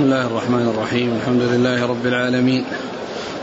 بسم 0.00 0.12
الله 0.12 0.26
الرحمن 0.26 0.68
الرحيم. 0.74 1.16
الحمد 1.16 1.42
لله 1.42 1.86
رب 1.86 2.06
العالمين. 2.06 2.64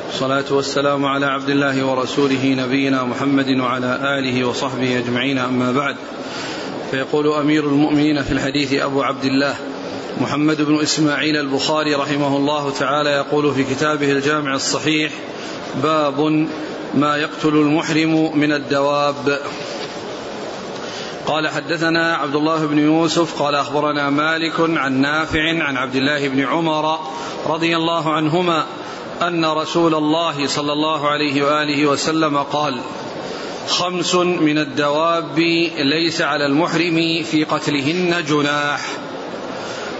والصلاة 0.07 0.45
والسلام 0.51 1.05
على 1.05 1.25
عبد 1.25 1.49
الله 1.49 1.85
ورسوله 1.85 2.45
نبينا 2.45 3.03
محمد 3.03 3.49
وعلى 3.49 4.19
آله 4.19 4.47
وصحبه 4.47 4.97
أجمعين. 4.97 5.37
أما 5.37 5.71
بعد 5.71 5.95
فيقول 6.91 7.27
أمير 7.33 7.63
المؤمنين 7.63 8.23
في 8.23 8.31
الحديث 8.31 8.73
أبو 8.73 9.03
عبد 9.03 9.25
الله 9.25 9.55
محمد 10.21 10.61
بن 10.61 10.81
إسماعيل 10.81 11.37
البخاري 11.37 11.95
رحمه 11.95 12.37
الله 12.37 12.71
تعالى 12.71 13.09
يقول 13.09 13.53
في 13.53 13.63
كتابه 13.63 14.11
الجامع 14.11 14.55
الصحيح 14.55 15.11
باب 15.83 16.47
ما 16.95 17.17
يقتل 17.17 17.53
المحرم 17.53 18.39
من 18.39 18.51
الدواب. 18.51 19.39
قال 21.27 21.47
حدثنا 21.47 22.15
عبد 22.15 22.35
الله 22.35 22.65
بن 22.65 22.79
يوسف 22.79 23.41
قال 23.41 23.55
أخبرنا 23.55 24.09
مالك 24.09 24.59
عن 24.59 24.93
نافع 25.01 25.63
عن 25.63 25.77
عبد 25.77 25.95
الله 25.95 26.27
بن 26.27 26.45
عمر 26.45 26.99
رضي 27.45 27.77
الله 27.77 28.13
عنهما 28.13 28.65
أن 29.21 29.45
رسول 29.45 29.95
الله 29.95 30.47
صلى 30.47 30.73
الله 30.73 31.07
عليه 31.07 31.43
وآله 31.43 31.85
وسلم 31.85 32.37
قال 32.37 32.75
خمس 33.67 34.15
من 34.15 34.57
الدواب 34.57 35.39
ليس 35.79 36.21
على 36.21 36.45
المحرم 36.45 37.23
في 37.23 37.43
قتلهن 37.43 38.23
جناح. 38.23 38.81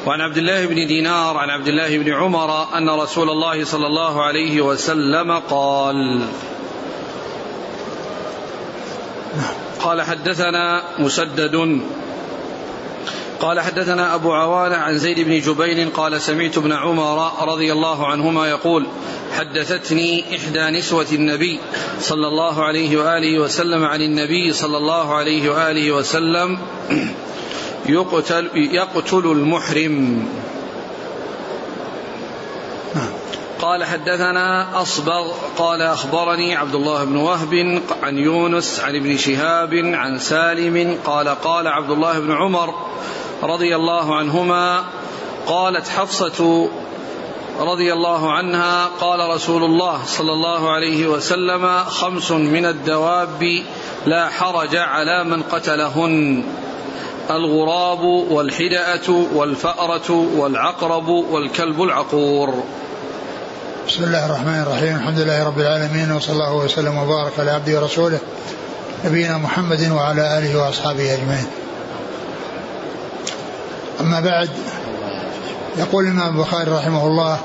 وعن 0.06 0.22
عبد 0.22 0.38
الله 0.38 0.66
بن 0.66 0.88
دينار 0.88 1.38
عن 1.38 1.50
عبد 1.50 1.68
الله 1.68 1.98
بن 1.98 2.14
عمر 2.14 2.78
أن 2.78 2.90
رسول 2.90 3.30
الله 3.30 3.66
صلى 3.66 3.88
الله 3.88 4.24
عليه 4.24 4.62
وسلم 4.62 5.32
قال 5.32 6.28
قال 9.80 10.02
حدثنا 10.02 10.84
مسدد. 11.00 11.82
قال 13.40 13.60
حدثنا 13.60 14.16
أبو 14.16 14.34
عوانة 14.34 14.76
عن 14.76 14.98
زيد 14.98 15.20
بن 15.20 15.40
جبير 15.40 15.90
قال 15.90 16.22
سمعت 16.22 16.58
ابن 16.58 16.72
عمر 16.72 17.32
رضي 17.48 17.72
الله 17.72 18.08
عنهما 18.08 18.50
يقول 18.50 18.86
حدثتني 19.38 20.24
إحدى 20.36 20.78
نسوة 20.78 21.06
النبي 21.12 21.60
صلى 22.02 22.28
الله 22.28 22.64
عليه 22.64 22.98
وآله 22.98 23.40
وسلم 23.40 23.86
عن 23.86 24.02
النبي 24.02 24.54
صلى 24.54 24.78
الله 24.78 25.16
عليه 25.16 25.50
وآله 25.50 25.92
وسلم 25.92 26.58
يقتل, 27.86 28.50
يقتل 28.56 29.26
المحرم. 29.26 30.28
قال 33.68 33.84
حدثنا 33.84 34.82
أصبغ 34.82 35.32
قال 35.58 35.82
أخبرني 35.82 36.56
عبد 36.56 36.76
الله 36.76 37.04
بن 37.04 37.16
وهب 37.16 37.82
عن 38.04 38.18
يونس 38.18 38.80
عن 38.80 38.96
ابن 38.96 39.18
شهاب 39.18 39.74
عن 39.74 40.20
سالم 40.20 40.98
قال 41.06 41.28
قال 41.28 41.68
عبد 41.68 41.92
الله 41.92 42.20
بن 42.20 42.32
عمر 42.32 42.74
رضي 43.44 43.76
الله 43.76 44.16
عنهما 44.16 44.84
قالت 45.48 45.88
حفصة 45.88 46.70
رضي 47.60 47.94
الله 47.94 48.32
عنها 48.32 48.86
قال 48.86 49.30
رسول 49.30 49.64
الله 49.64 50.06
صلى 50.06 50.32
الله 50.32 50.72
عليه 50.72 51.08
وسلم 51.08 51.84
خمس 51.84 52.32
من 52.32 52.66
الدواب 52.66 53.64
لا 54.06 54.30
حرج 54.30 54.76
على 54.76 55.24
من 55.24 55.44
قتلهن 55.44 56.44
الغراب 57.30 58.04
والحدأة 58.32 59.28
والفأرة 59.34 60.12
والعقرب 60.38 61.08
والكلب 61.08 61.84
العقور. 61.84 62.64
بسم 63.88 64.04
الله 64.04 64.26
الرحمن 64.26 64.62
الرحيم. 64.62 64.96
الحمد 64.96 65.20
لله 65.20 65.44
رب 65.44 65.60
العالمين 65.60 66.12
وصلى 66.12 66.34
الله 66.34 66.54
وسلم 66.54 66.98
وبارك 66.98 67.40
على 67.40 67.52
عبده 67.52 67.82
ورسوله 67.82 68.20
نبينا 69.06 69.38
محمد 69.38 69.92
وعلى 69.92 70.38
آله 70.38 70.60
وأصحابه 70.60 71.14
أجمعين. 71.14 71.48
أما 74.02 74.20
بعد 74.20 74.50
يقول 75.78 76.06
الإمام 76.06 76.36
البخاري 76.36 76.72
رحمه 76.72 77.08
الله 77.08 77.40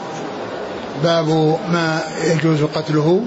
باب 1.05 1.59
ما 1.73 2.01
يجوز 2.25 2.63
قتله. 2.63 3.25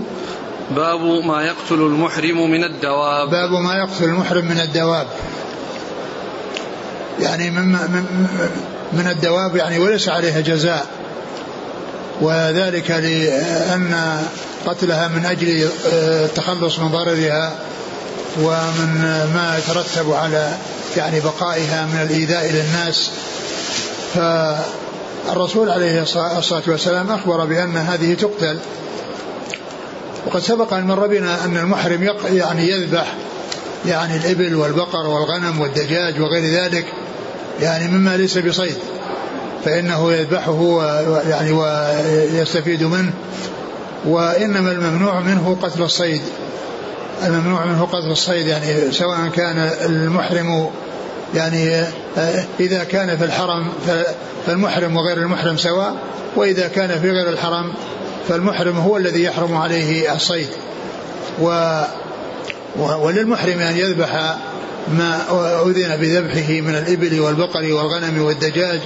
باب 0.76 1.02
ما 1.02 1.44
يقتل 1.44 1.82
المحرم 1.82 2.52
من 2.52 2.64
الدواب. 2.64 3.30
باب 3.30 3.52
ما 3.52 3.76
يقتل 3.76 4.04
المحرم 4.04 4.46
من 4.46 4.60
الدواب. 4.60 5.08
يعني 7.20 7.50
من, 7.50 7.66
من, 7.72 8.28
من 8.94 9.08
الدواب 9.08 9.56
يعني 9.56 9.80
وليس 9.80 10.10
عليها 10.10 10.42
جزاء. 10.42 11.05
وذلك 12.22 12.92
لأن 12.92 14.22
قتلها 14.66 15.08
من 15.08 15.26
أجل 15.26 15.70
آه، 15.94 16.26
التخلص 16.26 16.80
من 16.80 16.88
ضررها 16.88 17.56
ومن 18.42 19.02
ما 19.34 19.58
يترتب 19.58 20.12
على 20.12 20.58
يعني 20.98 21.20
بقائها 21.20 21.86
من 21.86 22.02
الإيذاء 22.02 22.52
للناس 22.52 23.12
فالرسول 24.14 25.70
عليه 25.70 26.02
الصلاة 26.02 26.64
والسلام 26.68 27.12
أخبر 27.12 27.46
بأن 27.46 27.78
هذه 27.78 28.14
تقتل. 28.14 28.60
وقد 30.26 30.40
سبق 30.40 30.74
أن 30.74 30.84
مر 30.88 31.08
بنا 31.08 31.46
أن 31.46 31.58
المحرم 31.58 32.10
يعني 32.32 32.70
يذبح 32.70 33.14
يعني 33.86 34.18
الإبل 34.18 34.56
والبقر 34.56 35.08
والغنم 35.08 35.62
والدجاج 35.62 36.22
وغير 36.22 36.64
ذلك 36.64 36.86
يعني 37.62 37.88
مما 37.88 38.18
ليس 38.18 38.38
بصيد. 38.38 38.76
فإنه 39.66 40.14
يذبحه 40.14 40.84
يعني 41.30 41.52
ويستفيد 41.52 42.84
منه. 42.84 43.14
وإنما 44.06 44.72
الممنوع 44.72 45.20
منه 45.20 45.58
قتل 45.62 45.84
الصيد. 45.84 46.22
الممنوع 47.24 47.66
منه 47.66 47.86
قتل 47.86 48.12
الصيد 48.12 48.48
يعني 48.48 48.92
سواء 48.92 49.30
كان 49.36 49.70
المحرم 49.86 50.70
يعني 51.36 51.84
إذا 52.60 52.84
كان 52.84 53.18
في 53.18 53.26
الحرم 53.26 53.68
فالمحرم 54.46 54.98
وغير 54.98 55.18
المحرم 55.18 55.58
سواء 55.58 55.96
وإذا 56.36 56.68
كان 56.68 57.00
في 57.00 57.12
غير 57.12 57.30
الحرم 57.30 57.74
فالمحرم 58.30 58.78
هو 58.78 58.98
الذي 58.98 59.24
يحرم 59.24 59.58
عليه 59.58 60.14
الصيد. 60.14 60.48
و 61.42 61.82
وللمحرم 62.78 63.60
أن 63.60 63.78
يذبح 63.78 64.36
ما 64.88 65.22
أذن 65.66 65.98
بذبحه 65.98 66.62
من 66.62 66.76
الإبل 66.76 67.20
والبقر 67.20 67.74
والغنم 67.74 68.22
والدجاج 68.22 68.80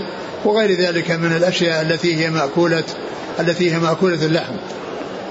وغير 0.46 0.80
ذلك 0.80 1.12
من 1.12 1.36
الأشياء 1.36 1.82
التي 1.82 2.16
هي 2.16 2.30
مأكولة 2.30 2.84
التي 3.40 3.74
هي 3.74 3.80
مأكولة 3.80 4.26
اللحم. 4.26 4.54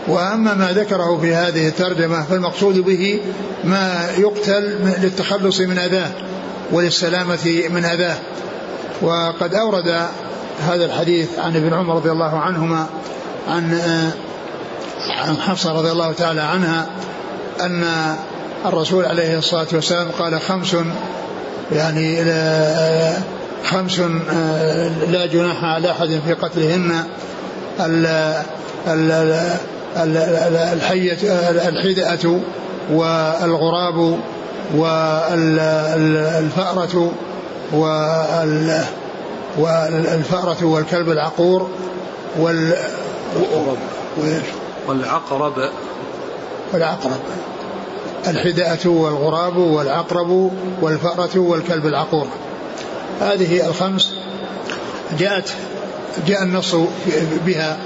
وأما 0.08 0.54
ما 0.54 0.72
ذكره 0.72 1.18
في 1.20 1.34
هذه 1.34 1.68
الترجمة 1.68 2.22
فالمقصود 2.22 2.78
به 2.78 3.20
ما 3.64 4.10
يقتل 4.18 4.78
للتخلص 5.02 5.60
من 5.60 5.78
أذاه 5.78 6.10
وللسلامة 6.72 7.62
من 7.70 7.84
أذاه. 7.84 8.16
وقد 9.02 9.54
أورد 9.54 10.08
هذا 10.60 10.84
الحديث 10.84 11.38
عن 11.38 11.56
ابن 11.56 11.74
عمر 11.74 11.94
رضي 11.94 12.10
الله 12.10 12.38
عنهما 12.38 12.86
عن 13.48 13.78
عن 15.10 15.36
حفصة 15.36 15.72
رضي 15.72 15.90
الله 15.90 16.12
تعالى 16.12 16.40
عنها 16.40 16.86
أن 17.60 17.84
الرسول 18.66 19.04
عليه 19.04 19.38
الصلاة 19.38 19.66
والسلام 19.72 20.08
قال 20.18 20.40
خمس 20.40 20.76
يعني 21.72 22.24
خمس 23.64 24.00
آه، 24.00 24.88
لا 25.10 25.26
جناح 25.26 25.64
على 25.64 25.90
أحد 25.90 26.20
في 26.26 26.32
قتلهن. 26.32 27.04
الحية 30.72 31.18
الحدأة 31.68 32.40
والغراب 32.92 34.18
والفأرة 34.74 35.92
والفأرة 39.58 40.64
والكلب 40.64 41.10
العقور 41.10 41.70
وال 42.38 42.74
والعقرب. 44.88 45.56
والعقرب. 46.72 47.20
الحدأة 48.26 48.78
والغراب 48.86 49.56
والعقرب 49.56 50.52
والفأرة 50.82 51.38
والكلب 51.38 51.86
العقور. 51.86 52.26
هذه 53.20 53.66
الخمس 53.66 54.14
جاءت 55.18 55.52
جاء 56.26 56.42
النص 56.42 56.74
بها 57.46 57.78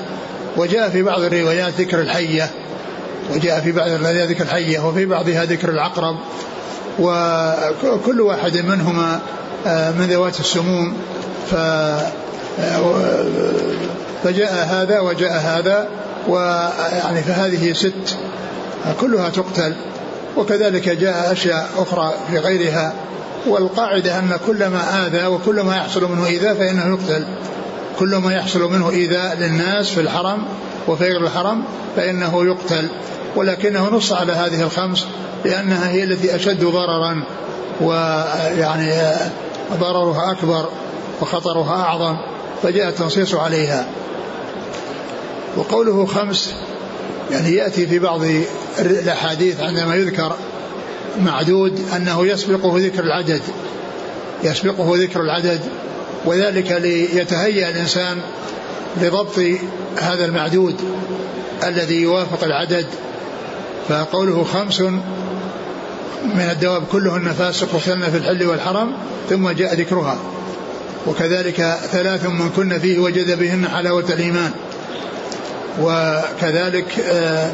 وجاء 0.56 0.88
في 0.88 1.02
بعض 1.02 1.20
الروايات 1.20 1.72
ذكر 1.80 2.00
الحية 2.00 2.50
وجاء 3.34 3.60
في 3.60 3.72
بعض 3.72 3.88
الروايات 3.88 4.28
ذكر 4.28 4.44
الحية 4.44 4.88
وفي 4.88 5.06
بعضها 5.06 5.44
ذكر 5.44 5.68
العقرب 5.68 6.16
وكل 6.98 8.20
واحد 8.20 8.56
منهما 8.56 9.20
آه، 9.66 9.90
من 9.90 10.06
ذوات 10.06 10.40
السموم 10.40 10.96
ف 11.50 11.54
آه، 11.54 12.94
فجاء 14.24 14.52
هذا 14.52 15.00
وجاء 15.00 15.32
هذا 15.32 15.88
ويعني 16.28 17.22
فهذه 17.22 17.72
ست 17.72 18.18
كلها 19.00 19.28
تقتل. 19.28 19.74
وكذلك 20.36 20.88
جاء 20.88 21.32
أشياء 21.32 21.68
أخرى 21.76 22.14
في 22.30 22.38
غيرها 22.38 22.94
والقاعدة 23.46 24.18
أن 24.18 24.38
كل 24.46 24.66
ما 24.66 25.06
آذى 25.06 25.26
وكل 25.26 25.60
ما 25.60 25.76
يحصل 25.76 26.12
منه 26.12 26.26
إيذاء 26.26 26.54
فإنه 26.54 26.86
يقتل. 26.86 27.24
كل 27.98 28.16
ما 28.16 28.34
يحصل 28.34 28.72
منه 28.72 28.90
إيذاء 28.90 29.36
للناس 29.36 29.90
في 29.90 30.00
الحرم 30.00 30.44
وفي 30.88 31.04
غير 31.04 31.20
الحرم 31.20 31.64
فإنه 31.96 32.44
يقتل. 32.44 32.88
ولكنه 33.36 33.88
نص 33.88 34.12
على 34.12 34.32
هذه 34.32 34.62
الخمس 34.62 35.06
لأنها 35.44 35.90
هي 35.90 36.04
التي 36.04 36.36
أشد 36.36 36.64
ضررا 36.64 37.22
ويعني 37.80 38.92
ضررها 39.80 40.30
أكبر 40.30 40.68
وخطرها 41.20 41.82
أعظم 41.82 42.16
فجاء 42.62 42.88
التنصيص 42.88 43.34
عليها. 43.34 43.86
وقوله 45.56 46.06
خمس 46.06 46.54
يعني 47.30 47.54
يأتي 47.54 47.86
في 47.86 47.98
بعض 47.98 48.20
الأحاديث 48.78 49.60
عندما 49.60 49.94
يذكر 49.94 50.36
معدود 51.20 51.80
أنه 51.96 52.26
يسبقه 52.26 52.78
ذكر 52.78 53.04
العدد 53.04 53.42
يسبقه 54.44 54.92
ذكر 54.96 55.20
العدد 55.20 55.60
وذلك 56.24 56.72
ليتهيأ 56.72 57.68
الإنسان 57.68 58.18
لضبط 59.00 59.38
هذا 59.96 60.24
المعدود 60.24 60.74
الذي 61.66 62.02
يوافق 62.02 62.44
العدد. 62.44 62.86
فقوله 63.88 64.44
خمس 64.44 64.80
من 66.24 66.48
الدواب 66.50 66.82
كلهن 66.92 67.32
فاسق 67.32 67.74
وخلن 67.74 68.10
في 68.10 68.16
الحل 68.16 68.46
والحرم 68.46 68.92
ثم 69.30 69.50
جاء 69.50 69.74
ذكرها. 69.74 70.18
وكذلك 71.06 71.78
ثلاث 71.92 72.26
من 72.26 72.50
كن 72.56 72.78
فيه 72.78 72.98
وجد 72.98 73.38
بهن 73.38 73.68
حلاوة 73.68 74.04
الإيمان. 74.10 74.50
وكذلك 75.80 76.98
آه، 77.00 77.52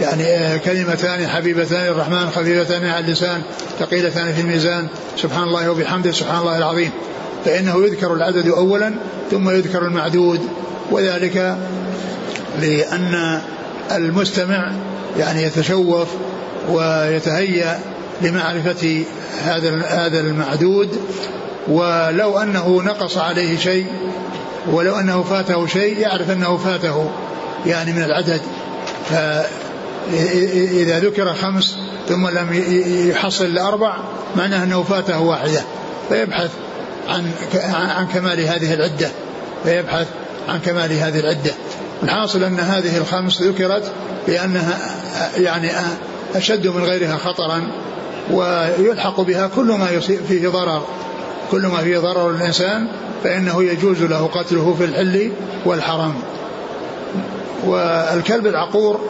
يعني 0.00 0.24
آه، 0.24 0.56
كلمتان 0.56 1.28
حبيبتان 1.28 1.86
الرحمن 1.86 2.30
خفيفتان 2.30 2.86
على 2.86 3.04
اللسان 3.04 3.42
ثقيلتان 3.78 4.32
في 4.32 4.40
الميزان. 4.40 4.86
سبحان 5.16 5.42
الله 5.42 5.70
وبحمده 5.70 6.12
سبحان 6.12 6.38
الله 6.38 6.58
العظيم. 6.58 6.90
فإنه 7.44 7.84
يذكر 7.84 8.14
العدد 8.14 8.48
أولا 8.48 8.94
ثم 9.30 9.50
يذكر 9.50 9.82
المعدود. 9.82 10.40
وذلك 10.90 11.56
لأن 12.60 13.40
المستمع 13.92 14.72
يعني 15.18 15.42
يتشوف 15.42 16.08
ويتهيأ 16.70 17.80
لمعرفة 18.22 19.04
هذا 19.44 19.82
هذا 19.88 20.20
المعدود. 20.20 20.88
ولو 21.68 22.38
أنه 22.38 22.82
نقص 22.82 23.18
عليه 23.18 23.58
شيء 23.58 23.86
ولو 24.66 24.94
أنه 24.94 25.22
فاته 25.22 25.66
شيء 25.66 25.98
يعرف 25.98 26.30
أنه 26.30 26.56
فاته 26.56 27.10
يعني 27.66 27.92
من 27.92 28.02
العدد. 28.02 28.40
فإذا 30.10 30.98
ذكر 30.98 31.34
خمس 31.34 31.76
ثم 32.08 32.28
لم 32.28 32.64
يحصل 33.10 33.54
لأربع 33.54 33.96
معناه 34.36 34.64
أنه 34.64 34.82
فاته 34.82 35.20
واحدة. 35.20 35.62
فيبحث 36.08 36.50
عن 37.08 37.30
عن 37.72 38.06
كمال 38.06 38.40
هذه 38.40 38.74
العدة. 38.74 39.10
فيبحث 39.64 40.06
عن 40.48 40.58
كمال 40.58 40.92
هذه 40.92 41.20
العدة. 41.20 41.52
الحاصل 42.02 42.44
أن 42.44 42.60
هذه 42.60 42.96
الخمس 42.98 43.42
ذكرت 43.42 43.92
لأنها 44.28 44.78
يعني 45.36 45.70
أشد 46.34 46.66
من 46.66 46.84
غيرها 46.84 47.16
خطرا 47.16 47.62
ويلحق 48.30 49.20
بها 49.20 49.46
كل 49.46 49.66
ما 49.66 49.86
فيه 50.28 50.48
ضرر. 50.48 50.82
كل 51.50 51.66
ما 51.66 51.78
فيه 51.78 51.98
ضرر 51.98 52.30
للإنسان 52.30 52.88
فإنه 53.24 53.62
يجوز 53.62 54.02
له 54.02 54.26
قتله 54.26 54.74
في 54.78 54.84
الحل 54.84 55.32
والحرم. 55.64 56.14
والكلب 57.66 58.46
العقور 58.46 59.00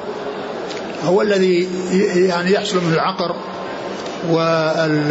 هو 1.04 1.22
الذي 1.22 1.68
يعني 2.14 2.52
يحصل 2.52 2.84
منه 2.84 2.94
العقر 2.94 3.36
وال 4.30 5.10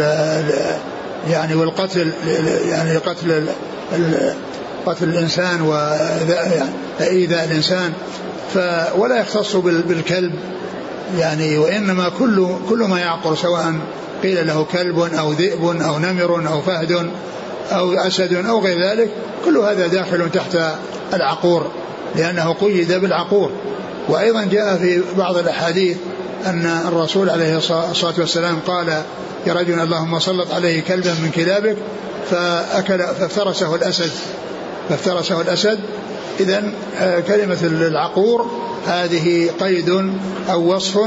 يعني 1.30 1.54
والقتل 1.54 2.12
يعني 2.68 2.96
قتل 2.96 3.46
قتل 4.86 5.08
الإنسان 5.08 5.62
وايذاء 5.62 7.44
الإنسان. 7.44 7.92
ف 8.54 8.58
ولا 8.96 9.20
يختص 9.20 9.56
بالكلب 9.56 10.32
يعني 11.18 11.58
وإنما 11.58 12.08
كل 12.08 12.48
كل 12.68 12.78
ما 12.78 13.00
يعقر 13.00 13.34
سواء 13.34 13.74
قيل 14.22 14.46
له 14.46 14.64
كلب 14.72 14.98
أو 14.98 15.32
ذئب 15.32 15.64
أو 15.64 15.98
نمر 15.98 16.48
أو 16.48 16.60
فهد 16.60 17.10
أو 17.72 17.92
أسد 17.92 18.46
أو 18.46 18.60
غير 18.60 18.90
ذلك 18.90 19.10
كل 19.44 19.56
هذا 19.56 19.86
داخل 19.86 20.30
تحت 20.30 20.58
العقور 21.14 21.70
لأنه 22.16 22.52
قيد 22.52 22.92
بالعقور. 22.92 23.50
وأيضا 24.08 24.44
جاء 24.44 24.76
في 24.76 25.02
بعض 25.18 25.36
الأحاديث 25.36 25.96
أن 26.46 26.66
الرسول 26.88 27.30
عليه 27.30 27.56
الصلاه 27.56 28.14
والسلام 28.18 28.58
قال 28.66 28.88
يا 29.46 29.52
رجل 29.52 29.80
اللهم 29.80 30.18
سلط 30.18 30.52
عليه 30.52 30.80
كلبا 30.80 31.10
من 31.10 31.30
كلابك 31.30 31.76
فاكل 32.30 32.98
فافترسه 32.98 33.74
الأسد. 33.74 34.10
فافترسه 34.88 35.40
الأسد. 35.40 35.78
اذا 36.40 36.62
آه، 37.00 37.20
كلمة 37.20 37.58
العقور 37.62 38.50
هذه 38.86 39.50
قيد 39.60 39.88
أو 40.50 40.74
وصف 40.74 40.98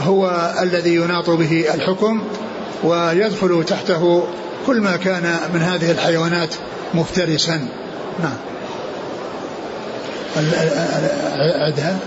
هو 0.00 0.52
الذي 0.62 0.94
يناط 0.94 1.30
به 1.30 1.64
الحكم 1.74 2.22
ويدخل 2.84 3.64
تحته 3.64 4.24
كل 4.66 4.80
ما 4.80 4.96
كان 4.96 5.36
من 5.54 5.62
هذه 5.62 5.90
الحيوانات 5.90 6.54
مفترسا. 6.94 7.68
نعم. 8.22 8.36
عدها 11.66 11.98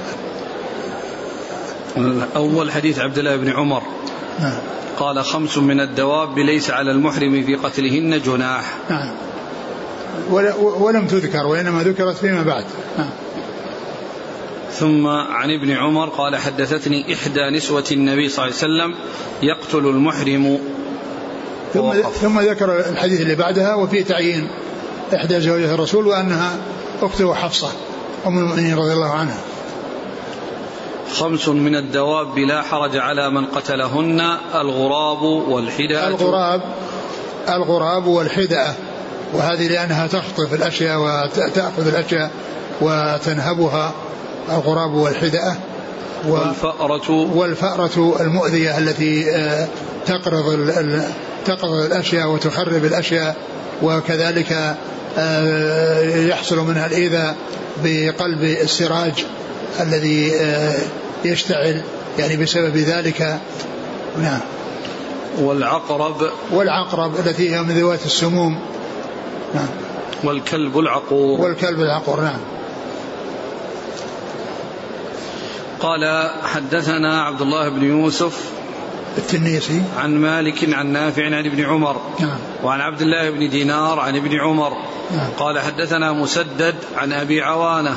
أول 2.36 2.72
حديث 2.72 3.00
عبد 3.00 3.18
الله 3.18 3.36
بن 3.36 3.50
عمر. 3.50 3.84
نعم. 4.40 4.60
قال 4.98 5.24
خمس 5.24 5.58
من 5.58 5.80
الدواب 5.80 6.40
ليس 6.40 6.70
على 6.70 6.92
المحرم 6.92 7.44
في 7.44 7.56
قتلهن 7.56 8.22
جناح. 8.22 8.78
نعم. 8.90 9.12
ولم 10.80 11.08
تذكر 11.08 11.48
وإنما 11.48 11.84
ذكرت 11.84 12.16
فيما 12.16 12.44
بعد. 12.44 12.66
نعم. 12.98 13.10
ثم 14.72 15.08
عن 15.08 15.52
ابن 15.52 15.72
عمر 15.72 16.10
قال 16.10 16.36
حدثتني 16.36 17.14
إحدى 17.14 17.50
نسوة 17.50 17.84
النبي 17.92 18.30
صلى 18.30 18.46
الله 18.46 18.58
عليه 18.58 18.66
وسلم 18.66 18.96
يقتل 19.42 19.88
المحرم. 19.88 20.60
ثم, 21.74 21.92
ثم 22.22 22.40
ذكر 22.40 22.80
الحديث 22.90 23.22
اللي 23.22 23.36
بعدها 23.36 23.76
وفي 23.76 24.04
تعيين 24.04 24.48
إحدى 25.16 25.42
زوجات 25.42 25.70
الرسول 25.70 26.08
وأنها 26.08 26.58
أخته 27.02 27.34
حفصة 27.34 27.72
أم 28.26 28.38
المؤمنين 28.38 28.76
رضي 28.76 28.94
الله 28.94 29.12
عنها. 29.12 29.38
خمس 31.20 31.48
من 31.50 31.76
الدواب 31.76 32.38
لا 32.38 32.62
حرج 32.62 32.98
على 32.98 33.30
من 33.30 33.46
قتلهن 33.46 34.22
الغراب 34.56 35.22
والحدأة. 35.22 36.08
الغراب 36.08 36.62
الغراب 37.50 38.08
والحدأة. 38.08 38.74
وهذه 39.34 39.68
لأنها 39.68 40.08
تخطف 40.08 40.54
الأشياء 40.54 41.00
وتأخذ 41.00 41.88
الأشياء 41.88 42.32
وتنهبها 42.82 43.92
الغراب 44.50 44.94
والحدأة. 44.94 45.56
والفأرة. 46.28 47.12
والفأرة 47.12 48.16
المؤذية 48.20 48.78
التي 48.78 49.36
آه، 49.36 49.68
تقرض 50.06 50.70
تقرض 51.46 51.74
الأشياء 51.74 52.28
وتخرب 52.28 52.86
الأشياء. 52.86 53.36
وكذلك 53.84 54.76
آه، 55.18 56.02
يحصل 56.16 56.58
منها 56.58 56.86
الإيذاء 56.86 57.36
بقلب 57.84 58.44
السراج 58.44 59.26
الذي 59.80 60.36
آه، 60.36 60.76
يشتعل 61.26 61.82
يعني 62.20 62.38
بسبب 62.38 62.78
ذلك. 62.78 63.40
نعم. 64.22 64.40
والعقرب. 65.40 66.30
والعقرب 66.52 67.20
التي 67.20 67.56
هي 67.56 67.62
من 67.62 67.70
ذوات 67.70 68.06
السموم. 68.06 68.60
نعم. 69.56 69.68
والكلب 70.24 70.80
العقور. 70.80 71.42
والكلب 71.42 71.80
العقور 71.80 72.22
نعم. 72.22 72.40
قال 75.80 76.32
حدثنا 76.44 77.22
عبد 77.22 77.42
الله 77.42 77.70
بن 77.70 77.84
يوسف 77.84 78.52
التنيسي. 79.18 79.82
عن 79.98 80.16
مالك 80.16 80.74
عن 80.74 80.88
نافع 80.88 81.26
عن 81.26 81.46
ابن 81.46 81.66
عمر. 81.66 82.02
نعم. 82.20 82.38
وعن 82.64 82.82
عبد 82.82 83.02
الله 83.02 83.30
بن 83.30 83.50
دينار 83.50 84.00
عن 84.00 84.16
ابن 84.16 84.40
عمر. 84.40 84.72
نعم. 85.12 85.30
قال 85.40 85.60
حدثنا 85.60 86.14
مسدد 86.14 86.76
عن 86.96 87.14
أبي 87.14 87.42
عوانة. 87.42 87.96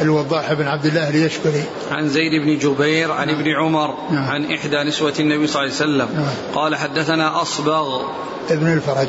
الوضاح 0.00 0.52
بن 0.52 0.66
عبد 0.66 0.86
الله 0.86 1.08
اليشكري 1.08 1.64
عن 1.90 2.08
زيد 2.08 2.42
بن 2.42 2.58
جبير 2.58 3.12
عن 3.12 3.26
نعم. 3.26 3.38
ابن 3.40 3.50
عمر 3.50 3.94
نعم. 4.10 4.30
عن 4.30 4.52
إحدى 4.52 4.82
نسوة 4.82 5.14
النبي 5.20 5.46
صلى 5.46 5.62
الله 5.62 5.74
عليه 5.80 5.84
وسلم. 5.84 6.08
نعم. 6.20 6.34
قال 6.54 6.76
حدثنا 6.76 7.42
أصبغ. 7.42 8.02
ابن 8.50 8.72
الفرج. 8.72 9.08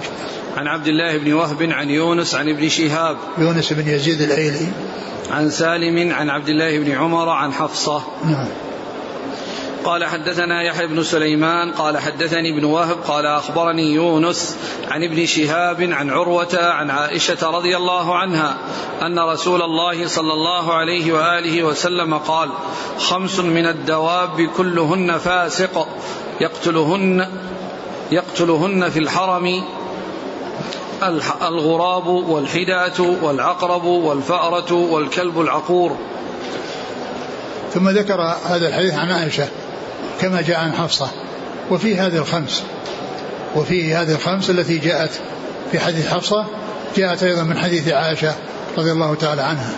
عن 0.58 0.68
عبد 0.68 0.88
الله 0.88 1.18
بن 1.18 1.34
وهب 1.34 1.64
عن 1.64 1.90
يونس 1.90 2.36
عن 2.36 2.50
ابن 2.50 2.70
شهاب. 2.70 3.18
يونس 3.38 3.74
بن 3.74 3.88
يزيد 3.88 4.22
الايلي 4.22 4.68
عن 5.32 5.50
سالم 5.50 6.14
عن 6.14 6.30
عبد 6.30 6.50
الله 6.50 6.80
بن 6.80 6.92
عمر 6.92 7.30
عن 7.30 7.54
حفصة. 7.54 8.04
نعم. 8.26 8.48
قال 9.86 10.06
حدثنا 10.06 10.64
يحيى 10.64 10.88
بن 10.88 11.04
سليمان 11.04 11.72
قال 11.72 11.98
حدثني 11.98 12.50
ابن 12.50 12.64
وهب 12.66 12.98
قال 13.08 13.26
أخبرني 13.26 13.94
يونس 13.94 14.58
عن 14.92 15.04
ابن 15.04 15.26
شهاب 15.26 15.82
عن 15.82 16.10
عروة 16.10 16.60
عن 16.60 16.90
عائشة 16.90 17.50
رضي 17.50 17.78
الله 17.78 18.18
عنها 18.18 18.58
أن 19.02 19.20
رسول 19.20 19.62
الله 19.62 20.08
صلى 20.08 20.34
الله 20.34 20.74
عليه 20.74 21.14
وآله 21.14 21.64
وسلم 21.64 22.18
قال 22.18 22.50
خمس 22.98 23.40
من 23.40 23.66
الدواب 23.66 24.42
كلهن 24.58 25.18
فاسق 25.18 25.88
يقتلهن 26.42 27.28
يقتلهن 28.12 28.90
في 28.90 29.00
الحرم 29.00 29.64
الغراب 31.42 32.08
والحداة 32.08 33.02
والعقرب 33.22 33.84
والفأرة 33.84 34.74
والكلب 34.74 35.42
العقور. 35.42 35.98
ثم 37.74 37.90
ذكر 37.90 38.22
هذا 38.46 38.68
الحديث 38.68 38.94
عن 38.94 39.12
عائشة. 39.12 39.48
كما 40.24 40.42
جاء 40.42 40.60
عن 40.60 40.74
حفصة. 40.74 41.12
وفي 41.72 41.96
هذه 41.96 42.18
الخمس 42.18 42.64
وفي 43.56 43.96
هذه 43.96 44.12
الخمس 44.12 44.50
التي 44.50 44.78
جاءت 44.78 45.12
في 45.72 45.80
حديث 45.80 46.08
حفصة 46.08 46.46
جاءت 46.98 47.24
أيضا 47.24 47.44
من 47.44 47.58
حديث 47.58 47.88
عائشة 47.88 48.36
رضي 48.78 48.92
الله 48.92 49.16
تعالى 49.16 49.42
عنها. 49.42 49.72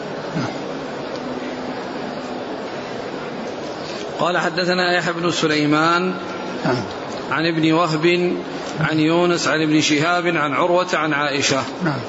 قال 4.19 4.37
حدثنا 4.37 4.97
يحيى 4.97 5.13
بن 5.13 5.31
سليمان 5.31 6.13
نعم. 6.65 6.83
عن 7.31 7.45
ابن 7.45 7.71
وهب 7.71 8.33
عن 8.79 8.99
يونس 8.99 9.47
عن 9.47 9.61
ابن 9.61 9.81
شهاب 9.81 10.27
عن 10.27 10.53
عروة 10.53 10.87
عن 10.93 11.13
عائشة. 11.13 11.63
نعم. 11.83 11.99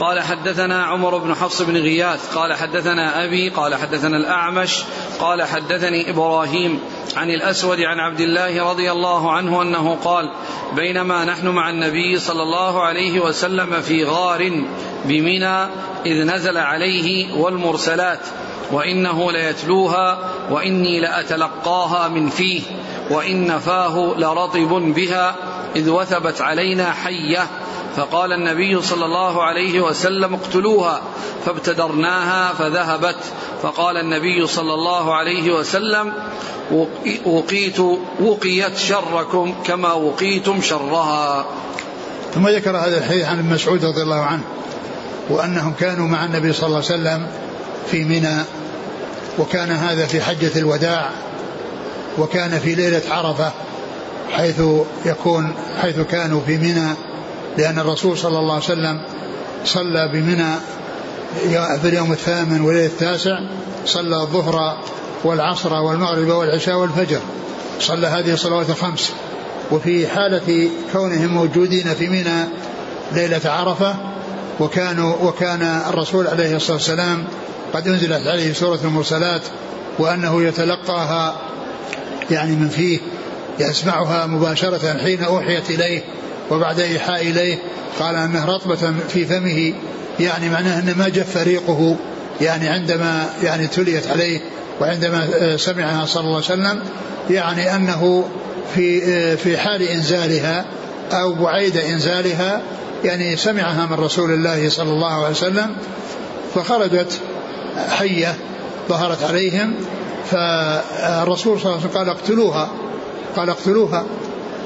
قال 0.00 0.20
حدثنا 0.20 0.84
عمر 0.84 1.18
بن 1.18 1.34
حفص 1.34 1.62
بن 1.62 1.76
غياث 1.76 2.36
قال 2.36 2.54
حدثنا 2.54 3.24
أبي 3.24 3.48
قال 3.48 3.74
حدثنا 3.74 4.16
الأعمش 4.16 4.84
قال 5.20 5.42
حدثني 5.42 6.10
إبراهيم 6.10 6.80
عن 7.16 7.30
الأسود 7.30 7.80
عن 7.80 8.00
عبد 8.00 8.20
الله 8.20 8.70
رضي 8.70 8.92
الله 8.92 9.32
عنه 9.32 9.62
أنه 9.62 9.96
قال 10.04 10.30
بينما 10.76 11.24
نحن 11.24 11.48
مع 11.48 11.70
النبي 11.70 12.18
صلى 12.18 12.42
الله 12.42 12.82
عليه 12.82 13.20
وسلم 13.20 13.80
في 13.80 14.04
غار 14.04 14.62
بمنى 15.04 15.64
إذ 16.06 16.24
نزل 16.24 16.58
عليه 16.58 17.32
والمرسلات 17.32 18.20
وإنه 18.72 19.32
ليتلوها 19.32 20.18
وإني 20.50 21.00
لأتلقاها 21.00 22.08
من 22.08 22.28
فيه 22.28 22.62
وإن 23.10 23.58
فاه 23.58 24.14
لرطب 24.18 24.94
بها 24.94 25.34
إذ 25.76 25.90
وثبت 25.90 26.40
علينا 26.40 26.92
حية 26.92 27.48
فقال 27.96 28.32
النبي 28.32 28.82
صلى 28.82 29.04
الله 29.04 29.42
عليه 29.42 29.80
وسلم 29.80 30.34
اقتلوها 30.34 31.02
فابتدرناها 31.46 32.52
فذهبت. 32.52 33.16
فقال 33.62 33.96
النبي 33.96 34.46
صلى 34.46 34.74
الله 34.74 35.14
عليه 35.14 35.52
وسلم 35.54 36.12
وقيت 37.26 37.80
وقيت 38.20 38.76
شركم 38.76 39.54
كما 39.64 39.92
وقيتم 39.92 40.60
شرها. 40.60 41.46
ثم 42.34 42.48
ذكر 42.48 42.76
هذا 42.76 42.98
الحديث 42.98 43.24
عن 43.24 43.38
ابن 43.38 43.54
مسعود 43.54 43.84
رضي 43.84 44.02
الله 44.02 44.20
عنه 44.20 44.42
وأنهم 45.30 45.72
كانوا 45.80 46.08
مع 46.08 46.24
النبي 46.24 46.52
صلى 46.52 46.66
الله 46.66 46.76
عليه 46.76 46.86
وسلم 46.86 47.26
في 47.90 48.04
منى 48.04 48.42
وكان 49.38 49.70
هذا 49.70 50.06
في 50.06 50.20
حجة 50.20 50.58
الوداع 50.58 51.10
وكان 52.18 52.58
في 52.58 52.74
ليلة 52.74 53.02
عرفة 53.10 53.52
حيث 54.32 54.62
يكون 55.06 55.54
حيث 55.80 56.00
كانوا 56.00 56.40
في 56.46 56.58
منى 56.58 56.94
لأن 57.58 57.78
الرسول 57.78 58.18
صلى 58.18 58.38
الله 58.38 58.54
عليه 58.54 58.64
وسلم 58.64 59.00
صلى 59.64 60.08
بمنى 60.12 60.54
في 61.82 61.88
اليوم 61.88 62.12
الثامن 62.12 62.60
وليلة 62.60 62.86
التاسع 62.86 63.40
صلى 63.86 64.16
الظهر 64.16 64.78
والعصر 65.24 65.74
والمغرب 65.74 66.28
والعشاء 66.28 66.76
والفجر 66.76 67.20
صلى 67.80 68.06
هذه 68.06 68.32
الصلوات 68.32 68.70
الخمس. 68.70 69.12
وفي 69.70 70.08
حالة 70.08 70.70
كونهم 70.92 71.26
موجودين 71.26 71.94
في 71.94 72.08
منى 72.08 72.44
ليلة 73.12 73.40
عرفة 73.44 73.94
وكانوا 74.60 75.16
وكان 75.22 75.62
الرسول 75.88 76.26
عليه 76.26 76.56
الصلاة 76.56 76.76
والسلام 76.76 77.24
قد 77.74 77.88
أنزلت 77.88 78.26
عليه 78.26 78.52
سورة 78.52 78.78
المرسلات 78.84 79.42
وأنه 79.98 80.42
يتلقاها 80.42 81.36
يعني 82.30 82.56
من 82.56 82.68
فيه 82.68 82.98
يسمعها 83.58 84.26
مباشرة 84.26 84.98
حين 84.98 85.22
أوحيت 85.22 85.70
إليه. 85.70 86.02
وبعد 86.50 86.80
إيحاء 86.80 87.22
إليه 87.22 87.58
قال 88.00 88.14
أنه 88.14 88.44
رطبة 88.44 88.94
في 89.08 89.26
فمه 89.26 89.72
يعني 90.20 90.48
معناه 90.48 90.78
أن 90.78 90.94
ما 90.98 91.08
جف 91.08 91.36
ريقه 91.36 91.96
يعني 92.40 92.68
عندما 92.68 93.28
يعني 93.42 93.66
تليت 93.66 94.06
عليه 94.06 94.40
وعندما 94.80 95.56
سمعها 95.56 96.06
صلى 96.06 96.20
الله 96.20 96.34
عليه 96.34 96.44
وسلم 96.44 96.82
يعني 97.30 97.76
أنه 97.76 98.24
في 98.74 99.36
في 99.36 99.58
حال 99.58 99.82
إنزالها 99.82 100.64
أو 101.12 101.34
بعيد 101.34 101.76
إنزالها 101.76 102.62
يعني 103.04 103.36
سمعها 103.36 103.86
من 103.86 104.04
رسول 104.04 104.30
الله 104.30 104.68
صلى 104.68 104.90
الله 104.90 105.12
عليه 105.14 105.30
وسلم 105.30 105.76
فخرجت 106.54 107.20
حية 107.88 108.34
ظهرت 108.88 109.22
عليهم 109.22 109.74
فالرسول 110.30 111.60
صلى 111.60 111.64
الله 111.66 111.76
عليه 111.76 111.88
وسلم 111.88 111.98
قال 111.98 112.08
اقتلوها 112.08 112.68
قال 113.36 113.50
اقتلوها 113.50 114.04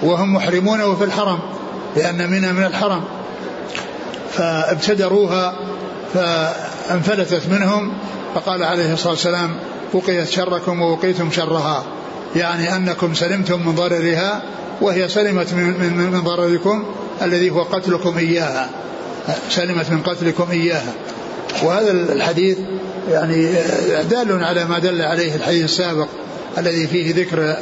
وهم 0.02 0.34
محرمون 0.34 0.82
وفي 0.82 1.04
الحرم. 1.04 1.38
لأن 1.96 2.30
منها 2.30 2.52
من 2.52 2.64
الحرم. 2.64 3.04
فابتدروها 4.32 5.54
فانفلتت 6.14 7.42
منهم 7.50 7.92
فقال 8.34 8.62
عليه 8.62 8.92
الصلاة 8.92 9.12
والسلام 9.12 9.50
وقيت 9.92 10.28
شركم 10.28 10.80
ووقيتم 10.80 11.30
شرها. 11.30 11.84
يعني 12.36 12.76
أنكم 12.76 13.14
سلمتم 13.14 13.66
من 13.66 13.74
ضررها 13.74 14.42
وهي 14.80 15.08
سلمت 15.08 15.54
من, 15.54 15.64
من, 15.64 16.10
من 16.12 16.20
ضرركم 16.20 16.84
الذي 17.22 17.50
هو 17.50 17.62
قتلكم 17.62 18.18
إياها. 18.18 18.68
سلمت 19.50 19.90
من 19.90 20.02
قتلكم 20.02 20.50
إياها. 20.50 20.92
وهذا 21.62 21.90
الحديث 21.90 22.58
يعني 23.10 23.52
دال 24.10 24.44
على 24.44 24.64
ما 24.64 24.78
دل 24.78 25.02
عليه 25.02 25.34
الحديث 25.34 25.64
السابق 25.64 26.08
الذي 26.58 26.86
فيه 26.86 27.14
ذكر 27.14 27.56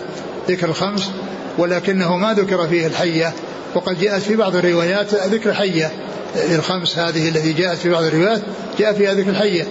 ذكر 0.49 0.69
الخمس. 0.69 1.11
ولكنه 1.59 2.17
ما 2.17 2.35
ذكر 2.35 2.69
فيه 2.69 2.87
الحية 2.87 3.33
وقد 3.75 4.01
جاءت 4.01 4.23
في 4.23 4.37
بعض 4.37 4.57
الروايات 4.57 5.15
ذكر 5.15 5.55
حية. 5.55 5.93
الخمس 6.51 6.99
هذه 6.99 7.29
التي 7.29 7.53
جاءت 7.53 7.79
في 7.79 7.89
بعض 7.89 8.05
الروايات 8.05 8.43
جاء 8.79 8.93
فيها 8.93 9.15
ذكر 9.15 9.31
الحية 9.31 9.69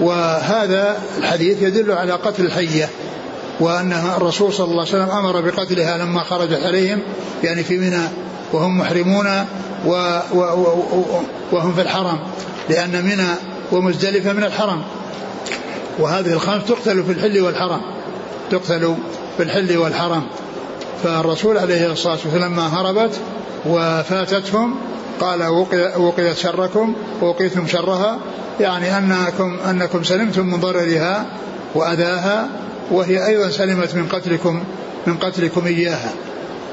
وهذا 0.00 0.96
الحديث 1.18 1.62
يدل 1.62 1.92
على 1.92 2.12
قتل 2.12 2.44
الحية 2.44 2.88
وأن 3.60 3.92
الرسول 3.92 4.52
صلى 4.52 4.64
الله 4.64 4.86
عليه 4.86 4.90
وسلم 4.90 5.10
أمر 5.10 5.40
بقتلها 5.40 5.98
لما 5.98 6.22
خرجت 6.22 6.62
عليهم 6.62 7.02
يعني 7.44 7.62
في 7.64 7.78
منى 7.78 8.08
وهم 8.52 8.78
محرمون 8.78 9.26
و 9.86 10.20
و 10.34 10.38
و 10.38 11.20
وهم 11.52 11.74
في 11.74 11.80
الحرم 11.80 12.18
لأن 12.68 13.04
منى 13.04 13.28
ومزدلفة 13.72 14.32
من 14.32 14.44
الحرم. 14.44 14.82
وهذه 15.98 16.32
الخمس 16.32 16.64
تقتل 16.64 17.04
في 17.04 17.12
الحل 17.12 17.40
والحرم 17.40 17.80
تقتل 18.50 18.94
في 19.36 19.42
الحل 19.42 19.76
والحرم. 19.76 20.22
فالرسول 21.02 21.58
عليه 21.58 21.92
الصلاة 21.92 22.18
والسلام 22.24 22.52
لما 22.52 22.66
هربت 22.66 23.20
وفاتتهم 23.66 24.74
قال 25.20 25.46
وقيت 25.96 26.36
شركم 26.36 26.94
ووقيتم 27.22 27.66
شرها 27.66 28.18
يعني 28.60 28.98
أنكم 28.98 29.56
أنكم 29.70 30.04
سلمتم 30.04 30.46
من 30.46 30.60
ضررها 30.60 31.26
وأذاها 31.74 32.48
وهي 32.90 33.26
أيضا 33.26 33.50
سلمت 33.50 33.94
من 33.94 34.08
قتلكم 34.08 34.64
من 35.06 35.16
قتلكم 35.16 35.66
إياها. 35.66 36.12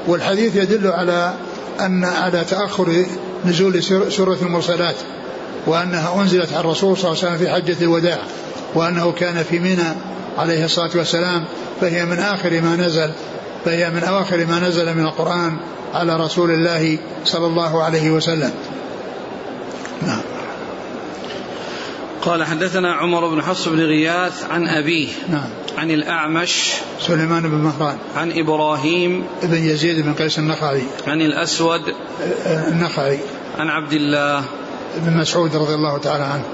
والحديث 0.06 0.56
يدل 0.56 0.86
على 0.86 1.34
أن 1.80 2.04
على 2.04 2.44
تأخر 2.44 3.04
نزول 3.44 3.82
سورة 4.12 4.38
المرسلات 4.42 4.94
وأنها 5.66 6.22
أنزلت 6.22 6.52
على 6.52 6.60
الرسول 6.60 6.96
صلى 6.96 7.12
الله 7.12 7.24
عليه 7.24 7.34
وسلم 7.34 7.46
في 7.46 7.52
حجة 7.52 7.84
الوداع 7.84 8.18
وأنه 8.74 9.12
كان 9.12 9.42
في 9.42 9.58
منى 9.58 9.94
عليه 10.38 10.64
الصلاة 10.64 10.90
والسلام 10.94 11.44
فهي 11.80 12.04
من 12.04 12.18
آخر 12.18 12.60
ما 12.60 12.76
نزل 12.76 13.10
فهي 13.64 13.90
من 13.90 14.04
أواخر 14.04 14.46
ما 14.46 14.60
نزل 14.60 14.94
من 14.94 15.04
القرآن 15.04 15.56
على 15.94 16.16
رسول 16.16 16.50
الله 16.50 16.98
صلى 17.24 17.46
الله 17.46 17.82
عليه 17.82 18.10
وسلم. 18.10 18.52
نعم. 20.02 20.20
قال 22.22 22.44
حدثنا 22.44 22.92
عمر 22.92 23.28
بن 23.28 23.42
حفص 23.42 23.68
بن 23.68 23.80
غياث 23.80 24.44
عن 24.50 24.68
أبيه 24.68 25.08
نعم. 25.28 25.48
عن 25.78 25.90
الأعمش 25.90 26.72
سليمان 27.00 27.42
بن 27.42 27.56
مهران. 27.56 27.98
عن 28.16 28.32
إبراهيم 28.32 29.24
بن 29.42 29.64
يزيد 29.68 30.04
بن 30.04 30.14
قيس 30.14 30.38
النخعي. 30.38 30.82
عن 31.06 31.20
الأسود 31.20 31.82
النخعي. 32.46 33.18
عن 33.58 33.68
عبد 33.68 33.92
الله 33.92 34.44
بن 34.96 35.16
مسعود 35.16 35.56
رضي 35.56 35.74
الله 35.74 35.98
تعالى 35.98 36.24
عنه. 36.24 36.44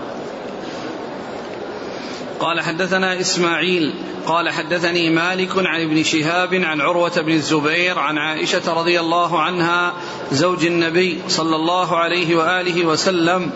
قال 2.41 2.61
حدثنا 2.61 3.21
إسماعيل 3.21 3.95
قال 4.27 4.51
حدثني 4.51 5.11
مالك 5.11 5.51
عن 5.57 5.81
ابن 5.81 6.03
شهاب 6.03 6.55
عن 6.55 6.81
عروة 6.81 7.21
بن 7.21 7.33
الزبير 7.33 7.99
عن 7.99 8.19
عائشة 8.19 8.73
رضي 8.73 9.01
الله 9.01 9.41
عنها 9.41 9.93
زوج 10.33 10.67
النبي 10.67 11.21
صلى 11.29 11.57
الله 11.57 11.97
عليه 11.97 12.37
وآله 12.37 12.87
وسلم 12.87 13.51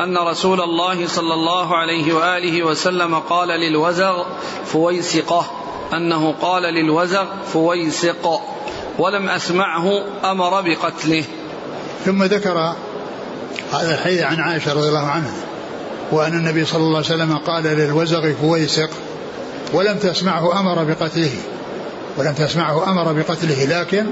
أن 0.00 0.18
رسول 0.18 0.60
الله 0.60 1.06
صلى 1.06 1.34
الله 1.34 1.76
عليه 1.76 2.12
وآله 2.12 2.62
وسلم 2.62 3.14
قال 3.18 3.48
للوزغ 3.48 4.24
فويسقه 4.66 5.50
أنه 5.92 6.34
قال 6.40 6.62
للوزغ 6.62 7.26
فويسق. 7.52 8.40
ولم 8.98 9.28
أسمعه 9.28 10.02
أمر 10.24 10.60
بقتله. 10.60 11.24
ثم 12.04 12.24
ذكر 12.24 12.74
هذا 13.72 13.94
الحديث 13.94 14.22
عن 14.22 14.40
عائشة 14.40 14.72
رضي 14.72 14.88
الله 14.88 15.06
عنها. 15.06 15.47
وأن 16.12 16.32
النبي 16.32 16.64
صلى 16.64 16.80
الله 16.80 16.96
عليه 16.96 17.06
وسلم 17.06 17.36
قال 17.36 17.64
للوزغ 17.64 18.32
فويسق 18.32 18.90
ولم 19.72 19.98
تسمعه 19.98 20.60
أمر 20.60 20.84
بقتله 20.84 21.32
ولم 22.16 22.32
تسمعه 22.32 22.90
أمر 22.90 23.12
بقتله 23.12 23.64
لكن 23.64 24.06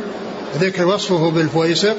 ذكر 0.60 0.86
وصفه 0.86 1.30
بالفويسق 1.30 1.96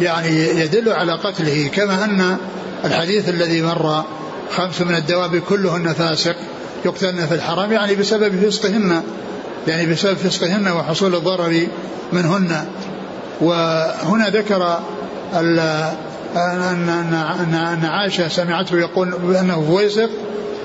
يعني 0.00 0.60
يدل 0.60 0.92
على 0.92 1.12
قتله 1.12 1.70
كما 1.74 2.04
أن 2.04 2.36
الحديث 2.84 3.28
الذي 3.28 3.62
مر 3.62 4.04
خمس 4.50 4.80
من 4.80 4.94
الدواب 4.94 5.36
كلهن 5.36 5.92
فاسق 5.92 6.36
يقتلن 6.84 7.26
في 7.26 7.34
الحرم 7.34 7.72
يعني 7.72 7.94
بسبب 7.94 8.48
فسقهن 8.48 9.02
يعني 9.66 9.86
بسبب 9.86 10.16
فسقهن 10.16 10.68
وحصول 10.68 11.14
الضرر 11.14 11.66
منهن. 12.12 12.66
وهنا 13.40 14.28
ذكر 14.28 14.78
أن 16.36 16.88
أن 16.88 17.54
أن, 17.54 17.84
عائشة 17.84 18.28
سمعته 18.28 18.78
يقول 18.78 19.10
بأنه 19.10 19.64
فويسق 19.68 20.10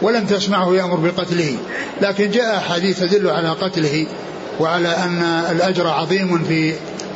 ولم 0.01 0.25
تسمعه 0.25 0.75
يأمر 0.75 0.95
بقتله. 0.95 1.57
لكن 2.01 2.31
جاء 2.31 2.59
حديث 2.59 2.99
تدل 2.99 3.29
على 3.29 3.49
قتله 3.49 4.07
وعلى 4.59 4.89
أن 4.89 5.21
الأجر 5.51 5.88
عظيم 5.88 6.43
في 6.43 6.73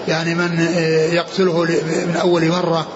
يعني 0.08 0.36
من 0.36 0.68
يقتله 1.12 1.62
من 2.08 2.18
أول 2.22 2.48
مرة. 2.48 2.88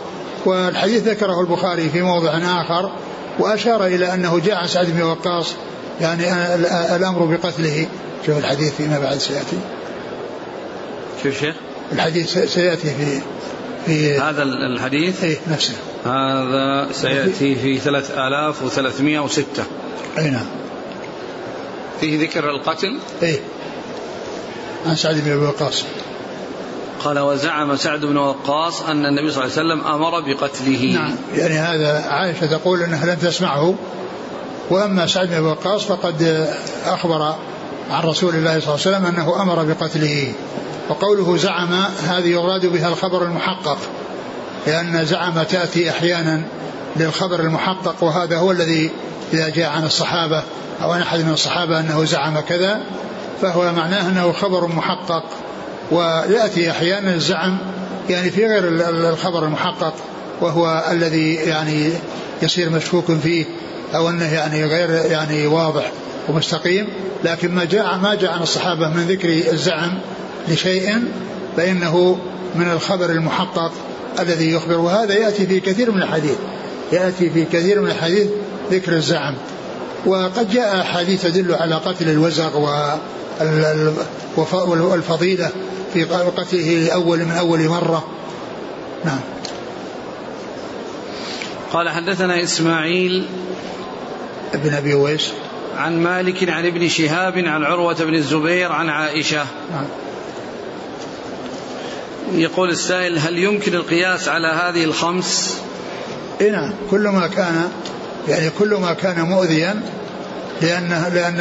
والحديث 0.45 1.07
ذكره 1.07 1.41
البخاري 1.41 1.89
في 1.89 2.01
موضع 2.01 2.37
آخر 2.37 2.91
وأشار 3.39 3.85
إلى 3.85 4.13
أنه 4.13 4.39
جاء 4.39 4.55
عن 4.55 4.67
سعد 4.67 4.87
بن 4.89 5.01
وقاص 5.01 5.55
يعني 6.01 6.33
الأمر 6.95 7.25
بقتله. 7.25 7.87
شوف 8.25 8.37
الحديث 8.37 8.75
فيما 8.75 8.99
بعد 8.99 9.17
سيأتي. 9.17 9.57
كيف 11.23 11.39
شيخ؟ 11.39 11.55
الحديث 11.91 12.37
سيأتي 12.53 12.87
في 12.87 13.21
في 13.87 14.19
هذا 14.19 14.43
الحديث؟ 14.43 15.23
إيه 15.23 15.37
نفسه 15.47 15.73
هذا 16.05 16.91
سيأتي 16.91 17.55
في 17.55 17.79
3306 17.79 19.63
أي 20.17 20.29
نعم. 20.29 20.45
فيه 21.99 22.21
ذكر 22.21 22.49
القتل؟ 22.49 22.99
إيه. 23.23 23.39
عن 24.85 24.95
سعد 24.95 25.15
بن 25.15 25.31
أبي 25.31 25.45
وقاص. 25.45 25.85
قال 27.03 27.19
وزعم 27.19 27.75
سعد 27.75 28.05
بن 28.05 28.17
وقاص 28.17 28.81
أن 28.81 29.05
النبي 29.05 29.31
صلى 29.31 29.43
الله 29.43 29.57
عليه 29.57 29.67
وسلم 29.67 29.87
أمر 29.93 30.19
بقتله. 30.19 30.93
نعم. 30.93 31.15
يعني 31.35 31.53
هذا 31.53 32.05
عائشة 32.09 32.45
تقول 32.45 32.81
أنها 32.81 33.05
لم 33.05 33.15
تسمعه 33.15 33.75
وأما 34.69 35.07
سعد 35.07 35.27
بن 35.29 35.39
وقاص 35.39 35.85
فقد 35.85 36.47
أخبر 36.85 37.35
عن 37.91 38.03
رسول 38.03 38.35
الله 38.35 38.59
صلى 38.59 38.75
الله 38.75 38.85
عليه 38.85 38.97
وسلم 38.97 39.05
أنه 39.05 39.41
أمر 39.41 39.63
بقتله. 39.63 40.33
وقوله 40.89 41.37
زعم 41.37 41.73
هذه 42.07 42.27
يراد 42.27 42.65
بها 42.65 42.87
الخبر 42.87 43.23
المحقق 43.23 43.77
لأن 44.67 45.05
زعم 45.05 45.43
تأتي 45.43 45.89
أحيانا 45.89 46.41
للخبر 46.95 47.39
المحقق 47.39 48.03
وهذا 48.03 48.37
هو 48.37 48.51
الذي 48.51 48.91
إذا 49.33 49.49
جاء 49.49 49.69
عن 49.69 49.85
الصحابة 49.85 50.43
أو 50.81 50.91
عن 50.91 51.01
أحد 51.01 51.19
من 51.19 51.33
الصحابة 51.33 51.79
أنه 51.79 52.05
زعم 52.05 52.39
كذا 52.39 52.79
فهو 53.41 53.73
معناه 53.73 54.09
أنه 54.09 54.31
خبر 54.31 54.67
محقق. 54.67 55.23
ويأتي 55.91 56.71
أحيانا 56.71 57.13
الزعم 57.13 57.57
يعني 58.09 58.29
في 58.29 58.45
غير 58.45 58.63
الخبر 58.89 59.45
المحقق 59.45 59.93
وهو 60.41 60.85
الذي 60.91 61.33
يعني 61.33 61.91
يصير 62.41 62.69
مشكوك 62.69 63.11
فيه 63.23 63.45
أو 63.95 64.09
أنه 64.09 64.33
يعني 64.33 64.65
غير 64.65 64.89
يعني 64.89 65.47
واضح. 65.47 65.91
ومستقيم 66.29 66.87
لكن 67.23 67.51
ما 67.51 67.65
جاء 67.65 67.97
ما 67.97 68.15
جاء 68.15 68.31
عن 68.31 68.41
الصحابة 68.41 68.89
من 68.89 69.07
ذكر 69.07 69.29
الزعم 69.29 69.99
لشيء 70.47 71.03
فإنه 71.57 72.19
من 72.55 72.71
الخبر 72.71 73.09
المحقق 73.09 73.71
الذي 74.19 74.51
يخبر 74.51 74.77
وهذا 74.79 75.13
يأتي 75.13 75.47
في 75.47 75.59
كثير 75.59 75.91
من 75.91 76.01
الحديث 76.01 76.37
يأتي 76.91 77.29
في 77.29 77.45
كثير 77.45 77.81
من 77.81 77.87
الحديث 77.87 78.27
ذكر 78.71 78.93
الزعم. 78.93 79.35
وقد 80.05 80.51
جاء 80.51 80.81
أحاديث 80.81 81.23
تدل 81.23 81.53
على 81.53 81.75
قتل 81.75 82.09
الوزغ 82.09 82.77
والفضيلة 84.67 85.49
في 85.93 86.03
قتله 86.37 86.87
لأول 86.87 87.19
من 87.25 87.31
أول 87.31 87.67
مرة. 87.69 88.07
نعم. 89.05 89.19
قال 91.73 91.89
حدثنا 91.89 92.43
إسماعيل 92.43 93.25
ابن 94.53 94.73
أبي 94.73 94.93
ويس 94.93 95.31
عن 95.77 96.03
مالك 96.03 96.49
عن 96.49 96.65
ابن 96.65 96.87
شهاب 96.87 97.37
عن 97.37 97.63
عروة 97.63 98.03
بن 98.03 98.15
الزبير 98.15 98.71
عن 98.71 98.89
عائشة. 98.89 99.45
يقول 102.33 102.69
السائل 102.69 103.19
هل 103.19 103.37
يمكن 103.37 103.73
القياس 103.75 104.27
على 104.27 104.47
هذه 104.47 104.83
الخمس؟ 104.83 105.57
اي 106.41 106.49
نعم 106.49 106.73
كل 106.91 107.07
ما 107.07 107.27
كان 107.27 107.69
يعني 108.27 108.49
كل 108.49 108.73
ما 108.73 108.93
كان 108.93 109.21
مؤذيا 109.21 109.81
لأن 110.61 111.11
لأن 111.13 111.39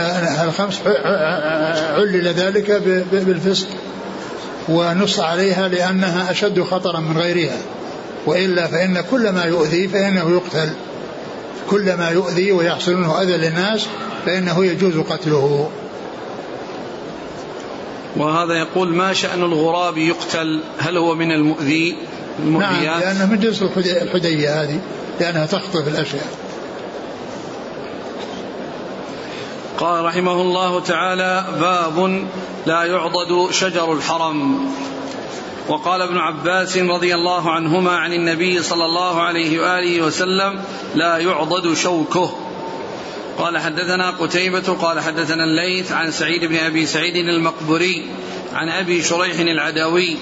الخمس 0.48 0.80
علل 1.96 2.28
ذلك 2.28 2.70
بالفسق 3.12 3.68
ونص 4.68 5.20
عليها 5.20 5.68
لأنها 5.68 6.30
أشد 6.30 6.62
خطرا 6.62 7.00
من 7.00 7.18
غيرها. 7.18 7.58
وإلا 8.26 8.66
فإن 8.66 9.00
كل 9.10 9.28
ما 9.28 9.44
يؤذي 9.44 9.88
فإنه 9.88 10.30
يقتل. 10.30 10.70
كل 11.70 11.94
ما 11.94 12.10
يؤذي 12.10 12.52
ويحصل 12.52 12.94
منه 12.94 13.22
أذى 13.22 13.36
للناس 13.36 13.86
فإنه 14.26 14.64
يجوز 14.64 14.96
قتله. 14.98 15.70
وهذا 18.16 18.54
يقول 18.54 18.88
ما 18.88 19.12
شأن 19.12 19.42
الغراب 19.42 19.98
يقتل؟ 19.98 20.60
هل 20.78 20.96
هو 20.96 21.14
من 21.14 21.32
المؤذي؟ 21.32 21.96
المؤذيات؟ 22.38 22.82
نعم 22.82 23.00
لأنه 23.00 23.26
من 23.26 23.40
جنس 23.40 23.62
الحدية 24.02 24.62
هذه 24.62 24.80
لأنها 25.20 25.46
تخطف 25.46 25.88
الأشياء. 25.88 26.28
قال 29.78 30.04
رحمه 30.04 30.40
الله 30.40 30.80
تعالى 30.80 31.44
باب 31.60 32.26
لا 32.66 32.84
يعضد 32.84 33.50
شجر 33.50 33.92
الحرم. 33.92 34.66
وقال 35.68 36.02
ابن 36.02 36.16
عباس 36.16 36.76
رضي 36.78 37.14
الله 37.14 37.50
عنهما 37.50 37.96
عن 37.96 38.12
النبي 38.12 38.62
صلى 38.62 38.84
الله 38.84 39.22
عليه 39.22 39.60
وآله 39.60 40.02
وسلم 40.02 40.60
لا 40.94 41.18
يعضد 41.18 41.74
شوكه. 41.74 42.30
قال 43.38 43.58
حدثنا 43.58 44.10
قتيبة 44.10 44.76
قال 44.80 45.00
حدثنا 45.00 45.44
الليث 45.44 45.92
عن 45.92 46.10
سعيد 46.10 46.44
بن 46.44 46.56
أبي 46.56 46.86
سعيد 46.86 47.16
المقبري 47.16 48.04
عن 48.54 48.68
أبي 48.68 49.02
شريح 49.02 49.38
العدوي 49.38 50.16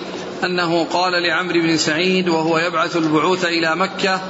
أنه 0.44 0.84
قال 0.84 1.22
لعمرو 1.22 1.60
بن 1.60 1.76
سعيد 1.76 2.28
وهو 2.28 2.58
يبعث 2.58 2.96
البعوث 2.96 3.44
إلى 3.44 3.76
مكة 3.76 4.20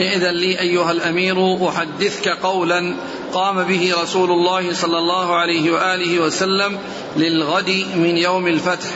ائذن 0.00 0.30
لي 0.30 0.60
أيها 0.60 0.92
الأمير 0.92 1.68
أحدثك 1.68 2.28
قولا 2.28 2.94
قام 3.32 3.62
به 3.62 3.94
رسول 4.02 4.30
الله 4.30 4.72
صلى 4.72 4.98
الله 4.98 5.34
عليه 5.34 5.70
وآله 5.70 6.20
وسلم 6.20 6.78
للغد 7.16 7.86
من 7.96 8.16
يوم 8.18 8.46
الفتح. 8.46 8.90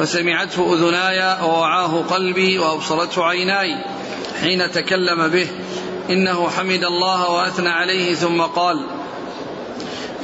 فسمعته 0.00 0.74
أذناي 0.74 1.42
ووعاه 1.42 2.02
قلبي 2.10 2.58
وأبصرته 2.58 3.24
عيناي 3.24 3.84
حين 4.40 4.72
تكلم 4.72 5.28
به. 5.28 5.48
إنه 6.10 6.48
حمد 6.48 6.84
الله 6.84 7.30
وأثنى 7.30 7.68
عليه 7.68 8.14
ثم 8.14 8.40
قال 8.40 8.86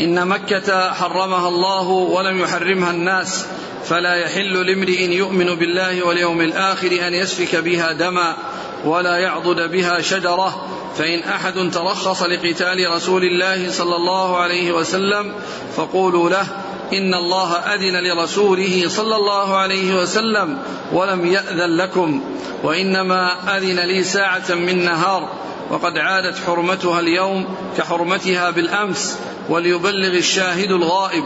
إن 0.01 0.29
مكة 0.29 0.93
حرمها 0.93 1.49
الله 1.49 1.89
ولم 1.89 2.41
يحرمها 2.41 2.91
الناس 2.91 3.47
فلا 3.85 4.15
يحل 4.15 4.67
لامرئ 4.67 5.03
يؤمن 5.03 5.55
بالله 5.55 6.07
واليوم 6.07 6.41
الآخر 6.41 7.07
أن 7.07 7.15
يسفك 7.15 7.57
بها 7.57 7.93
دما 7.93 8.37
ولا 8.85 9.17
يعضد 9.17 9.71
بها 9.71 10.01
شجرة. 10.01 10.67
فإن 10.99 11.23
أحد 11.23 11.71
ترخص 11.73 12.23
لقتال 12.23 12.91
رسول 12.97 13.25
الله 13.25 13.71
صلى 13.71 13.97
الله 13.97 14.37
عليه 14.37 14.73
وسلم 14.73 15.35
فقولوا 15.77 16.31
له 16.31 16.47
إن 16.93 17.15
الله 17.15 17.53
أذن 17.53 17.97
لرسوله 17.97 18.85
صلى 18.89 19.17
الله 19.17 19.57
عليه 19.57 19.95
وسلم 19.95 20.59
ولم 20.93 21.27
يأذن 21.27 21.77
لكم 21.77 22.23
وإنما 22.63 23.57
أذن 23.57 23.81
لي 23.81 24.03
ساعة 24.05 24.55
من 24.55 24.85
نهار 24.85 25.29
وقد 25.71 25.99
عادت 25.99 26.39
حرمتها 26.47 27.01
اليوم 27.01 27.47
كحرمتها 27.79 28.51
بالأمس 28.51 29.19
وليبلغ 29.49 30.17
الشاهد 30.19 30.71
الغائب 30.71 31.25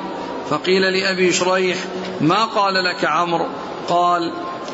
فقيل 0.50 0.82
لأبي 0.82 1.32
شريح 1.32 1.78
ما 2.20 2.44
قال 2.44 2.74
لك 2.74 3.04
عمرو؟ 3.04 3.46
قال 3.88 4.32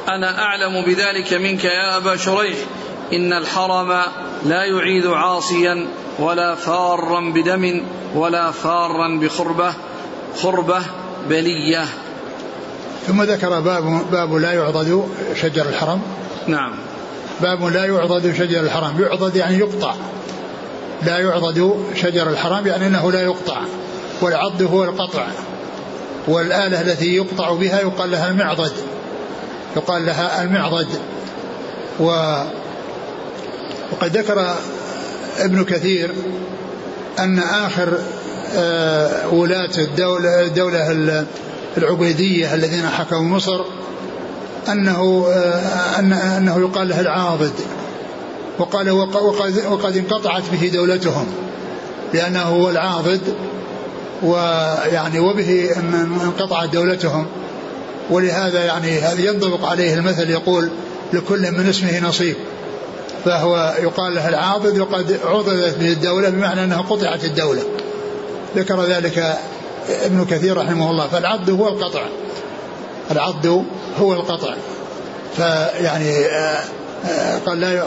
أنا 0.08 0.42
أعلم 0.42 0.82
بذلك 0.82 1.32
منك 1.32 1.64
يا 1.64 1.96
أبا 1.96 2.16
شريح 2.16 2.56
إن 3.12 3.32
الحرم 3.32 4.02
لا 4.44 4.64
يعيد 4.64 5.06
عاصيا 5.06 5.88
ولا 6.18 6.54
فارا 6.54 7.20
بدم 7.20 7.82
ولا 8.14 8.50
فارا 8.50 9.18
بخربة 9.22 9.74
خربة 10.42 10.80
بلية. 11.28 11.84
ثم 13.06 13.22
ذكر 13.22 13.60
باب 13.60 14.10
باب 14.10 14.34
لا 14.34 14.52
يعضد 14.52 15.08
شجر 15.42 15.68
الحرم. 15.68 16.02
نعم. 16.46 16.72
باب 17.42 17.64
لا 17.64 17.84
يعضد 17.84 18.34
شجر 18.38 18.60
الحرم. 18.60 19.00
يعضد 19.00 19.36
يعني 19.36 19.58
يقطع. 19.58 19.94
لا 21.02 21.18
يعضد 21.18 21.76
شجر 21.94 22.30
الحرم 22.30 22.66
يعني 22.66 22.86
إنه 22.86 23.12
لا 23.12 23.22
يقطع. 23.22 23.60
والعض 24.20 24.62
هو 24.62 24.84
القطع. 24.84 25.26
والآلة 26.28 26.80
التي 26.80 27.16
يقطع 27.16 27.52
بها 27.52 27.80
يقال 27.80 28.10
لها 28.10 28.28
المعضد. 28.28 28.72
يقال 29.76 30.06
لها 30.06 30.42
المعضد. 30.42 30.88
و 32.00 32.04
وقد 33.92 34.16
ذكر 34.16 34.56
ابن 35.38 35.64
كثير 35.64 36.14
أن 37.18 37.38
آخر 37.38 37.98
ولاة 39.32 39.78
الدولة, 39.78 40.40
الدولة 40.40 41.26
العبيدية 41.78 42.54
الذين 42.54 42.88
حكموا 42.88 43.36
مصر 43.36 43.60
أنه 44.68 45.26
آه، 45.30 45.98
أنه 46.38 46.60
يقال 46.60 46.88
له 46.88 47.00
العاضد 47.00 47.52
وقال 48.58 48.90
وقد, 48.90 49.66
وقد 49.70 49.96
انقطعت 49.96 50.42
به 50.52 50.70
دولتهم 50.74 51.26
لأنه 52.14 52.42
هو 52.42 52.70
العاضد 52.70 53.20
ويعني 54.22 55.18
وبه 55.18 55.70
انقطعت 56.24 56.68
دولتهم. 56.68 57.26
ولهذا 58.10 58.64
يعني 58.64 58.98
هذا 58.98 59.20
ينطبق 59.20 59.64
عليه 59.64 59.94
المثل 59.94 60.30
يقول 60.30 60.70
لكل 61.12 61.52
من 61.52 61.68
اسمه 61.68 62.08
نصيب. 62.08 62.36
فهو 63.24 63.74
يقال 63.82 64.14
له 64.14 64.28
العاضد 64.28 64.78
وقد 64.78 65.18
عضدت 65.24 65.78
به 65.78 65.92
الدولة 65.92 66.28
بمعنى 66.28 66.64
أنها 66.64 66.82
قطعت 66.82 67.24
الدولة. 67.24 67.62
ذكر 68.56 68.82
ذلك 68.82 69.38
ابن 70.04 70.24
كثير 70.24 70.56
رحمه 70.56 70.90
الله 70.90 71.06
فالعض 71.06 71.50
هو 71.50 71.68
القطع. 71.68 72.02
العض 73.10 73.46
هو 74.00 74.12
القطع. 74.12 74.54
فيعني 75.36 76.26
آه، 76.26 76.64
آه، 77.06 77.38
قال 77.38 77.60
لا 77.60 77.84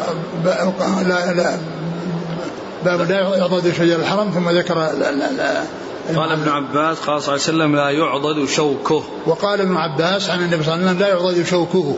لا, 1.04 1.34
لا 1.34 1.58
باب 2.86 3.02
لا 3.02 3.38
يعضد 3.38 3.74
شجر 3.74 3.96
الحرم 3.96 4.32
ثم 4.32 4.50
ذكر 4.50 4.76
لا 4.76 5.12
لا 5.12 5.32
لا 5.32 5.64
قال 6.16 6.32
ابن 6.32 6.50
عباس 6.50 6.98
قال 6.98 7.22
صلى 7.22 7.36
الله 7.36 7.64
عليه 7.64 7.64
وسلم 7.64 7.76
لا 7.76 7.90
يعضد 7.90 8.46
شوكه. 8.46 9.04
وقال 9.26 9.62
ابن 9.62 9.78
عباس 9.78 10.30
عن 10.30 10.40
النبي 10.40 10.64
صلى 10.64 10.76
الله 10.76 10.88
عليه 10.88 10.98
وسلم 10.98 11.00
لا 11.00 11.08
يعضد 11.08 11.46
شوكه. 11.46 11.96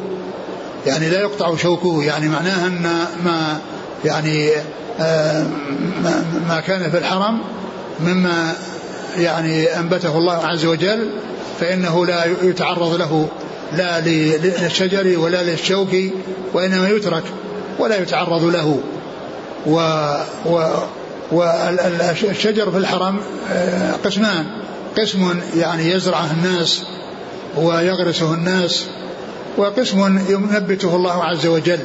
يعني 0.86 1.10
لا 1.10 1.19
يقطع 1.19 1.55
شوكه 1.55 2.03
يعني 2.03 2.27
معناها 2.27 2.67
أن 2.67 2.81
ما 3.25 3.60
يعني 4.05 4.49
آه، 4.99 5.45
ما 6.47 6.60
كان 6.67 6.91
في 6.91 6.97
الحرم 6.97 7.41
مما 7.99 8.54
يعني 9.17 9.80
أنبته 9.80 10.17
الله 10.17 10.34
عز 10.34 10.65
وجل 10.65 11.10
فإنه 11.60 12.06
لا 12.06 12.25
يتعرض 12.43 12.93
له 12.93 13.27
لا 13.77 13.99
للشجر 13.99 15.19
ولا 15.19 15.43
للشوك 15.43 15.89
وإنما 16.54 16.89
يترك 16.89 17.23
ولا 17.80 18.01
يتعرض 18.01 18.43
له. 18.43 18.80
و, 19.65 19.75
و 20.45 20.63
والشجر 21.32 22.71
في 22.71 22.77
الحرم 22.77 23.19
آه، 23.51 23.91
قسمان. 24.06 24.45
قسم 24.97 25.39
يعني 25.56 25.91
يزرعه 25.91 26.32
الناس 26.32 26.84
ويغرسه 27.58 28.34
الناس 28.34 28.86
وقسم 29.58 30.19
ينبته 30.30 30.95
الله 30.95 31.23
عز 31.23 31.47
وجل. 31.47 31.80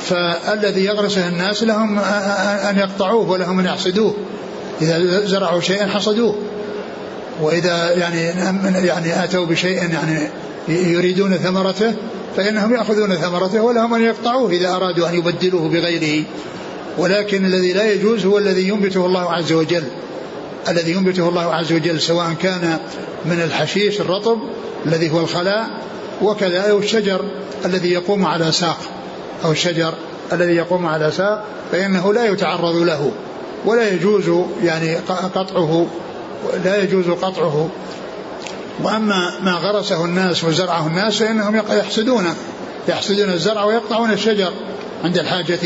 فالذي 0.00 0.84
يغرسه 0.84 1.28
الناس 1.28 1.62
لهم 1.62 1.98
أن 2.68 2.78
يقطعوه 2.78 3.30
ولهم 3.30 3.58
أن 3.58 3.64
يحصدوه. 3.64 4.14
إذا 4.82 5.26
زرعوا 5.26 5.60
شيئا 5.60 5.86
حصدوه. 5.86 6.34
وإذا 7.40 7.92
يعني 7.92 8.20
يعني 8.86 9.24
أتوا 9.24 9.46
بشيء 9.46 9.90
يعني 9.92 10.28
يريدون 10.68 11.36
ثمرته 11.36 11.94
فإنهم 12.36 12.74
يأخذون 12.74 13.14
ثمرته 13.14 13.60
ولهم 13.62 13.94
أن 13.94 14.02
يقطعوه 14.02 14.50
إذا 14.50 14.76
أرادوا 14.76 15.08
أن 15.08 15.14
يبدلوه 15.14 15.68
بغيره. 15.68 16.24
ولكن 16.98 17.44
الذي 17.44 17.72
لا 17.72 17.92
يجوز 17.92 18.26
هو 18.26 18.38
الذي 18.38 18.68
ينبته 18.68 19.06
الله 19.06 19.32
عز 19.32 19.52
وجل. 19.52 19.84
الذي 20.68 20.92
ينبته 20.92 21.28
الله 21.28 21.54
عز 21.54 21.72
وجل 21.72 22.00
سواء 22.00 22.32
كان 22.42 22.78
من 23.24 23.40
الحشيش 23.42 24.00
الرطب 24.00 24.38
الذي 24.86 25.10
هو 25.10 25.20
الخلاء 25.20 25.70
وكذا 26.22 26.70
أو 26.70 26.78
الشجر 26.78 27.24
الذي 27.64 27.92
يقوم 27.92 28.26
على 28.26 28.52
ساق 28.52 28.78
أو 29.44 29.52
الشجر 29.52 29.94
الذي 30.32 30.52
يقوم 30.52 30.86
على 30.86 31.10
ساق 31.10 31.44
فإنه 31.72 32.12
لا 32.14 32.24
يتعرض 32.24 32.76
له. 32.76 33.12
ولا 33.64 33.88
يجوز 33.88 34.44
يعني 34.62 34.96
قطعه 35.34 35.86
لا 36.64 36.82
يجوز 36.82 37.10
قطعه. 37.10 37.68
وأما 38.82 39.32
ما 39.42 39.52
غرسه 39.52 40.04
الناس 40.04 40.44
وزرعه 40.44 40.86
الناس 40.86 41.18
فإنهم 41.18 41.56
يحسدونه 41.56 42.34
يحسدون 42.88 43.30
الزرع 43.30 43.64
ويقطعون 43.64 44.10
الشجر 44.12 44.52
عند 45.04 45.18
الحاجة 45.18 45.58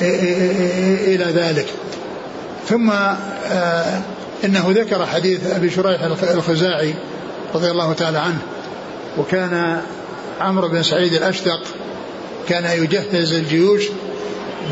إلى 0.00 1.24
ذلك. 1.24 1.66
ثم 2.68 2.90
آه، 2.90 4.00
إنه 4.44 4.64
ذكر 4.68 5.06
حديث 5.06 5.46
أبي 5.46 5.70
شريح 5.70 6.02
الخزاعي 6.22 6.94
رضي 7.54 7.70
الله 7.70 7.92
تعالى 7.92 8.18
عنه 8.18 8.38
وكان 9.18 9.80
عمرو 10.40 10.68
بن 10.68 10.82
سعيد 10.82 11.14
الأشتق 11.14 11.60
كان 12.48 12.82
يجهز 12.82 13.32
الجيوش 13.32 13.84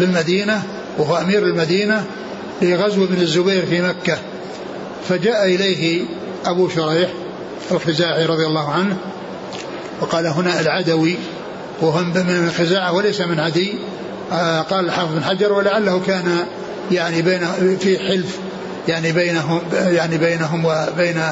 بالمدينة 0.00 0.62
وهو 0.98 1.16
أمير 1.16 1.42
المدينة 1.42 2.04
لغزو 2.62 3.04
ابن 3.04 3.22
الزبير 3.22 3.66
في 3.66 3.82
مكة 3.82 4.18
فجاء 5.08 5.44
إليه 5.44 6.04
أبو 6.46 6.68
شريح 6.68 7.10
الخزاعي 7.70 8.26
رضي 8.26 8.46
الله 8.46 8.70
عنه 8.70 8.96
وقال 10.00 10.26
هنا 10.26 10.60
العدوي 10.60 11.16
وهو 11.80 12.02
من 12.02 12.50
خزاعة 12.58 12.92
وليس 12.92 13.20
من 13.20 13.40
عدي. 13.40 13.74
آه 14.32 14.60
قال 14.60 14.84
الحافظ 14.84 15.14
بن 15.14 15.24
حجر 15.24 15.52
ولعله 15.52 16.00
كان 16.06 16.36
يعني 16.92 17.22
بين 17.22 17.40
في 17.80 17.98
حلف 17.98 18.38
يعني 18.88 19.12
بينهم 19.12 19.60
يعني 19.72 20.18
بينهم 20.18 20.64
وبين 20.64 21.22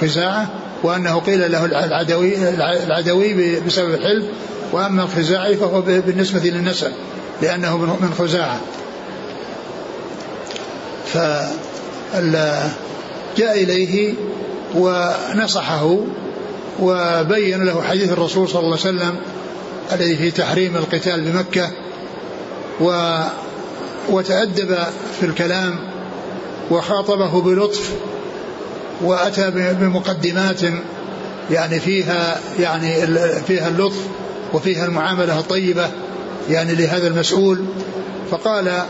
خزاعة 0.00 0.48
وأنه 0.82 1.18
قيل 1.18 1.52
له 1.52 1.64
العدوي 1.64 2.48
العدوي 2.86 3.60
بسبب 3.60 3.94
الحلف 3.94 4.24
وأما 4.72 5.02
الخزاعي 5.02 5.56
فهو 5.56 5.80
بالنسبة 5.80 6.40
للنسب 6.40 6.92
لأنه 7.42 7.76
من 7.76 8.14
خزاعة. 8.18 8.60
ف 11.12 11.18
جاء 13.38 13.62
إليه 13.62 14.14
ونصحه 14.74 15.96
وبين 16.80 17.62
له 17.62 17.82
حديث 17.82 18.12
الرسول 18.12 18.48
صلى 18.48 18.60
الله 18.60 18.78
عليه 18.84 18.96
وسلم 18.96 19.16
الذي 19.92 20.16
في 20.16 20.30
تحريم 20.30 20.76
القتال 20.76 21.20
بمكة 21.20 21.70
و 22.80 23.18
وتأدب 24.08 24.76
في 25.20 25.26
الكلام 25.26 25.78
وخاطبه 26.70 27.40
بلطف 27.40 27.90
وأتى 29.00 29.50
بمقدمات 29.50 30.60
يعني 31.50 31.80
فيها 31.80 32.40
يعني 32.60 33.06
فيها 33.46 33.68
اللطف 33.68 34.06
وفيها 34.52 34.86
المعاملة 34.86 35.38
الطيبة 35.38 35.90
يعني 36.50 36.74
لهذا 36.74 37.08
المسؤول. 37.08 37.64
فقال 38.30 38.82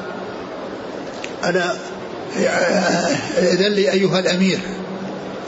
ألا 1.45 1.75
إذن 3.39 3.73
لي 3.73 3.93
أيها 3.93 4.19
الأمير. 4.19 4.59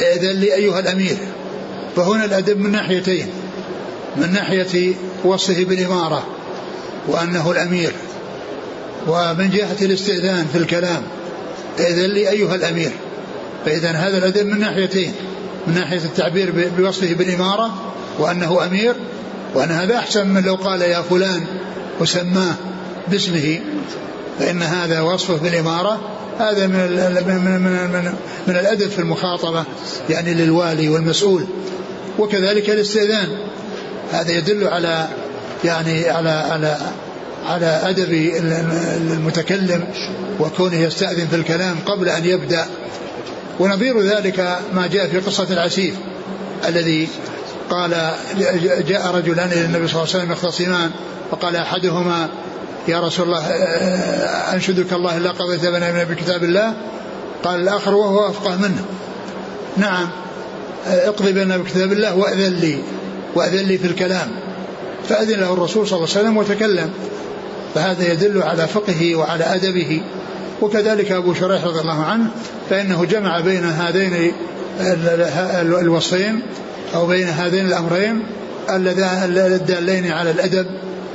إذن 0.01 0.31
لي 0.31 0.55
أيها 0.55 0.81
الأمير. 0.81 1.17
فهنا 1.97 2.25
الأدب 2.25 2.59
من 2.59 2.73
ناحيتين. 2.73 3.27
من 4.17 4.33
ناحية 4.33 4.95
وصفه 5.25 5.65
بالإمارة 5.65 6.27
وأنه 7.09 7.51
الأمير. 7.51 7.93
ومن 9.09 9.51
جهة 9.51 9.77
الاستئذان 9.83 10.47
في 10.53 10.59
الكلام. 10.59 11.03
إذن 11.79 12.11
لي 12.11 12.31
أيها 12.31 12.55
الأمير. 12.55 12.91
فإذا 13.65 13.91
هذا 13.91 14.19
الأدب 14.19 14.47
من 14.47 14.61
ناحيتين. 14.61 15.13
من 15.67 15.75
ناحية 15.75 16.05
التعبير 16.05 16.71
بوصفه 16.79 17.15
بالإمارة 17.15 17.93
وأنه 18.19 18.65
أمير. 18.65 18.95
وأن 19.55 19.71
هذا 19.71 19.97
أحسن 19.97 20.29
من 20.29 20.43
لو 20.43 20.55
قال 20.55 20.83
يا 20.83 21.03
فلان 21.03 21.45
وسماه 22.01 22.55
باسمه. 23.09 23.61
فإن 24.41 24.63
هذا 24.63 25.01
وصفه 25.01 25.37
بالإمارة 25.37 26.01
هذا 26.39 26.67
من 26.67 26.77
من 27.27 27.61
من, 27.61 28.13
من, 28.47 28.57
الأدب 28.57 28.89
في 28.89 28.99
المخاطبة 28.99 29.65
يعني 30.11 30.35
للوالي 30.35 30.89
والمسؤول 30.89 31.45
وكذلك 32.19 32.71
الاستئذان. 32.71 33.29
هذا 34.13 34.33
يدل 34.33 34.69
على 34.69 35.09
يعني 35.65 36.09
على 36.09 36.31
على 36.31 36.77
على 37.47 37.81
أدب 37.85 38.13
المتكلم 39.13 39.85
وكونه 40.41 40.77
يستأذن 40.77 41.27
في 41.27 41.37
الكلام 41.37 41.77
قبل 41.87 42.09
أن 42.09 42.25
يبدأ. 42.25 42.67
ونظير 43.59 44.01
ذلك 44.01 44.59
ما 44.73 44.87
جاء 44.87 45.07
في 45.07 45.19
قصة 45.19 45.47
العسيف 45.51 45.95
الذي 46.69 47.09
قال 47.71 47.91
جاء 48.89 49.15
رجلان 49.15 49.49
إلى 49.49 49.65
النبي 49.65 49.89
صلى 49.89 50.03
الله 50.03 50.15
عليه 50.15 50.25
وسلم 50.25 50.33
يختصمان 50.33 50.91
فقال 51.31 51.57
أحدهما 51.57 52.29
يا 52.89 53.01
رسول 53.01 53.27
الله 53.27 53.47
أنشدك 54.55 54.93
الله 54.93 55.17
إلا 55.17 55.31
قضيت 55.31 55.67
بنا 55.67 56.05
بكتاب 56.05 56.45
الله؟ 56.45 56.75
قال 57.45 57.61
الآخر 57.61 57.95
وهو 57.95 58.29
أفقه 58.29 58.57
منه. 58.57 58.85
نعم 59.77 60.09
اقضي 60.87 61.33
بنا 61.33 61.57
بكتاب 61.57 61.93
الله 61.93 62.17
وأذن 62.17 62.53
لي 62.53 62.79
وأذن 63.35 63.65
لي 63.65 63.79
في 63.79 63.87
الكلام. 63.87 64.29
فأذن 65.09 65.41
له 65.41 65.53
الرسول 65.53 65.89
صلى 65.89 65.97
الله 65.97 66.09
عليه 66.11 66.21
وسلم 66.21 66.37
وتكلم. 66.37 66.91
فهذا 67.75 68.13
يدل 68.13 68.43
على 68.43 68.67
فقهه 68.67 69.15
وعلى 69.15 69.45
أدبه. 69.45 70.03
وكذلك 70.63 71.13
أبو 71.13 71.35
شريح 71.35 71.65
رضي 71.65 71.81
الله 71.81 72.05
عنه 72.05 72.27
فإنه 72.71 73.05
جمع 73.05 73.41
بين 73.41 73.65
هذين 73.65 74.33
الوصفين 75.81 76.43
أو 76.95 77.07
بين 77.07 77.29
هذين 77.29 77.67
الأمرين 77.67 78.23
الدالين 78.71 80.13
على 80.13 80.31
الأدب 80.31 80.67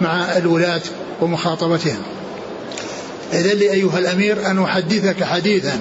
مع 0.02 0.38
الولاة. 0.38 0.82
ومخاطبتهم. 1.22 2.02
إذن 3.34 3.58
لي 3.58 3.72
أيها 3.72 4.00
الأمير 4.00 4.52
أن 4.52 4.64
أحدثك 4.64 5.24
حديثا 5.24 5.80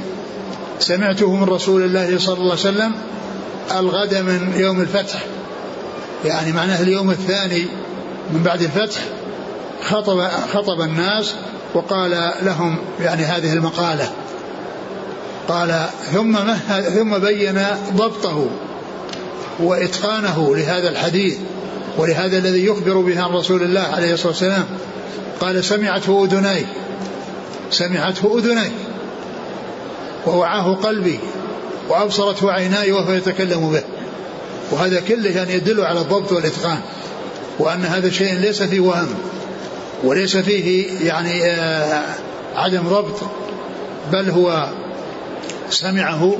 سمعته 0.78 1.36
من 1.36 1.44
رسول 1.44 1.82
الله 1.82 2.18
صلى 2.18 2.34
الله 2.34 2.50
عليه 2.50 2.60
وسلم 2.60 2.92
الغد 3.78 4.14
من 4.14 4.52
يوم 4.56 4.80
الفتح. 4.80 5.24
يعني 6.24 6.52
معناه 6.52 6.82
اليوم 6.82 7.10
الثاني 7.10 7.66
من 8.30 8.42
بعد 8.42 8.62
الفتح 8.62 9.00
خطب 9.82 10.28
خطب 10.52 10.80
الناس 10.80 11.34
وقال 11.74 12.32
لهم 12.42 12.78
يعني 13.00 13.24
هذه 13.24 13.52
المقالة. 13.52 14.10
قال 15.48 15.86
ثم 16.12 16.36
ثم 16.94 17.18
بين 17.18 17.66
ضبطه 17.96 18.46
وإتقانه 19.60 20.56
لهذا 20.56 20.88
الحديث 20.88 21.36
ولهذا 21.98 22.38
الذي 22.38 22.66
يخبر 22.66 22.98
به 22.98 23.22
عن 23.22 23.30
رسول 23.30 23.62
الله 23.62 23.80
عليه 23.80 24.14
الصلاة 24.14 24.28
والسلام 24.28 24.64
قال 25.44 25.64
سمعته 25.64 26.24
أذناي 26.24 26.66
سمعته 27.70 28.38
أذناي 28.38 28.70
ووعاه 30.26 30.74
قلبي. 30.74 31.18
وأبصرته 31.88 32.52
عيناي 32.52 32.92
وهو 32.92 33.12
يتكلم 33.12 33.72
به. 33.72 33.82
وهذا 34.70 35.00
كله 35.00 35.30
يعني 35.30 35.54
يدل 35.54 35.80
على 35.80 36.00
الضبط 36.00 36.32
والإتقان. 36.32 36.78
وأن 37.58 37.84
هذا 37.84 38.10
شيء 38.10 38.34
ليس 38.34 38.62
فيه 38.62 38.80
وهم. 38.80 39.08
وليس 40.04 40.36
فيه 40.36 40.88
يعني 41.06 41.44
آه 41.44 42.02
عدم 42.56 42.88
ضبط. 42.88 43.20
بل 44.12 44.30
هو 44.30 44.68
سمعه 45.70 46.36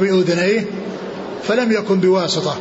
بأذنيه. 0.00 0.64
فلم 1.48 1.72
يكن 1.72 2.00
بواسطة. 2.00 2.56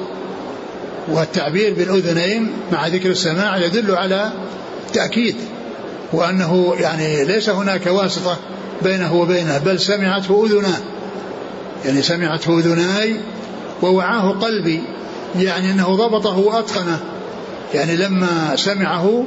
والتعبير 1.08 1.74
بالأذنين 1.74 2.52
مع 2.72 2.88
ذكر 2.88 3.10
السماع 3.10 3.58
يدل 3.58 3.96
على 3.96 4.32
تأكيد 4.94 5.36
وأنه 6.14 6.76
يعني 6.80 7.26
ليس 7.26 7.50
هناك 7.50 7.88
واسطة 7.88 8.38
بينه 8.82 9.14
وبينه 9.14 9.58
بل 9.58 9.80
سمعته 9.80 10.46
أذناه. 10.46 10.80
يعني 11.86 12.02
سمعته 12.02 12.60
أذناي 12.60 13.16
ووعاه 13.82 14.30
قلبي 14.30 14.84
يعني 15.40 15.72
أنه 15.72 15.96
ضبطه 15.96 16.38
وأتقنه. 16.38 17.00
يعني 17.74 17.96
لما 17.96 18.56
سمعه 18.56 19.26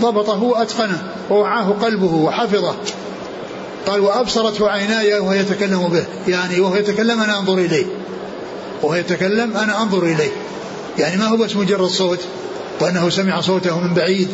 ضبطه 0.00 0.42
وأتقنه 0.42 1.02
ووعاه 1.30 1.70
قلبه 1.70 2.14
وحفظه. 2.14 2.74
قال 3.86 4.00
وأبصرته 4.00 4.70
عيناي 4.70 5.14
وهو 5.14 5.32
يتكلم 5.32 5.88
به. 5.88 6.04
يعني 6.28 6.60
وهو 6.60 6.76
يتكلم 6.76 7.20
أنا 7.20 7.38
أنظر 7.38 7.58
إليه. 7.58 7.86
وهو 8.82 8.94
يتكلم 8.94 9.56
أنا 9.56 9.82
أنظر 9.82 10.02
إليه. 10.02 10.30
يعني 10.98 11.16
ما 11.16 11.24
هو 11.24 11.36
بس 11.36 11.56
مجرد 11.56 11.88
صوت 11.88 12.18
وأنه 12.80 13.10
سمع 13.10 13.40
صوته 13.40 13.80
من 13.80 13.94
بعيد 13.94 14.28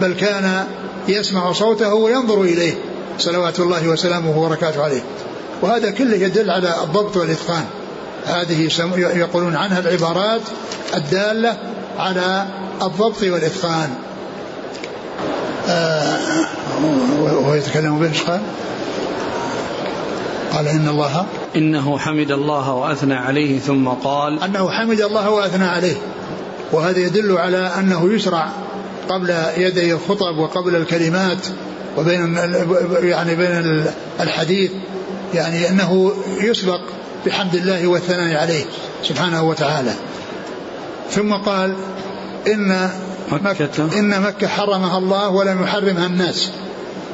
بل 0.00 0.14
كان 0.14 0.66
يسمع 1.08 1.52
صوته 1.52 1.94
وينظر 1.94 2.42
إليه 2.42 2.74
صلوات 3.18 3.60
الله 3.60 3.88
وسلامه 3.88 4.38
وبركاته 4.38 4.82
عليه. 4.82 5.02
وهذا 5.62 5.90
كله 5.90 6.16
يدل 6.16 6.50
على 6.50 6.74
الضبط 6.82 7.16
والإتقان. 7.16 7.64
هذه 8.26 8.70
يقولون 8.98 9.56
عنها 9.56 9.78
العبارات 9.78 10.40
الدالة 10.94 11.56
على 11.98 12.46
الضبط 12.82 13.22
والإتقان. 13.22 13.90
آه 15.68 16.18
وهو 17.20 17.54
يتكلم 17.54 17.98
به 17.98 18.10
قال؟ 20.52 20.68
إن 20.68 20.88
الله 20.88 21.26
إنه 21.56 21.98
حمد 21.98 22.30
الله 22.30 22.72
وأثنى 22.72 23.14
عليه 23.14 23.58
ثم 23.58 23.88
قال 23.88 24.42
أنه 24.42 24.70
حمد 24.70 25.00
الله 25.00 25.30
وأثنى 25.30 25.64
عليه 25.64 25.96
وهذا 26.72 26.98
يدل 26.98 27.38
على 27.38 27.72
أنه 27.78 28.12
يشرع 28.12 28.48
قبل 29.08 29.34
يدي 29.56 29.92
الخطب 29.92 30.38
وقبل 30.38 30.76
الكلمات 30.76 31.46
وبين 31.98 32.36
يعني 33.02 33.36
بين 33.36 33.84
الحديث 34.20 34.70
يعني 35.34 35.68
أنه 35.68 36.12
يسبق 36.40 36.80
بحمد 37.26 37.54
الله 37.54 37.86
والثناء 37.86 38.36
عليه 38.40 38.64
سبحانه 39.02 39.42
وتعالى 39.42 39.92
ثم 41.10 41.32
قال 41.32 41.74
إن 42.46 42.90
مكة 43.32 43.98
إن 43.98 44.22
مكة 44.22 44.48
حرمها 44.48 44.98
الله 44.98 45.28
ولم 45.28 45.62
يحرمها 45.62 46.06
الناس 46.06 46.50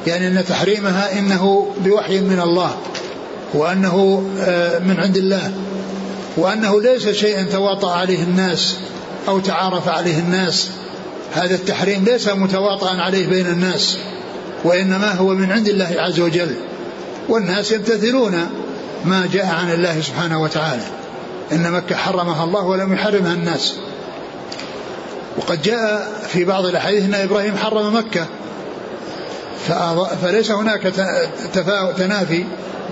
يعني 0.07 0.27
أن 0.27 0.45
تحريمها 0.45 1.19
إنه 1.19 1.73
بوحي 1.85 2.21
من 2.21 2.39
الله 2.39 2.77
وأنه 3.53 4.23
آه، 4.39 4.79
من 4.79 4.99
عند 4.99 5.17
الله. 5.17 5.51
وأنه 6.37 6.81
ليس 6.81 7.09
شيئا 7.09 7.43
تواطأ 7.43 7.91
عليه 7.91 8.23
الناس 8.23 8.77
أو 9.27 9.39
تعارف 9.39 9.87
عليه 9.87 10.19
الناس. 10.19 10.69
هذا 11.33 11.55
التحريم 11.55 12.03
ليس 12.03 12.27
متواطئا 12.27 13.01
عليه 13.01 13.27
بين 13.27 13.47
الناس 13.47 13.97
وإنما 14.63 15.11
هو 15.13 15.27
من 15.27 15.51
عند 15.51 15.69
الله 15.69 15.95
عز 15.97 16.19
وجل. 16.19 16.55
والناس 17.29 17.71
يمتثلون 17.71 18.49
ما 19.05 19.29
جاء 19.33 19.45
عن 19.45 19.71
الله 19.71 20.01
سبحانه 20.01 20.41
وتعالى. 20.41 20.83
إن 21.51 21.71
مكة 21.71 21.95
حرمها 21.95 22.43
الله 22.43 22.63
ولم 22.63 22.93
يحرمها 22.93 23.33
الناس. 23.33 23.73
وقد 25.37 25.61
جاء 25.61 26.11
في 26.27 26.45
بعض 26.45 26.65
الأحاديث 26.65 27.03
أن 27.03 27.13
إبراهيم 27.13 27.57
حرم 27.57 27.95
مكة. 27.95 28.25
فليس 30.21 30.51
هناك 30.51 30.81
تنافي 31.97 32.43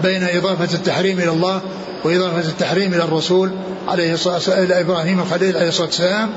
بين 0.03 0.23
إضافة 0.23 0.73
التحريم 0.73 1.19
إلى 1.19 1.29
الله 1.29 1.61
وإضافة 2.03 2.49
التحريم 2.49 2.93
إلى 2.93 3.03
الرسول 3.03 3.51
عليه 3.87 4.13
الصلاة 4.13 4.33
والسلام 4.33 4.63
إلى 4.63 4.81
إبراهيم 4.81 5.19
الخليل 5.19 5.57
عليه 5.57 5.67
الصلاة 5.67 5.87
والسلام 5.87 6.29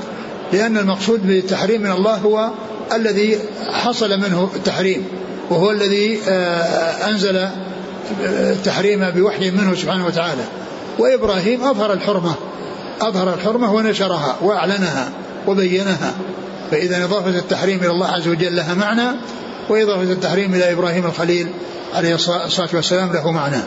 لأن 0.53 0.77
المقصود 0.77 1.27
بالتحريم 1.27 1.81
من 1.81 1.91
الله 1.91 2.15
هو 2.15 2.49
الذي 2.93 3.39
حصل 3.71 4.19
منه 4.19 4.49
التحريم 4.55 5.05
وهو 5.49 5.71
الذي 5.71 6.19
آه، 6.29 7.09
أنزل 7.09 7.47
التحريم 8.29 9.09
بوحي 9.09 9.51
منه 9.51 9.75
سبحانه 9.75 10.05
وتعالى. 10.05 10.41
وإبراهيم 10.99 11.63
أظهر 11.63 11.93
الحرمة 11.93 12.33
أظهر 13.01 13.33
الحرمة 13.33 13.73
ونشرها 13.73 14.37
وأعلنها 14.41 15.09
وبينها 15.47 16.13
فإذا 16.71 17.03
إضافة 17.03 17.29
التحريم 17.29 17.79
إلى 17.79 17.91
الله 17.91 18.07
عز 18.07 18.27
وجل 18.27 18.55
لها 18.55 18.73
معنى 18.73 19.07
وإضافة 19.69 20.11
التحريم 20.11 20.53
إلى 20.53 20.71
إبراهيم 20.71 21.05
الخليل 21.05 21.47
عليه 21.93 22.15
الصلاة 22.15 22.69
والسلام 22.73 23.13
له 23.13 23.31
معنى. 23.31 23.61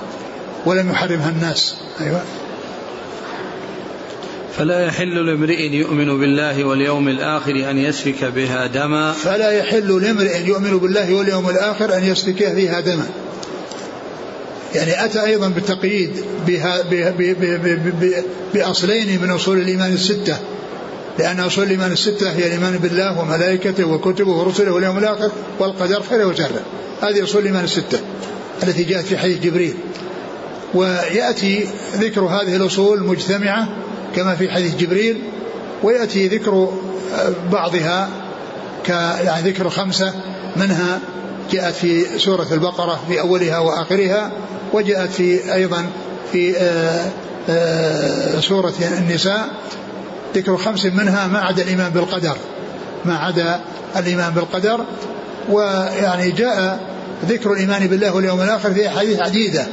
ولم 0.66 0.90
يحرمها 0.90 1.30
الناس. 1.30 1.74
أيوة. 2.00 2.20
فلا 4.58 4.86
يحل 4.86 5.26
لامرئ 5.26 5.62
يؤمن 5.62 6.20
بالله 6.20 6.64
واليوم 6.64 7.08
الآخر 7.08 7.70
أن 7.70 7.78
يسفك 7.78 8.24
بها 8.24 8.66
دما. 8.66 9.12
فلا 9.12 9.50
يحل 9.50 10.02
لامرئ 10.02 10.46
يؤمن 10.46 10.78
بالله 10.78 11.14
واليوم 11.14 11.50
الآخر 11.50 11.96
أن 11.96 12.04
يسفك 12.04 12.52
فيها 12.54 12.80
دما. 12.80 13.06
يعني 14.74 15.04
أتى 15.04 15.24
أيضا 15.24 15.48
بالتقييد 15.48 16.24
بها 16.46 16.82
بأصلين 18.54 19.22
من 19.22 19.30
أصول 19.30 19.58
الإيمان 19.58 19.92
الستة. 19.92 20.38
لأن 21.18 21.40
أصول 21.40 21.64
الإيمان 21.64 21.92
الستة 21.92 22.30
هي 22.30 22.46
الإيمان 22.46 22.78
بالله 22.78 23.20
وملائكته 23.20 23.84
وكتبه 23.84 24.30
ورسله 24.30 24.72
واليوم 24.72 24.98
الآخر 24.98 25.30
والقدر 25.58 26.02
خيره 26.02 26.26
وشره. 26.26 26.62
هذه 27.02 27.24
أصول 27.24 27.40
الإيمان 27.40 27.64
الستة 27.64 28.00
التي 28.62 28.84
جاءت 28.84 29.04
في 29.04 29.18
حديث 29.18 29.38
جبريل. 29.38 29.74
ويأتي 30.74 31.68
ذكر 31.94 32.20
هذه 32.20 32.56
الأصول 32.56 33.02
مجتمعة 33.02 33.68
كما 34.16 34.34
في 34.34 34.50
حديث 34.50 34.76
جبريل 34.76 35.22
ويأتي 35.82 36.28
ذكر 36.28 36.72
بعضها 37.52 38.08
ك 38.86 38.88
يعني 39.24 39.50
ذكر 39.50 39.70
خمسة 39.70 40.12
منها 40.56 41.00
جاءت 41.52 41.74
في 41.74 42.18
سورة 42.18 42.46
البقرة 42.52 43.00
في 43.08 43.20
أولها 43.20 43.58
وآخرها 43.58 44.32
وجاءت 44.72 45.10
في 45.10 45.54
أيضا 45.54 45.86
في 46.32 46.56
آه، 46.56 47.10
آه، 47.48 48.40
سورة 48.40 48.74
النساء 48.98 49.48
ذكر 50.36 50.56
خمس 50.56 50.86
منها 50.86 51.26
ما 51.26 51.38
عدا 51.38 51.62
الإيمان 51.62 51.90
بالقدر. 51.90 52.36
ما 53.04 53.16
عدا 53.16 53.60
الإيمان 53.96 54.32
بالقدر. 54.32 54.80
ويعني 55.50 56.30
جاء 56.30 56.80
ذكر 57.28 57.52
الإيمان 57.52 57.86
بالله 57.86 58.14
واليوم 58.14 58.40
الآخر 58.40 58.74
في 58.74 58.88
أحاديث 58.88 59.20
عديدة. 59.20 59.66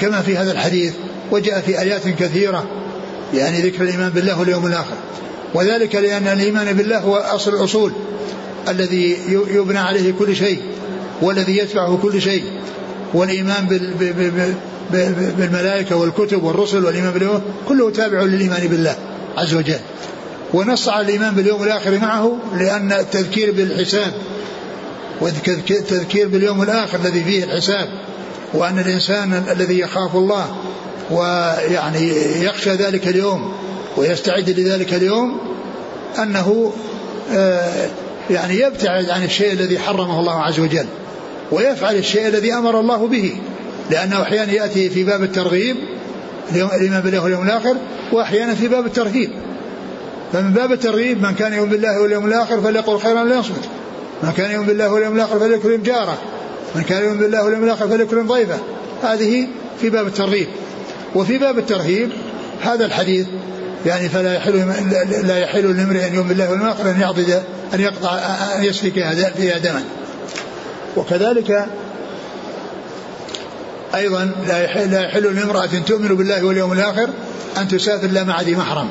كما 0.00 0.22
في 0.22 0.36
هذا 0.36 0.52
الحديث 0.52 0.94
وجاء 1.30 1.60
في 1.60 1.80
آيات 1.80 2.08
كثيرة. 2.08 2.64
يعني 3.34 3.60
ذكر 3.60 3.82
الإيمان 3.82 4.10
بالله 4.10 4.40
واليوم 4.40 4.66
الآخر. 4.66 4.96
وذلك 5.54 5.94
لأن 5.94 6.26
الإيمان 6.26 6.72
بالله 6.72 6.98
هو 6.98 7.16
أصل 7.16 7.54
الأصول 7.54 7.92
الذي 8.68 9.18
يبنى 9.28 9.78
عليه 9.78 10.12
كل 10.18 10.36
شيء 10.36 10.62
والذي 11.22 11.58
يتبعه 11.58 11.98
كل 12.02 12.22
شيء. 12.22 12.44
والإيمان 13.14 13.66
بالملائكة 15.38 15.96
والكتب 15.96 16.42
والرسل 16.42 16.84
والإيمان 16.84 17.12
بالله 17.12 17.40
كله 17.68 17.90
تابع 17.90 18.22
للإيمان 18.22 18.68
بالله. 18.68 18.96
عز 19.36 19.54
وجل. 19.54 19.80
ونص 20.54 20.88
على 20.88 21.04
الإيمان 21.06 21.34
باليوم 21.34 21.62
الآخر 21.62 21.98
معه 21.98 22.38
لأن 22.56 22.92
التذكير 22.92 23.52
بالحساب 23.52 24.12
والتذكير 25.20 26.28
باليوم 26.28 26.62
الآخر 26.62 26.98
الذي 26.98 27.24
فيه 27.24 27.44
الحساب 27.44 27.88
وأن 28.54 28.78
الإنسان 28.78 29.44
الذي 29.50 29.78
يخاف 29.78 30.16
الله 30.16 30.56
ويعني 31.10 32.12
يخشى 32.44 32.70
ذلك 32.70 33.08
اليوم 33.08 33.52
ويستعد 33.96 34.50
لذلك 34.50 34.94
اليوم 34.94 35.38
أنه 36.18 36.72
آه، 37.32 37.88
يعني 38.30 38.60
يبتعد 38.60 39.10
عن 39.10 39.24
الشيء 39.24 39.52
الذي 39.52 39.78
حرمه 39.78 40.20
الله 40.20 40.42
عز 40.42 40.60
وجل 40.60 40.86
ويفعل 41.52 41.96
الشيء 41.96 42.26
الذي 42.26 42.54
أمر 42.54 42.80
الله 42.80 43.06
به 43.06 43.36
لأنه 43.90 44.22
أحيانا 44.22 44.52
يأتي 44.52 44.90
في 44.90 45.04
باب 45.04 45.22
الترغيب 45.22 45.76
الإيمان 46.54 47.00
بالله 47.00 47.22
واليوم 47.22 47.42
الآخر 47.42 47.76
وأحيانا 48.12 48.54
في 48.54 48.68
باب 48.68 48.86
الترهيب 48.86 49.30
فمن 50.32 50.52
باب 50.52 50.72
الترغيب 50.72 51.22
من 51.22 51.34
كان 51.34 51.52
يؤمن 51.52 51.70
بالله 51.70 52.00
واليوم 52.00 52.26
الآخر 52.26 52.60
فليقل 52.60 52.98
خيرا 52.98 53.24
ليصمت 53.24 53.68
من 54.22 54.32
كان 54.32 54.50
يؤمن 54.50 54.66
بالله 54.66 54.92
واليوم 54.92 55.16
الآخر 55.16 55.38
فليكرم 55.38 55.82
جاره. 55.82 56.18
من 56.74 56.82
كان 56.82 57.04
يؤمن 57.04 57.18
بالله 57.18 57.44
واليوم 57.44 57.64
الآخر 57.64 57.88
فليكرم 57.88 58.26
ضيفه. 58.26 58.58
هذه 59.02 59.48
في 59.80 59.90
باب 59.90 60.06
الترغيب. 60.06 60.46
وفي 61.14 61.38
باب 61.38 61.58
الترهيب 61.58 62.10
هذا 62.62 62.86
الحديث 62.86 63.26
يعني 63.86 64.08
فلا 64.08 64.34
يحل 64.34 64.72
لا 65.22 65.38
يحل 65.38 65.76
لامرئ 65.76 66.06
أن 66.06 66.14
يؤمن 66.14 66.28
بالله 66.28 66.50
واليوم 66.50 66.66
الآخر 66.66 66.90
أن 66.90 67.00
يعضد 67.00 67.42
أن 67.74 67.80
يقطع 67.80 68.18
أن 68.58 68.64
يسفك 68.64 68.92
فيها 69.36 69.58
دما. 69.58 69.82
وكذلك 70.96 71.66
أيضا 73.94 74.30
لا 74.48 74.64
يحل, 74.64 74.90
لا 74.90 75.00
يحل 75.00 75.34
لامرأة 75.34 75.66
تؤمن 75.86 76.08
بالله 76.08 76.44
واليوم 76.44 76.72
الآخر 76.72 77.10
أن 77.56 77.68
تسافر 77.68 78.06
الا 78.06 78.24
مع 78.24 78.40
ذي 78.40 78.54
محرم. 78.54 78.88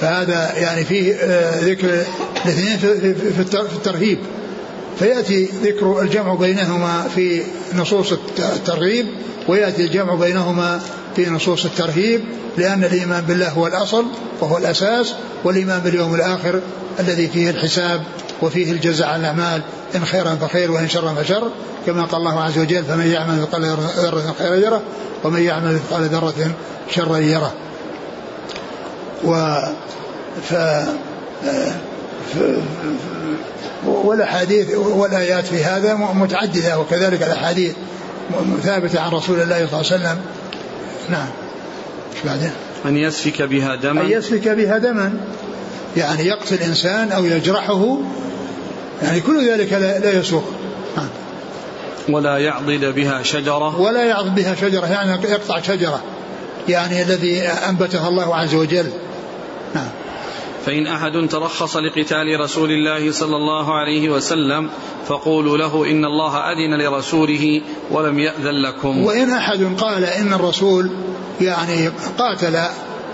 فهذا 0.00 0.52
يعني 0.56 0.84
فيه 0.84 1.14
آه، 1.14 1.60
ذكر 1.60 2.04
الاثنين 2.44 2.78
في 2.78 3.56
الترهيب 3.76 4.18
فيأتي 4.98 5.48
ذكر 5.62 6.00
الجمع 6.00 6.34
بينهما 6.34 7.08
في 7.14 7.42
نصوص 7.74 8.12
الترغيب 8.38 9.06
ويأتي 9.48 9.84
الجمع 9.84 10.14
بينهما 10.14 10.80
في 11.16 11.30
نصوص 11.30 11.64
الترهيب 11.64 12.20
لأن 12.58 12.84
الإيمان 12.84 13.24
بالله 13.24 13.48
هو 13.48 13.66
الأصل 13.66 14.04
وهو 14.40 14.58
الأساس 14.58 15.14
والإيمان 15.44 15.78
باليوم 15.78 16.14
الآخر 16.14 16.60
الذي 17.00 17.28
فيه 17.28 17.50
الحساب 17.50 18.02
وفيه 18.42 18.72
الجزاء 18.72 19.08
على 19.08 19.20
الأعمال 19.20 19.62
إن 19.94 20.04
خيرا 20.04 20.34
فخير 20.34 20.70
وإن 20.70 20.88
شرا 20.88 21.14
فشر 21.14 21.50
كما 21.86 22.04
قال 22.04 22.20
الله 22.20 22.42
عز 22.42 22.58
وجل 22.58 22.84
فمن 22.84 23.06
يعمل 23.06 23.40
مثقال 23.40 23.62
ذرة 23.96 24.34
خيرا 24.38 24.54
يره 24.54 24.82
ومن 25.24 25.42
يعمل 25.42 25.74
مثقال 25.74 26.02
ذرة 26.04 26.52
شرا 26.90 27.16
يره. 27.16 27.52
و 29.24 29.58
ف 30.48 30.54
والأحاديث 33.86 34.74
والآيات 34.74 35.46
في 35.46 35.64
هذا 35.64 35.94
متعددة 35.94 36.78
وكذلك 36.80 37.22
الأحاديث 37.22 37.74
ثابتة 38.62 39.00
عن 39.00 39.10
رسول 39.10 39.40
الله 39.40 39.66
صلى 39.66 39.80
الله 39.80 39.92
عليه 39.92 40.02
وسلم. 40.04 40.18
نعم. 41.10 41.28
إيش 42.14 42.22
بعدين؟ 42.24 42.50
أن 42.86 42.96
يسفك 42.96 43.42
بها 43.42 43.76
دما؟ 43.76 44.00
أن 44.00 44.10
يسفك 44.10 44.48
بها 44.48 44.78
دما. 44.78 45.12
يعني 45.96 46.26
يقتل 46.26 46.56
إنسان 46.56 47.12
أو 47.12 47.24
يجرحه 47.24 47.98
يعني 49.02 49.20
كل 49.20 49.50
ذلك 49.50 49.72
لا, 49.72 49.98
لا 49.98 50.18
يسوق. 50.18 50.44
ولا 52.08 52.38
يعضد 52.38 52.84
بها 52.84 53.22
شجرة. 53.22 53.80
ولا 53.80 54.04
يعضد 54.04 54.34
بها 54.34 54.54
شجرة 54.54 54.86
يعني 54.86 55.28
يقطع 55.28 55.60
شجرة 55.60 56.02
يعني 56.68 57.02
الذي 57.02 57.42
أنبتها 57.42 58.08
الله 58.08 58.36
عز 58.36 58.54
وجل. 58.54 58.90
نعم 59.74 59.88
فإن 60.66 60.86
أحد 60.86 61.28
ترخص 61.30 61.76
لقتال 61.76 62.40
رسول 62.40 62.70
الله 62.70 63.12
صلى 63.12 63.36
الله 63.36 63.74
عليه 63.74 64.08
وسلم 64.08 64.70
فقولوا 65.06 65.58
له 65.58 65.90
إن 65.90 66.04
الله 66.04 66.36
أذن 66.36 66.82
لرسوله 66.82 67.60
ولم 67.90 68.18
يأذن 68.18 68.62
لكم. 68.62 69.04
وإن 69.04 69.30
أحد 69.30 69.74
قال 69.78 70.04
إن 70.04 70.32
الرسول 70.32 70.90
يعني 71.40 71.90
قاتل 72.18 72.58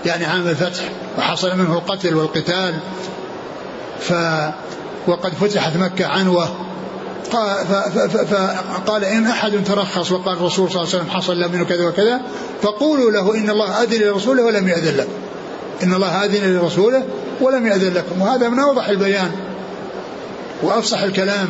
يعني 0.06 0.24
عام 0.24 0.48
الفتح 0.48 0.88
وحصل 1.18 1.56
منه 1.56 1.72
القتل 1.72 2.14
والقتال 2.14 2.74
ف 4.00 4.12
وقد 5.06 5.32
فتحت 5.40 5.76
مكة 5.76 6.06
عنوة. 6.06 6.48
فقال 8.30 9.04
إن 9.04 9.26
أحد 9.26 9.64
ترخص 9.66 10.12
وقال 10.12 10.36
الرسول 10.36 10.70
صلى 10.70 10.82
الله 10.82 10.94
عليه 10.94 11.04
وسلم 11.04 11.10
حصل 11.10 11.40
له 11.40 11.48
منه 11.48 11.64
كذا 11.64 11.86
وكذا 11.86 12.20
فقولوا 12.62 13.10
له 13.10 13.34
إن 13.34 13.50
الله 13.50 13.82
أذن 13.82 14.02
لرسوله 14.02 14.42
ولم 14.42 14.68
يأذن 14.68 14.96
لكم 14.96 15.12
إن 15.82 15.94
الله 15.94 16.24
أذن 16.24 16.56
لرسوله 16.56 17.02
ولم 17.40 17.66
يأذن 17.66 17.94
لكم. 17.94 18.22
وهذا 18.22 18.48
من 18.48 18.58
أوضح 18.58 18.88
البيان 18.88 19.30
وأفصح 20.62 21.02
الكلام 21.02 21.48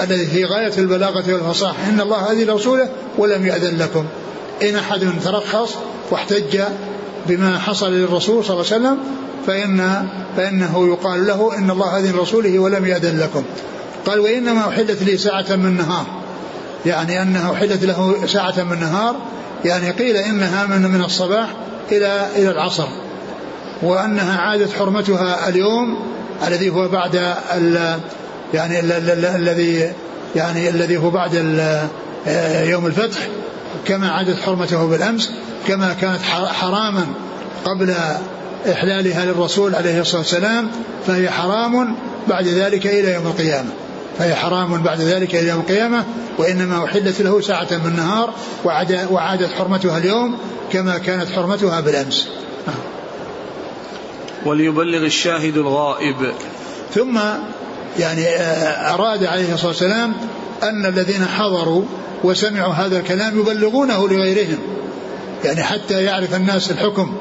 الذي 0.00 0.26
في 0.26 0.44
غاية 0.44 0.72
البلاغة 0.78 1.32
والفصاحة. 1.32 1.88
إن 1.88 2.00
الله 2.00 2.32
أذن 2.32 2.46
لرسوله 2.46 2.88
ولم 3.18 3.46
يأذن 3.46 3.78
لكم. 3.78 4.04
إن 4.62 4.76
أحد 4.76 5.12
ترخص 5.24 5.74
واحتج 6.10 6.60
بما 7.28 7.58
حصل 7.58 7.92
للرسول 7.92 8.44
صلى 8.44 8.60
الله 8.60 8.72
عليه 8.72 8.76
وسلم 8.76 8.98
فإن 9.46 10.06
فإنه 10.36 10.88
يقال 10.88 11.26
له 11.26 11.58
إن 11.58 11.70
الله 11.70 11.98
أذن 11.98 12.16
لرسوله 12.16 12.58
ولم 12.58 12.86
يأذن 12.86 13.18
لكم. 13.18 13.44
قال 14.06 14.20
وإنما 14.20 14.68
أحلت 14.68 15.02
لي 15.02 15.16
ساعة 15.16 15.56
من 15.56 15.76
نهار. 15.76 16.06
يعني 16.86 17.22
أنها 17.22 17.52
أحلت 17.52 17.84
له 17.84 18.26
ساعة 18.26 18.62
من 18.62 18.80
نهار 18.80 19.16
يعني 19.64 19.90
قيل 19.90 20.16
إنها 20.16 20.66
من 20.66 20.90
من 20.90 21.04
الصباح 21.04 21.48
إلى 21.92 22.26
إلى 22.36 22.50
العصر. 22.50 22.86
وأنها 23.82 24.40
عادت 24.40 24.72
حرمتها 24.72 25.48
اليوم 25.48 25.98
الذي 26.46 26.70
هو 26.70 26.88
بعد 26.88 27.14
يعني 28.54 28.80
الذي 29.36 29.92
يعني 30.36 30.68
الذي 30.68 30.96
هو 30.96 31.10
بعد 31.10 31.34
يوم 32.64 32.86
الفتح. 32.86 33.20
كما 33.86 34.10
عادت 34.10 34.40
حرمته 34.40 34.86
بالأمس 34.86 35.30
كما 35.66 35.96
كانت 36.00 36.22
حراما 36.52 37.06
قبل 37.64 37.94
إحلالها 38.72 39.24
للرسول 39.24 39.74
عليه 39.74 40.00
الصلاة 40.00 40.20
والسلام 40.20 40.70
فهي 41.06 41.30
حرام 41.30 41.94
بعد 42.28 42.46
ذلك 42.46 42.86
إلى 42.86 43.12
يوم 43.12 43.26
القيامة. 43.26 43.70
فهي 44.18 44.34
حرام 44.34 44.82
بعد 44.82 45.00
ذلك 45.00 45.34
إلى 45.34 45.48
يوم 45.48 45.60
القيامة 45.60 46.04
وإنما 46.38 46.84
أحلت 46.84 47.22
له 47.22 47.40
ساعة 47.40 47.68
من 47.70 47.86
النهار 47.86 48.34
وعادت 49.10 49.52
حرمتها 49.58 49.98
اليوم 49.98 50.38
كما 50.72 50.98
كانت 50.98 51.30
حرمتها 51.30 51.80
بالأمس. 51.80 52.28
وليبلغ 54.46 55.04
الشاهد 55.04 55.56
الغائب. 55.56 56.32
ثم 56.94 57.18
يعني 57.98 58.26
آه، 58.26 58.94
أراد 58.94 59.24
عليه 59.24 59.54
الصلاة 59.54 59.68
والسلام 59.68 60.14
أن 60.62 60.86
الذين 60.86 61.24
حضروا 61.24 61.82
وسمعوا 62.24 62.72
هذا 62.72 62.98
الكلام 62.98 63.40
يبلغونه 63.40 64.08
لغيرهم. 64.08 64.58
يعني 65.44 65.62
حتى 65.62 66.04
يعرف 66.04 66.34
الناس 66.34 66.70
الحكم 66.70 67.16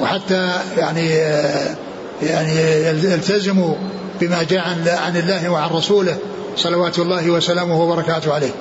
وحتى 0.00 0.60
يعني 0.76 1.14
آه، 1.14 1.76
يعني 2.22 2.54
يلتزموا 2.86 3.74
بما 4.20 4.42
جاء 4.42 4.60
عن 5.06 5.16
الله 5.16 5.48
وعن 5.48 5.70
رسوله 5.70 6.16
صلوات 6.56 6.98
الله 6.98 7.30
وسلامه 7.30 7.80
وبركاته 7.80 8.34
عليه. 8.34 8.52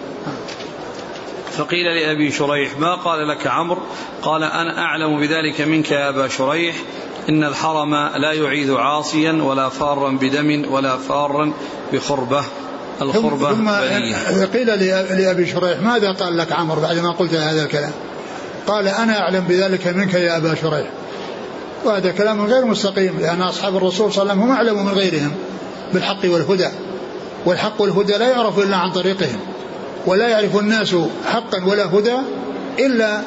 فقيل 1.58 1.86
لأبي 1.86 2.32
شريح 2.32 2.80
ما 2.80 2.96
قال 2.96 3.28
لك 3.28 3.48
عمرو؟ 3.48 3.82
قال 4.22 4.44
أنا 4.44 4.80
أعلم 4.80 5.20
بذلك 5.20 5.62
منك 5.62 5.92
يا 5.92 6.10
أبا 6.10 6.28
شريح 6.28 6.76
إن 7.30 7.44
الحرم 7.44 7.96
لا 7.96 8.34
يعيد 8.34 8.72
عاصيا 8.72 9.32
ولا 9.32 9.70
فارا 9.70 10.12
بدم 10.12 10.66
ولا 10.72 10.98
فارا 10.98 11.54
بخربة. 11.94 12.44
الخربة 13.02 13.54
ثم 13.54 13.70
قيل 14.54 14.68
لأبي 15.18 15.48
شريح 15.48 15.80
ماذا 15.80 16.12
قال 16.12 16.38
لك 16.38 16.52
عمرو 16.52 16.82
بعد 16.82 16.98
ما 16.98 17.12
قلت 17.12 17.34
هذا 17.34 17.64
الكلام؟ 17.64 17.92
قال 18.68 18.88
أنا 18.88 19.20
أعلم 19.20 19.44
بذلك 19.50 19.88
منك 19.88 20.14
يا 20.14 20.38
أبا 20.38 20.56
شريح. 20.56 20.88
وهذا 21.86 22.12
كلام 22.12 22.46
غير 22.46 22.66
مستقيم 22.66 23.20
لأن 23.20 23.42
أصحاب 23.42 23.78
الرسول 23.78 24.14
صلى 24.14 24.22
الله 24.22 24.34
عليه 24.34 24.42
وسلم 24.42 24.52
هم 24.52 24.58
أعلم 24.58 24.86
من 24.86 24.92
غيرهم 24.92 25.32
بالحق 25.94 26.26
والهدى. 26.26 26.70
والحق 27.46 27.82
والهدى 27.82 28.14
لا 28.14 28.30
يعرف 28.30 28.60
إلا 28.60 28.78
عن 28.78 28.92
طريقهم 28.92 29.40
ولا 30.06 30.28
يعرف 30.28 30.60
الناس 30.60 30.96
حقا 31.26 31.66
ولا 31.66 31.86
هدى 31.86 32.16
إلا 32.80 33.22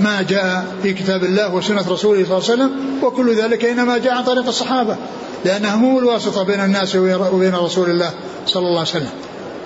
ما 0.00 0.22
جاء 0.22 0.66
في 0.82 0.92
كتاب 0.92 1.24
الله 1.24 1.54
وسنة 1.54 1.84
رسوله 1.88 2.24
صلى 2.24 2.38
الله 2.38 2.50
عليه 2.50 2.54
وسلم 2.54 2.70
وكل 3.02 3.34
ذلك 3.34 3.64
إنما 3.64 3.98
جاء 3.98 4.14
عن 4.14 4.24
طريق 4.24 4.46
الصحابة. 4.46 4.96
لأنهم 5.44 5.84
هم 5.84 5.98
الواسطة 5.98 6.42
بين 6.42 6.60
الناس 6.60 6.96
وبين 6.96 7.54
رسول 7.54 7.90
الله 7.90 8.10
صلى 8.46 8.66
الله 8.66 8.78
عليه 8.78 8.90
وسلم. 8.90 9.10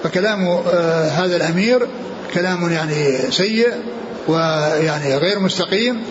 فكلام 0.05 0.49
آه، 0.49 1.09
هذا 1.09 1.37
الأمير 1.37 1.89
كلام 2.35 2.73
يعني 2.73 3.19
سيء 3.31 3.73
ويعني 4.29 5.17
غير 5.17 5.39
مستقيم 5.39 6.03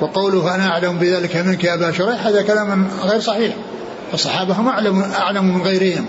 وقوله 0.00 0.54
أنا 0.54 0.68
أعلم 0.68 0.98
بذلك 0.98 1.36
منك 1.36 1.64
يا 1.64 1.74
أبا 1.74 1.92
شريح 1.92 2.26
هذا 2.26 2.42
كلام 2.42 2.88
غير 3.02 3.20
صحيح. 3.20 3.54
الصحابة 4.14 4.54
هم 4.54 4.68
أعلم, 4.68 5.02
أعلم 5.02 5.54
من 5.54 5.62
غيرهم 5.62 6.06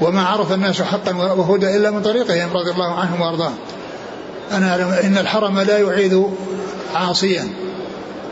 وما 0.00 0.22
عرف 0.22 0.52
الناس 0.52 0.82
حقا 0.82 1.14
وهدى 1.16 1.76
إلا 1.76 1.90
من 1.90 2.02
طريقهم 2.02 2.52
رضي 2.54 2.70
الله 2.70 2.94
عنهم 2.94 3.20
وأرضاهم. 3.20 3.56
أنا 4.52 4.70
أعلم 4.70 4.88
إن 4.88 5.18
الحرم 5.18 5.60
لا 5.60 5.78
يعيد 5.78 6.26
عاصيا 6.94 7.48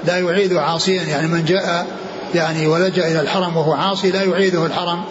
لا 0.06 0.18
يعيد 0.18 0.52
عاصيا 0.52 1.02
يعني 1.02 1.26
من 1.26 1.44
جاء 1.44 1.86
يعني 2.34 2.66
ولجأ 2.66 3.06
إلى 3.06 3.20
الحرم 3.20 3.56
وهو 3.56 3.72
عاصي 3.72 4.10
لا 4.10 4.22
يعيده 4.22 4.66
الحرم. 4.66 5.04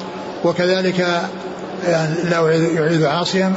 وكذلك 0.45 0.99
يعني 1.87 2.15
لا 2.29 2.51
يعيد 2.51 3.03
عاصيا 3.03 3.53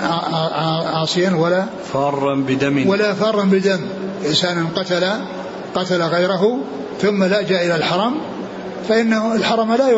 عاصيا 0.94 1.30
ولا 1.30 1.64
فارا 1.92 2.34
بدم. 2.34 2.88
ولا 2.88 3.14
فارا 3.14 3.44
بدم 3.44 3.80
إنسان 4.26 4.66
قتل 4.76 5.04
قتل 5.74 6.02
غيره 6.02 6.58
ثم 7.00 7.24
لجأ 7.24 7.62
إلى 7.62 7.76
الحرم. 7.76 8.14
فإنه 8.88 9.34
الحرم 9.34 9.74
لا 9.74 9.90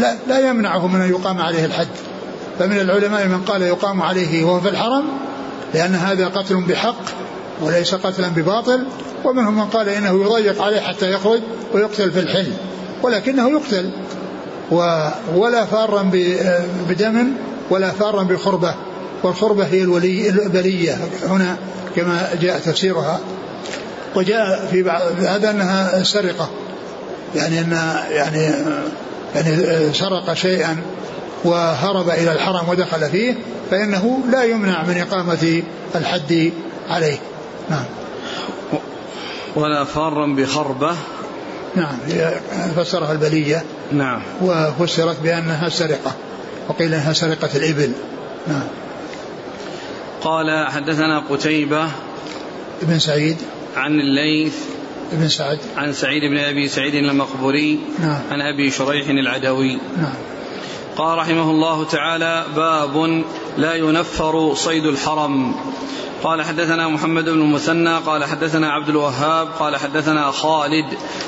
لا, 0.00 0.16
لا 0.28 0.48
يمنعه 0.50 0.86
من 0.86 1.00
أن 1.00 1.10
يقام 1.10 1.40
عليه 1.40 1.64
الحد. 1.64 1.88
فمن 2.58 2.80
العلماء 2.80 3.26
من 3.26 3.42
قال 3.42 3.62
يقام 3.62 4.02
عليه 4.02 4.44
وهو 4.44 4.60
في 4.60 4.68
الحرم 4.68 5.04
لأن 5.74 5.94
هذا 5.94 6.28
قتل 6.28 6.56
بحق 6.56 7.02
وليس 7.62 7.94
قتلا 7.94 8.28
بباطل. 8.28 8.86
ومنهم 9.24 9.54
من 9.54 9.64
قال 9.64 9.88
إنه 9.88 10.24
يضيق 10.24 10.62
عليه 10.62 10.80
حتى 10.80 11.12
يخرج 11.12 11.40
ويقتل 11.74 12.10
في 12.10 12.20
الحل 12.20 12.52
ولكنه 13.06 13.50
يقتل 13.50 13.90
ولا 15.34 15.64
فارا 15.64 16.10
بدم 16.88 17.32
ولا 17.70 17.90
فارا 17.90 18.22
بخربة 18.22 18.74
والخربة 19.22 19.66
هي 19.66 19.82
الولي 19.82 20.28
البلية 20.28 20.98
هنا 21.26 21.56
كما 21.96 22.28
جاء 22.40 22.58
تفسيرها. 22.58 23.20
وجاء 24.14 24.68
في 24.70 24.82
بعض 24.82 25.02
هذا 25.18 25.50
أنها 25.50 26.02
سرقة. 26.02 26.48
يعني 27.34 27.60
أن 27.60 27.72
يعني 28.10 28.52
يعني 29.34 29.92
سرق 29.92 30.32
شيئا 30.32 30.76
وهرب 31.44 32.08
إلى 32.08 32.32
الحرم 32.32 32.68
ودخل 32.68 33.10
فيه 33.10 33.34
فإنه 33.70 34.18
لا 34.32 34.44
يمنع 34.44 34.82
من 34.82 34.98
إقامة 34.98 35.62
الحد 35.94 36.52
عليه. 36.90 37.18
نعم. 37.70 37.84
ولا 39.56 39.84
فارا 39.84 40.26
بخربة. 40.26 40.96
نعم. 41.76 41.98
فسرها 42.76 43.12
البلية. 43.12 43.64
نعم. 43.92 44.22
وفسرت 44.42 45.20
بأنها 45.20 45.68
سرقة. 45.68 46.12
وقيل 46.68 46.94
أنها 46.94 47.12
سرقة 47.12 47.56
الإبل. 47.56 47.92
نعم. 48.48 48.68
قال 50.22 50.66
حدثنا 50.68 51.18
قتيبة 51.30 51.88
ابن 52.82 52.98
سعيد. 52.98 53.36
عن 53.76 54.00
الليث 54.00 54.54
ابن 55.12 55.28
سعد. 55.28 55.58
عن 55.76 55.92
سعيد 55.92 56.22
بن 56.22 56.38
أبي 56.38 56.68
سعيد 56.68 56.94
المقبوري. 56.94 57.80
نعم. 57.98 58.20
عن 58.30 58.40
أبي 58.40 58.70
شريح 58.70 59.08
العدوي. 59.08 59.78
نعم. 59.96 60.35
قال 60.96 61.18
رحمه 61.18 61.50
الله 61.50 61.84
تعالى 61.84 62.44
باب 62.56 63.24
لا 63.58 63.74
ينفر 63.74 64.54
صيد 64.54 64.86
الحرم. 64.86 65.54
قال 66.22 66.42
حدثنا 66.42 66.88
محمد 66.88 67.24
بن 67.24 67.40
المثنى 67.40 67.96
قال 67.96 68.24
حدثنا 68.24 68.72
عبد 68.72 68.88
الوهاب 68.88 69.48
قال 69.58 69.76
حدثنا 69.76 70.30
خالد 70.30 70.84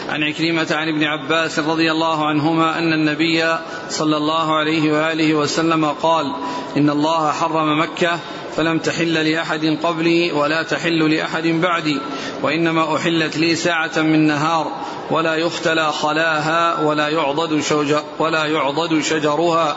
عن 0.09 0.23
عكرمة 0.23 0.67
عن 0.71 0.89
ابن 0.89 1.05
عباس 1.05 1.59
رضي 1.59 1.93
الله 1.93 2.27
عنهما 2.27 2.79
أن 2.79 2.93
النبي 2.93 3.57
صلى 3.91 4.17
الله 4.17 4.57
عليه 4.57 4.93
وآله 4.93 5.35
وسلم 5.35 5.85
قال 5.85 6.33
إن 6.77 6.91
الله 6.91 7.33
حرم 7.33 7.81
مكة 7.81 8.19
فلم 8.59 8.79
تحل 8.79 9.31
لأحد 9.33 9.79
قبلي 9.83 10.33
ولا 10.33 10.63
تحل 10.63 11.15
لأحد 11.15 11.47
بعدي 11.47 12.01
وإنما 12.43 12.97
أحلت 12.97 13.37
لي 13.37 13.55
ساعة 13.55 13.91
من 13.97 14.27
نهار 14.27 14.73
ولا 15.11 15.35
يختلى 15.35 15.93
خلاها 15.93 16.81
ولا 16.85 17.09
يعضد 17.09 17.61
شجر 17.61 18.03
ولا 18.19 18.45
يعضد 18.45 19.01
شجرها 19.01 19.77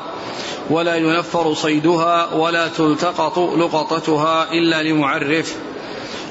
ولا 0.69 0.95
ينفر 0.95 1.53
صيدها 1.53 2.33
ولا 2.33 2.67
تلتقط 2.67 3.39
لقطتها 3.39 4.51
إلا 4.53 4.83
لمعرف. 4.83 5.55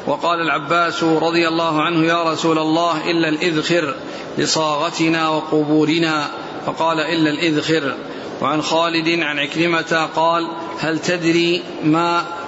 وقال 0.06 0.40
العباس 0.40 1.02
رضي 1.04 1.48
الله 1.48 1.82
عنه 1.82 2.06
يا 2.06 2.32
رسول 2.32 2.58
الله 2.58 3.10
إلا 3.10 3.28
الإذخر 3.28 3.94
لصاغتنا 4.38 5.28
وقبورنا. 5.28 6.28
فقال 6.66 7.00
إلا 7.00 7.30
الإذخر. 7.30 7.94
وعن 8.42 8.62
خالد 8.62 9.20
عن 9.20 9.38
عكرمة 9.38 10.08
قال 10.16 10.48
هل 10.78 10.98
تدري 10.98 11.62
ما 11.84 12.39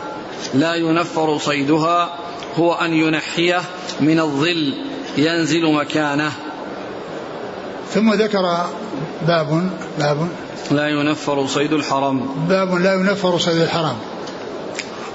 لا 0.54 0.74
ينفر 0.74 1.38
صيدها 1.38 2.14
هو 2.56 2.72
أن 2.72 2.92
ينحيه 2.92 3.62
من 4.00 4.20
الظل 4.20 4.74
ينزل 5.16 5.72
مكانه. 5.72 6.32
ثم 7.94 8.12
ذكر 8.14 8.66
باب 9.26 9.70
باب. 9.98 10.28
لا 10.70 10.88
ينفر 10.88 11.46
صيد 11.46 11.72
الحرم. 11.72 12.46
باب 12.48 12.74
لا 12.74 12.94
ينفر 12.94 13.38
صيد 13.38 13.56
الحرم. 13.56 13.96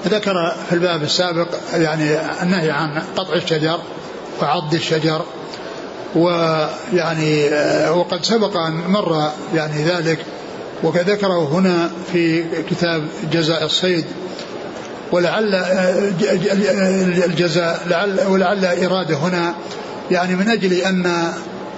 ذكر 0.06 0.54
في 0.68 0.74
الباب 0.74 1.02
السابق 1.02 1.48
يعني 1.72 2.20
النهي 2.42 2.70
عن 2.70 3.02
قطع 3.16 3.34
الشجر 3.34 3.80
وعض 4.42 4.74
الشجر 4.74 5.22
ويعني 6.16 7.50
وقد 7.90 8.24
سبق 8.24 8.56
أن 8.56 8.74
مر 8.88 9.30
يعني 9.54 9.84
ذلك 9.84 10.18
وذكره 10.82 11.48
هنا 11.48 11.90
في 12.12 12.44
كتاب 12.70 13.08
جزاء 13.32 13.64
الصيد. 13.64 14.04
ولعل 15.12 15.54
الجزاء 17.26 17.86
لعل 17.86 18.20
ولعل 18.26 18.64
إرادة 18.64 19.16
هنا. 19.16 19.54
يعني 20.10 20.34
من 20.34 20.48
أجل 20.48 20.72
أن 20.72 21.06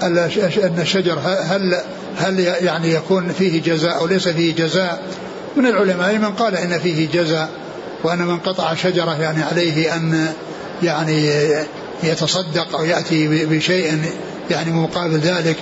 أن 0.03 0.78
الشجر 0.78 1.18
هل 1.24 1.81
هل 2.18 2.41
يعني 2.41 2.95
يكون 2.95 3.33
فيه 3.33 3.62
جزاء 3.62 3.97
أو 3.99 4.07
ليس 4.07 4.28
فيه 4.28 4.55
جزاء؟ 4.55 5.03
من 5.57 5.66
العلماء 5.66 6.18
من 6.18 6.31
قال 6.33 6.57
إن 6.57 6.78
فيه 6.78 7.09
جزاء 7.12 7.49
وأن 8.05 8.18
من 8.18 8.39
قطع 8.39 8.74
شجرة 8.74 9.20
يعني 9.20 9.43
عليه 9.43 9.95
أن 9.95 10.26
يعني 10.83 11.31
يتصدق 12.03 12.78
أو 12.78 12.85
يأتي 12.85 13.47
بشيء 13.47 14.03
يعني 14.51 14.72
مقابل 14.72 15.18
ذلك. 15.18 15.57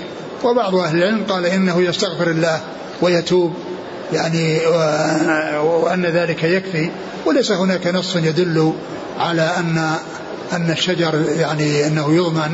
وبعض 0.45 0.75
أهل 0.75 0.97
العلم 0.97 1.25
قال 1.29 1.47
إنه 1.47 1.83
يستغفر 1.83 2.31
الله 2.31 2.61
ويتوب. 3.03 3.55
يعني 4.13 4.67
وأن 5.57 6.07
ذلك 6.07 6.45
يكفي 6.45 6.91
وليس 7.27 7.53
هناك 7.53 7.87
نص 7.87 8.17
يدل 8.17 8.73
على 9.19 9.43
أن 9.43 9.95
أن 10.53 10.71
الشجر 10.71 11.25
يعني 11.39 11.87
أنه 11.87 12.15
يضمن 12.15 12.53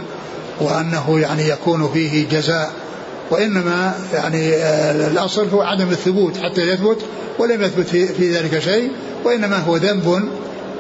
وأنه 0.61 1.21
يعني 1.21 1.49
يكون 1.49 1.93
فيه 1.93 2.29
جزاء 2.29 2.71
وإنما 3.31 3.95
يعني 4.15 4.55
الأصل 5.07 5.49
هو 5.49 5.63
عدم 5.63 5.91
الثبوت 5.91 6.37
حتى 6.37 6.61
يثبت 6.61 6.99
ولم 7.39 7.63
يثبت 7.63 7.87
في, 7.87 8.33
ذلك 8.33 8.59
شيء 8.59 8.91
وإنما 9.25 9.57
هو 9.59 9.77
ذنب 9.77 10.29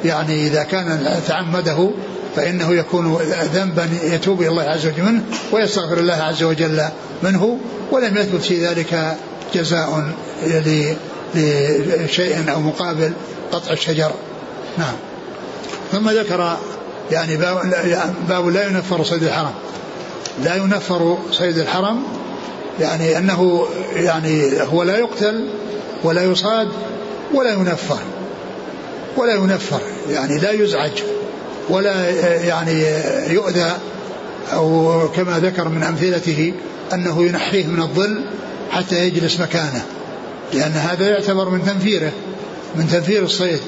يعني 0.05 0.47
إذا 0.47 0.62
كان 0.62 1.20
تعمده 1.29 1.91
فإنه 2.37 2.75
يكون 2.75 3.18
ذنبا 3.55 3.89
يتوب 4.05 4.41
إلى 4.41 4.49
الله 4.49 4.62
عز 4.62 4.87
وجل 4.87 5.03
منه 5.03 5.22
ويستغفر 5.53 5.99
الله 5.99 6.14
عز 6.14 6.43
وجل 6.43 6.83
منه 7.22 7.59
ولم 7.91 8.16
يثبت 8.16 8.43
في 8.43 8.66
ذلك 8.66 9.16
جزاء. 9.55 10.05
لشيء 11.34 12.53
أو 12.53 12.61
مقابل 12.61 13.12
قطع 13.53 13.72
الشجر. 13.72 14.11
نعم. 14.78 14.95
ثم 15.92 16.11
ذكر 16.11 16.57
يعني 17.11 17.36
باب 18.28 18.49
لا 18.49 18.66
ينفر 18.66 19.05
صيد 19.05 19.22
الحرم. 19.22 19.55
لا 20.45 20.57
ينفر 20.57 21.18
صيد 21.30 21.59
الحرم 21.59 22.03
يعني 22.80 23.18
أنه 23.18 23.66
يعني 23.97 24.62
هو 24.62 24.82
لا 24.82 24.99
يقتل 24.99 25.49
ولا 26.05 26.24
يصاد 26.24 26.68
ولا 27.34 27.53
ينفر. 27.53 27.99
ولا 29.16 29.34
ينفر 29.34 29.80
يعني 30.11 30.38
لا 30.38 30.51
يزعج 30.51 31.03
ولا 31.68 32.11
يعني 32.45 32.86
يؤذى 33.28 33.72
أو 34.53 35.09
كما 35.16 35.38
ذكر 35.38 35.68
من 35.68 35.82
أمثلته 35.82 36.53
أنه 36.92 37.22
ينحيه 37.22 37.66
من 37.66 37.82
الظل 37.82 38.24
حتى 38.70 39.07
يجلس 39.07 39.40
مكانه. 39.40 39.84
لأن 40.55 40.73
هذا 40.73 41.09
يعتبر 41.09 41.49
من 41.49 41.65
تنفيره 41.65 42.13
من 42.77 42.89
تنفير 42.89 43.23
الصيد. 43.23 43.61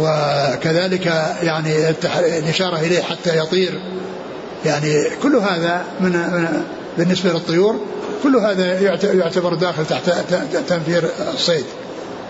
وكذلك 0.00 1.06
يعني 1.42 1.88
الإشارة 2.38 2.76
إليه 2.76 3.02
حتى 3.02 3.38
يطير. 3.38 3.80
يعني 4.66 5.10
كل 5.22 5.36
هذا 5.36 5.84
من 6.00 6.46
بالنسبة 6.98 7.32
للطيور 7.32 7.80
كل 8.22 8.36
هذا 8.36 8.80
يعتبر 9.14 9.54
داخل 9.54 9.86
تحت 9.86 10.10
تنفير 10.68 11.08
الصيد. 11.34 11.64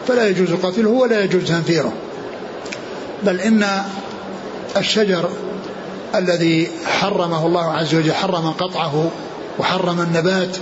فلا 0.08 0.28
يجوز 0.28 0.52
قتله 0.52 0.90
ولا 0.90 1.24
يجوز 1.24 1.44
تنفيره. 1.44 1.92
بل 3.22 3.40
إن 3.40 3.66
الشجر 4.76 5.28
الذي 6.14 6.68
حرمه 6.86 7.46
الله 7.46 7.72
عز 7.72 7.94
وجل 7.94 8.12
حرم 8.12 8.50
قطعه 8.50 9.10
وحرم 9.58 10.00
النبات 10.00 10.56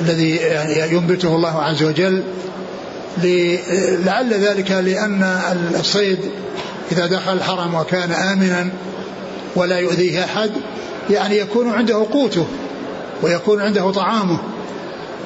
الذي 0.00 0.36
يعني 0.36 0.94
ينبته 0.94 1.34
الله 1.34 1.62
عز 1.62 1.82
وجل 1.82 2.22
لعل 4.04 4.34
ذلك 4.34 4.70
لأن 4.70 5.40
الصيد 5.80 6.18
إذا 6.92 7.06
دخل 7.06 7.32
الحرم 7.32 7.74
وكان 7.74 8.12
آمنا 8.12 8.68
ولا 9.56 9.78
يؤذيه 9.78 10.24
أحد 10.24 10.50
يعني 11.10 11.38
يكون 11.38 11.70
عنده 11.70 12.06
قوته 12.12 12.46
ويكون 13.22 13.60
عنده 13.60 13.90
طعامه 13.90 14.38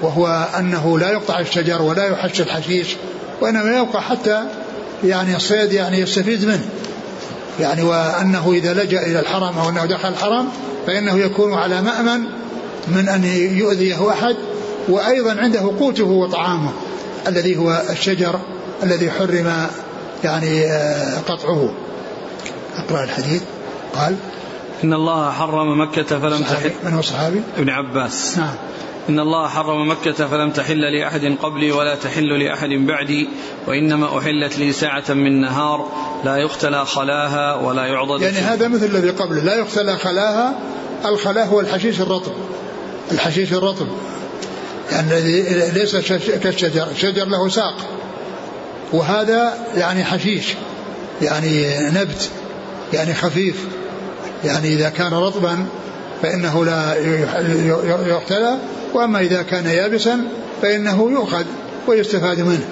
وهو 0.03 0.49
أنه 0.59 0.99
لا 0.99 1.11
يقطع 1.11 1.41
الشجر 1.41 1.83
ولا 1.83 2.07
يحش 2.07 2.41
الحشيش 2.41 2.97
وإنما 3.41 3.77
يبقى 3.77 4.03
حتى 4.03 4.43
يعني 5.05 5.37
الصيد 5.37 5.73
يعني 5.73 5.99
يستفيد 5.99 6.45
منه. 6.45 6.65
يعني 7.61 7.83
وأنه 7.83 8.53
إذا 8.53 8.75
لجأ 8.75 9.03
إلى 9.03 9.21
الحرم 9.21 9.59
أو 9.59 9.69
أنه 9.69 9.85
دخل 9.85 10.09
الحرم 10.09 10.49
فإنه 10.87 11.19
يكون 11.19 11.55
على 11.55 11.83
مأمن 11.83 12.25
من 12.89 13.09
أن 13.09 13.25
يؤذيه 13.57 14.11
أحد 14.11 14.37
وأيضا 14.89 15.41
عنده 15.41 15.61
قوته 15.79 16.05
وطعامه 16.05 16.73
الذي 17.29 17.57
هو 17.57 17.83
الشجر 17.91 18.41
الذي 18.83 19.11
حرم 19.11 19.67
يعني 20.25 20.65
آه، 20.65 21.19
قطعه. 21.19 21.75
أقرأ 22.77 23.05
الحديث. 23.05 23.43
قال 23.95 24.17
إن 24.85 24.93
الله 24.93 25.31
حرم 25.31 25.81
مكة 25.81 26.19
فلم 26.19 26.43
تحل 26.43 26.73
من 26.85 26.93
هو 26.93 27.03
صحابي؟ 27.03 27.41
ابن 27.59 27.71
عباس. 27.71 28.39
نعم. 28.39 28.55
إن 29.09 29.21
الله 29.21 29.49
حرم 29.49 29.91
مكة 29.91 30.13
فلم 30.13 30.51
تحل 30.51 30.81
لأحد 30.99 31.37
قبلي 31.43 31.73
ولا 31.73 31.95
تحل 31.95 32.45
لأحد 32.45 32.69
بعدي 32.69 33.29
وإنما 33.67 34.19
أحلت 34.19 34.59
لي 34.59 34.73
ساعة 34.73 35.05
من 35.09 35.41
نهار 35.41 35.89
لا 36.25 36.37
يختلى 36.37 36.87
خلاها 36.87 37.55
ولا 37.55 37.87
يعضد 37.87 38.23
يعني 38.23 38.37
هذا 38.37 38.69
مثل 38.69 38.87
الذي 38.87 39.11
قبله 39.11 39.43
لا 39.43 39.55
يختلى 39.55 39.97
خلاها 39.97 40.55
الخلاء 41.05 41.47
هو 41.47 41.61
الحشيش 41.61 42.01
الرطب. 42.01 42.33
الحشيش 43.13 43.53
الرطب. 43.53 43.87
يعني 44.93 45.21
ليس 45.71 45.97
كالشجر 46.43 46.87
الشجر 46.91 47.25
له 47.25 47.49
ساق. 47.49 47.75
وهذا 48.93 49.53
يعني 49.77 50.05
حشيش 50.05 50.55
يعني 51.23 51.79
نبت 51.91 52.31
يعني 52.93 53.15
خفيف. 53.15 53.57
يعني 54.45 54.75
إذا 54.75 54.89
كان 54.89 55.13
رطبا 55.13 55.67
فإنه 56.23 56.65
لا 56.65 56.95
يقتلى 58.07 58.59
وأما 58.95 59.21
إذا 59.21 59.43
كان 59.43 59.67
يابسا 59.67 60.25
فإنه 60.63 61.11
يؤخذ 61.11 61.45
ويستفاد 61.87 62.41
منه 62.41 62.65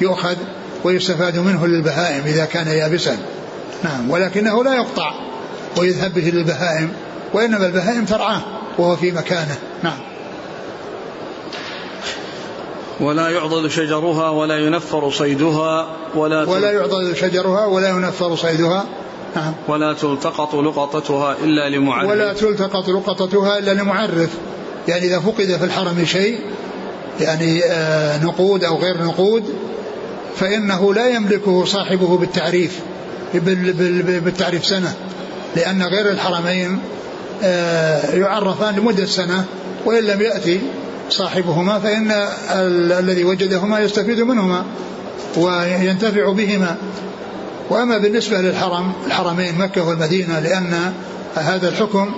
يؤخذ 0.00 0.36
ويستفاد 0.84 1.38
منه 1.38 1.66
للبهائم 1.66 2.22
إذا 2.26 2.44
كان 2.44 2.68
يابسا. 2.68 3.16
نعم 3.84 4.10
ولكنه 4.10 4.64
لا 4.64 4.74
يقطع 4.74 5.14
ويذهب 5.78 6.14
به 6.14 6.30
للبهائم 6.30 6.92
وإنما 7.34 7.66
البهائم 7.66 8.04
ترعاه 8.04 8.40
وهو 8.78 8.96
في 8.96 9.12
مكانه. 9.12 9.56
نعم. 9.82 9.98
ولا 13.00 13.28
يعضد 13.28 13.68
شجرها 13.68 14.30
ولا 14.30 14.58
ينفر 14.58 15.10
صيدها 15.10 15.86
ولا 16.14 16.48
ولا 16.50 16.72
يعضد 16.72 17.14
شجرها 17.14 17.66
ولا 17.66 17.88
ينفر 17.88 18.36
صيدها. 18.36 18.84
نعم. 19.36 19.52
ولا 19.68 19.92
تلتقط 19.92 20.54
لقطتها 20.54 21.36
إلا 21.44 21.68
لمعرف. 21.68 22.08
ولا 22.08 22.32
تلتقط 22.32 22.88
لقطتها 22.88 23.58
إلا 23.58 23.74
لمعرف. 23.74 24.30
يعني 24.88 25.06
إذا 25.06 25.18
فقد 25.18 25.56
في 25.58 25.64
الحرم 25.64 26.04
شيء 26.04 26.40
يعني 27.20 27.64
آه 27.64 28.24
نقود 28.24 28.64
أو 28.64 28.78
غير 28.78 29.02
نقود 29.02 29.44
فإنه 30.36 30.94
لا 30.94 31.08
يملكه 31.08 31.64
صاحبه 31.64 32.18
بالتعريف 32.18 32.80
بالتعريف 34.24 34.66
سنة. 34.66 34.94
لأن 35.56 35.82
غير 35.82 36.10
الحرمين 36.10 36.78
آه 37.42 38.14
يعرفان 38.16 38.76
لمدة 38.76 39.06
سنة 39.06 39.44
وإن 39.84 40.04
لم 40.04 40.20
يأتي 40.20 40.60
صاحبهما 41.10 41.78
فإن 41.78 42.10
الذي 42.98 43.24
وجدهما 43.24 43.80
يستفيد 43.80 44.20
منهما 44.20 44.64
وينتفع 45.36 46.32
بهما. 46.32 46.76
وأما 47.70 47.98
بالنسبة 47.98 48.40
للحرم 48.40 48.92
الحرمين 49.06 49.58
مكة 49.58 49.88
والمدينة 49.88 50.38
لأن 50.38 50.92
هذا 51.34 51.68
الحكم 51.68 52.14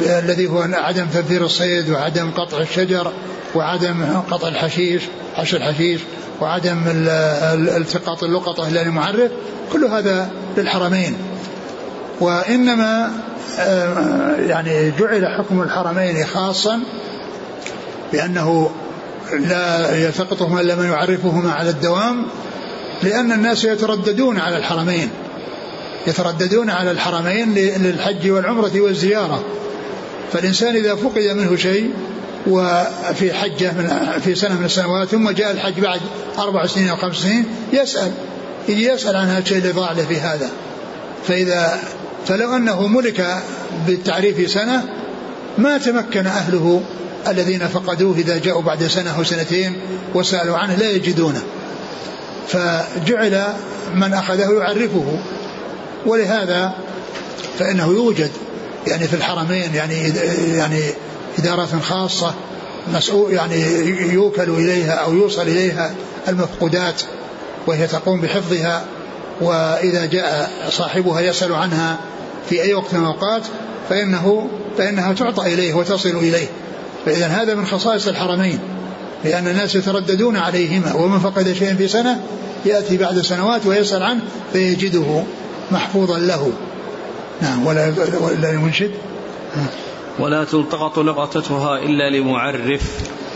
الذي 0.00 0.46
هو 0.46 0.62
عدم 0.72 1.06
تنفير 1.06 1.44
الصيد 1.44 1.90
وعدم 1.90 2.30
قطع 2.30 2.58
الشجر 2.58 3.12
وعدم 3.54 4.04
قطع 4.30 4.48
الحشيش 4.48 5.02
حش 5.36 5.54
الحشيش 5.54 6.00
وعدم 6.40 6.82
التقاط 7.76 8.24
اللقطة 8.24 8.68
إلى 8.68 8.82
المعرف 8.82 9.30
كل 9.72 9.84
هذا 9.84 10.30
للحرمين. 10.56 11.16
وإنما 12.20 13.10
آه، 13.58 14.36
يعني 14.36 14.90
جعل 14.90 15.26
حكم 15.26 15.62
الحرمين 15.62 16.24
خاصا 16.24 16.80
بأنه 18.12 18.70
لا 19.32 19.96
يلتقطهما 19.96 20.60
إلا 20.60 20.74
من 20.74 20.86
يعرفهما 20.86 21.52
على 21.52 21.70
الدوام 21.70 22.26
لأن 23.02 23.32
الناس 23.32 23.64
يترددون 23.64 24.38
على 24.38 24.56
الحرمين 24.56 25.10
يترددون 26.06 26.70
على 26.70 26.90
الحرمين 26.90 27.54
للحج 27.54 28.30
والعمرة 28.30 28.80
والزيارة. 28.80 29.44
فالإنسان 30.32 30.76
إذا 30.76 30.94
فقد 30.94 31.22
منه 31.22 31.56
شيء 31.56 31.90
وفي 32.46 33.32
حجة 33.32 33.72
من 33.72 34.20
في 34.24 34.34
سنة 34.34 34.58
من 34.58 34.64
السنوات 34.64 35.08
ثم 35.08 35.30
جاء 35.30 35.50
الحج 35.50 35.80
بعد 35.80 36.00
أربع 36.38 36.66
سنين 36.66 36.88
أو 36.88 36.96
خمس 36.96 37.16
سنين 37.16 37.44
يسأل 37.72 38.12
يسأل 38.68 39.16
عن 39.16 39.26
هذا 39.26 39.38
الشيء 39.38 39.58
اللي 39.58 39.70
ضاع 39.70 39.92
له 39.92 40.04
في 40.04 40.20
هذا. 40.20 40.50
فإذا 41.28 41.78
فلو 42.26 42.56
أنه 42.56 42.86
ملك 42.86 43.42
بالتعريف 43.86 44.50
سنة 44.50 44.84
ما 45.58 45.78
تمكن 45.78 46.26
أهله 46.26 46.82
الذين 47.28 47.68
فقدوه 47.68 48.16
إذا 48.16 48.38
جاءوا 48.38 48.62
بعد 48.62 48.86
سنة 48.86 49.16
أو 49.18 49.24
سنتين 49.24 49.76
وسألوا 50.14 50.56
عنه 50.56 50.74
لا 50.74 50.90
يجدونه. 50.90 51.42
فجعل 52.48 53.44
من 53.94 54.14
أخذه 54.14 54.52
يعرفه. 54.52 55.18
ولهذا 56.06 56.72
فإنه 57.58 57.86
يوجد 57.86 58.30
يعني 58.86 59.08
في 59.08 59.14
الحرمين 59.14 59.74
يعني 59.74 60.12
يعني 60.54 60.80
إدارات 61.38 61.68
خاصة 61.82 62.34
مسؤول 62.94 63.32
يعني 63.32 63.62
يوكل 64.12 64.50
إليها 64.50 64.92
أو 64.92 65.14
يوصل 65.14 65.42
إليها 65.42 65.94
المفقودات 66.28 67.02
وهي 67.66 67.86
تقوم 67.86 68.20
بحفظها. 68.20 68.84
وإذا 69.40 70.06
جاء 70.06 70.50
صاحبها 70.70 71.20
يسأل 71.20 71.54
عنها 71.54 71.98
في 72.50 72.62
أي 72.62 72.74
وقت 72.74 72.94
من 72.94 73.00
الأوقات 73.00 73.42
فإنه 73.88 74.48
فإنها 74.78 75.12
تعطى 75.12 75.54
إليه 75.54 75.74
وتصل 75.74 76.08
إليه. 76.08 76.46
فإذا 77.04 77.26
هذا 77.26 77.54
من 77.54 77.66
خصائص 77.66 78.08
الحرمين 78.08 78.58
لأن 79.24 79.48
الناس 79.48 79.74
يترددون 79.74 80.36
عليهما 80.36 80.94
ومن 80.94 81.18
فقد 81.18 81.52
شيئا 81.52 81.74
في 81.74 81.88
سنة 81.88 82.20
يأتي 82.66 82.96
بعد 82.96 83.20
سنوات 83.20 83.66
ويسأل 83.66 84.02
عنه 84.02 84.20
فيجده 84.52 85.24
محفوظا 85.70 86.18
له. 86.18 86.52
نعم 87.42 87.66
ولا 87.66 87.94
ولا 88.20 88.50
المنشد 88.50 88.90
ولا 90.18 90.44
تلتقط 90.44 90.98
لقطتها 90.98 91.78
إلا 91.78 92.10
لمعرف. 92.10 92.82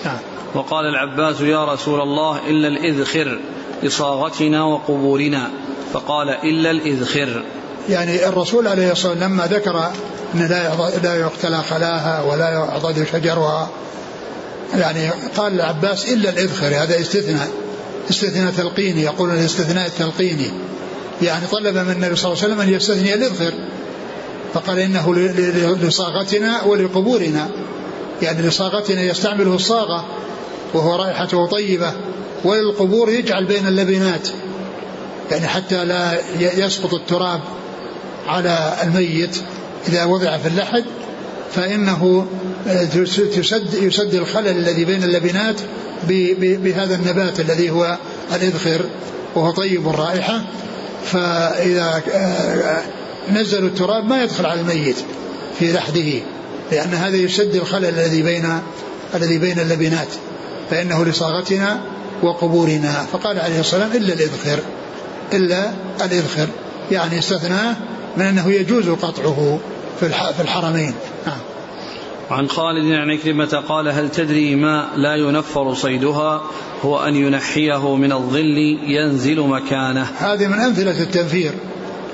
نعم. 0.04 0.18
وقال 0.54 0.86
العباس 0.86 1.40
يا 1.40 1.64
رسول 1.64 2.00
الله 2.00 2.38
إلا 2.48 2.68
الإذخر 2.68 3.40
لصاغتنا 3.82 4.64
وقبورنا. 4.64 5.50
فقال 5.92 6.28
إلا 6.28 6.70
الإذخر. 6.70 7.42
يعني 7.88 8.28
الرسول 8.28 8.68
عليه 8.68 8.92
الصلاة 8.92 9.12
والسلام 9.12 9.32
لما 9.32 9.46
ذكر 9.46 9.90
أن 10.36 10.46
لا 10.46 10.90
لا 11.02 11.14
يقتلى 11.14 11.62
خلاها 11.62 12.22
ولا 12.22 12.50
يعضد 12.50 13.06
شجرها. 13.12 13.70
يعني 14.74 15.10
قال 15.36 15.54
العباس 15.54 16.08
إلا 16.08 16.30
الإذخر 16.30 16.66
هذا 16.66 17.00
استثناء 17.00 17.48
استثناء 18.10 18.52
تلقيني 18.52 19.02
يقول 19.02 19.30
الاستثناء 19.30 19.86
التلقيني 19.86 20.50
يعني 21.22 21.46
طلب 21.46 21.76
من 21.76 21.92
النبي 21.92 22.16
صلى 22.16 22.32
الله 22.32 22.42
عليه 22.42 22.54
وسلم 22.54 22.60
أن 22.60 22.68
يستثني 22.68 23.14
الإذخر 23.14 23.52
فقال 24.54 24.78
إنه 24.78 25.14
لصاغتنا 25.82 26.62
ولقبورنا. 26.62 27.48
يعني 28.22 28.42
لصاغتنا 28.42 29.02
يستعمله 29.02 29.54
الصاغة 29.54 30.04
وهو 30.74 30.96
رائحته 30.96 31.46
طيبة 31.46 31.92
وللقبور 32.44 33.10
يجعل 33.10 33.44
بين 33.44 33.66
اللبنات. 33.66 34.28
يعني 35.30 35.46
حتى 35.46 35.84
لا 35.84 36.18
يسقط 36.40 36.94
التراب 36.94 37.40
على 38.26 38.76
الميت. 38.82 39.36
إذا 39.88 40.04
وضع 40.04 40.38
في 40.38 40.48
اللحد 40.48 40.84
فإنه 41.52 42.26
تسد 43.36 43.74
يسد 43.74 44.14
الخلل 44.14 44.48
الذي 44.48 44.84
بين 44.84 45.02
اللبنات 45.02 45.56
بهذا 46.38 46.94
النبات 46.94 47.40
الذي 47.40 47.70
هو 47.70 47.98
الإذخر 48.34 48.80
وهو 49.34 49.50
طيب 49.50 49.88
الرائحة 49.88 50.42
فإذا 51.04 52.02
نزلوا 53.32 53.68
التراب 53.68 54.04
ما 54.04 54.22
يدخل 54.22 54.46
على 54.46 54.60
الميت 54.60 54.96
في 55.58 55.72
لحده 55.72 56.20
لأن 56.72 56.94
هذا 56.94 57.16
يسد 57.16 57.54
الخلل 57.54 57.84
الذي 57.84 58.22
بين 58.22 58.48
الذي 59.14 59.38
بين 59.38 59.60
اللبنات. 59.60 60.08
فإنه 60.70 61.04
لصاغتنا 61.04 61.80
وقبورنا. 62.22 63.06
فقال 63.12 63.40
عليه 63.40 63.60
الصلاة 63.60 63.84
والسلام 63.84 64.02
إلا 64.02 64.14
الإذخر 64.14 64.60
إلا 65.32 65.70
الإذخر. 66.04 66.48
يعني 66.90 67.18
استثناه 67.18 67.76
من 68.16 68.24
أنه 68.24 68.50
يجوز 68.50 68.88
قطعه. 68.88 69.58
في 70.00 70.40
الحرمين. 70.40 70.94
نعم 71.26 71.38
عن 72.30 72.48
خالد 72.48 72.92
عن 72.92 73.10
عكرمة 73.10 73.62
قال 73.68 73.88
هل 73.88 74.10
تدري 74.10 74.56
ما 74.56 74.88
لا 74.96 75.14
ينفر 75.14 75.74
صيدها؟ 75.74 76.42
هو 76.84 76.98
أن 76.98 77.16
ينحيه 77.16 77.96
من 77.96 78.12
الظل 78.12 78.78
ينزل 78.86 79.40
مكانه. 79.40 80.06
هذه 80.18 80.46
من 80.46 80.60
أمثلة 80.60 81.02
التنفير. 81.02 81.52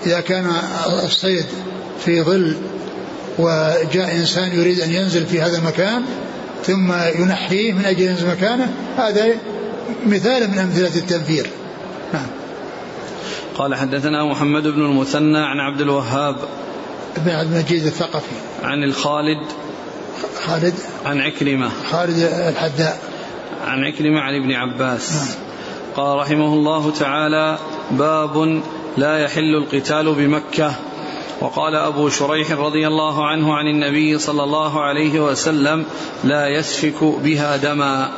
إذا 0.07 0.21
كان 0.21 0.53
الصيد 1.05 1.47
في 2.05 2.23
ظل 2.23 2.57
وجاء 3.39 4.17
إنسان 4.17 4.59
يريد 4.61 4.81
أن 4.81 4.91
ينزل 4.91 5.27
في 5.27 5.41
هذا 5.41 5.59
المكان 5.59 6.03
ثم 6.65 6.93
ينحيه 6.93 7.73
من 7.73 7.85
أجل 7.85 8.03
ينزل 8.03 8.29
مكانه 8.29 8.73
هذا 8.97 9.27
مثال 10.07 10.51
من 10.51 10.59
أمثلة 10.59 10.97
التنفير. 10.97 11.47
نعم 12.13 12.27
قال 13.59 13.75
حدثنا 13.75 14.25
محمد 14.25 14.63
بن 14.63 14.85
المثنى 14.85 15.39
عن 15.39 15.61
عبد 15.61 15.81
الوهاب 15.81 16.37
بن 17.17 17.31
عبد 17.31 17.53
المجيد 17.53 17.87
الثقفي. 17.87 18.35
عن 18.63 18.85
الخالد. 18.85 19.39
خالد. 20.47 20.75
عن 21.05 21.21
عكرمة. 21.21 21.71
خالد 21.91 22.19
الحداء. 22.49 22.99
عن 23.67 23.85
عكرمة 23.85 24.21
عن 24.21 24.35
ابن 24.35 24.53
عباس. 24.53 25.13
نعم. 25.13 25.37
قال 25.97 26.19
رحمه 26.19 26.55
الله 26.55 26.91
تعالى 26.91 27.59
باب 27.91 28.63
لا 28.97 29.19
يحل 29.19 29.55
القتال 29.55 30.15
بمكة. 30.15 30.75
وقال 31.41 31.75
أبو 31.75 32.09
شريح 32.09 32.51
رضي 32.51 32.87
الله 32.87 33.27
عنه 33.27 33.55
عن 33.55 33.67
النبي 33.67 34.19
صلى 34.19 34.45
الله 34.45 34.83
عليه 34.83 35.21
وسلم 35.21 35.85
لا 36.25 36.49
يسفك 36.49 37.05
بها 37.05 37.57
دما. 37.57 38.09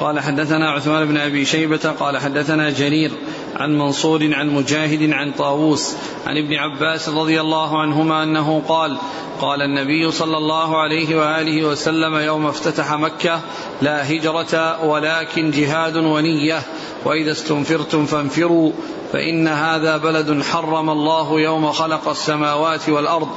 قال 0.00 0.20
حدثنا 0.20 0.70
عثمان 0.70 1.08
بن 1.08 1.16
أبي 1.16 1.44
شيبة 1.44 1.94
قال 2.00 2.18
حدثنا 2.18 2.70
جرير. 2.70 3.10
عن 3.56 3.78
منصور 3.78 4.34
عن 4.34 4.48
مجاهد 4.48 5.12
عن 5.12 5.32
طاووس 5.32 5.96
عن 6.26 6.36
ابن 6.36 6.54
عباس 6.54 7.08
رضي 7.08 7.40
الله 7.40 7.80
عنهما 7.80 8.22
أنه 8.22 8.62
قال 8.68 8.98
قال 9.40 9.62
النبي 9.62 10.10
صلى 10.10 10.36
الله 10.36 10.76
عليه 10.76 11.16
وآله 11.16 11.64
وسلم 11.64 12.16
يوم 12.16 12.46
افتتح 12.46 12.92
مكة 12.92 13.40
لا 13.82 14.12
هجرة 14.12 14.84
ولكن 14.84 15.50
جهاد 15.50 15.96
ونية 15.96 16.62
وإذا 17.04 17.32
استنفرتم 17.32 18.06
فانفروا 18.06 18.72
فإن 19.12 19.48
هذا 19.48 19.96
بلد 19.96 20.42
حرم 20.42 20.90
الله 20.90 21.40
يوم 21.40 21.72
خلق 21.72 22.08
السماوات 22.08 22.88
والأرض 22.88 23.28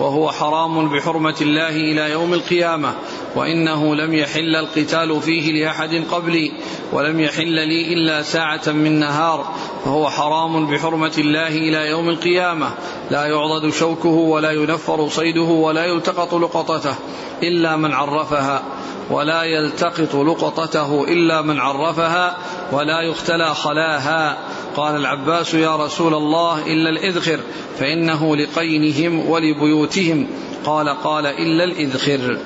وهو 0.00 0.30
حرام 0.30 0.88
بحرمة 0.88 1.36
الله 1.40 1.68
إلى 1.68 2.10
يوم 2.10 2.34
القيامة. 2.34 2.94
وإنه 3.34 3.94
لم 3.94 4.14
يحل 4.14 4.56
القتال 4.56 5.20
فيه 5.22 5.52
لأحد 5.52 6.04
قبلي 6.10 6.52
ولم 6.92 7.20
يحل 7.20 7.68
لي 7.68 7.92
إلا 7.92 8.22
ساعة 8.22 8.62
من 8.66 9.00
نهار 9.00 9.54
فهو 9.84 10.10
حرام 10.10 10.66
بحرمة 10.66 11.12
الله 11.18 11.48
إلى 11.48 11.88
يوم 11.88 12.08
القيامة. 12.08 12.70
لا 13.10 13.26
يعضد 13.26 13.70
شوكه 13.70 14.08
ولا 14.08 14.50
ينفر 14.50 15.08
صيده 15.08 15.42
ولا 15.42 15.84
يلتقط 15.84 16.34
لقطته 16.34 16.94
إلا 17.42 17.76
من 17.76 17.92
عرفها 17.92 18.62
ولا 19.10 19.42
يلتقط 19.42 20.14
لقطته 20.14 21.04
إلا 21.04 21.42
من 21.42 21.60
عرفها 21.60 22.36
ولا 22.72 23.00
يختلى 23.00 23.54
خلاها. 23.54 24.38
قال 24.76 24.96
العباس 24.96 25.54
يا 25.54 25.76
رسول 25.76 26.14
الله 26.14 26.66
إلا 26.66 26.90
الإذخر 26.90 27.40
فإنه 27.78 28.36
لقينهم 28.36 29.28
ولبيوتهم. 29.30 30.26
قال 30.64 30.88
قال 30.88 31.26
إلا 31.26 31.64
الإذخر. 31.64 32.38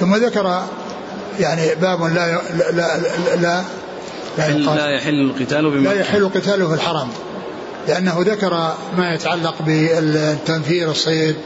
ثم 0.00 0.16
ذكر 0.16 0.62
يعني 1.40 1.74
باب 1.74 2.02
لا 2.02 2.40
لا 2.56 2.72
لا, 2.72 3.00
لا 3.36 3.62
لا, 4.38 4.74
لا 4.74 4.90
يحل 4.90 5.20
القتال 5.20 5.70
بمكة 5.70 5.94
لا 5.94 6.00
يحل 6.00 6.22
القتال 6.22 6.66
في 6.68 6.74
الحرم 6.74 7.08
لأنه 7.88 8.16
ذكر 8.18 8.74
ما 8.96 9.14
يتعلق 9.14 9.54
بالتنفير 9.62 10.90
الصيد 10.90 11.36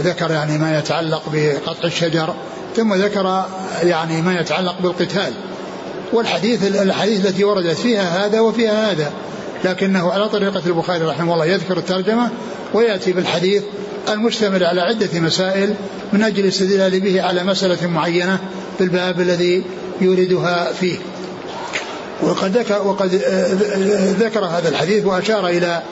وذكر 0.00 0.30
يعني 0.30 0.58
ما 0.58 0.78
يتعلق 0.78 1.22
بقطع 1.32 1.84
الشجر 1.84 2.34
ثم 2.76 2.94
ذكر 2.94 3.44
يعني 3.82 4.22
ما 4.22 4.40
يتعلق 4.40 4.76
بالقتال. 4.80 5.32
والحديث 6.12 6.64
الحديث 6.64 7.26
التي 7.26 7.44
وردت 7.44 7.76
فيها 7.76 8.26
هذا 8.26 8.40
وفيها 8.40 8.92
هذا. 8.92 9.12
لكنه 9.64 10.12
على 10.12 10.28
طريقة 10.28 10.62
البخاري 10.66 11.04
رحمه 11.04 11.34
الله 11.34 11.46
يذكر 11.46 11.78
الترجمة 11.78 12.30
ويأتي 12.74 13.12
بالحديث 13.12 13.62
المشتمل 14.08 14.64
على 14.64 14.80
عدة 14.80 15.20
مسائل 15.20 15.74
من 16.12 16.22
أجل 16.22 16.44
الاستدلال 16.44 17.00
به 17.00 17.22
على 17.22 17.44
مسألة 17.44 17.86
معينة 17.86 18.38
في 18.78 18.84
الباب 18.84 19.20
الذي 19.20 19.62
يوردها 20.00 20.72
فيه. 20.72 20.96
وقد 22.22 22.56
ذكر 22.56 22.82
وقد 22.82 23.14
ذكر 24.20 24.44
هذا 24.44 24.68
الحديث 24.68 25.04
وأشار 25.04 25.48
إلى 25.48 25.82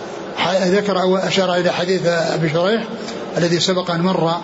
ذكر 0.65 0.97
واشار 0.97 1.55
إلى 1.55 1.73
حديث 1.73 2.07
أبي 2.07 2.49
شريح 2.49 2.85
الذي 3.39 3.61
سبق 3.61 3.91
أن 3.91 4.01
مر 4.01 4.41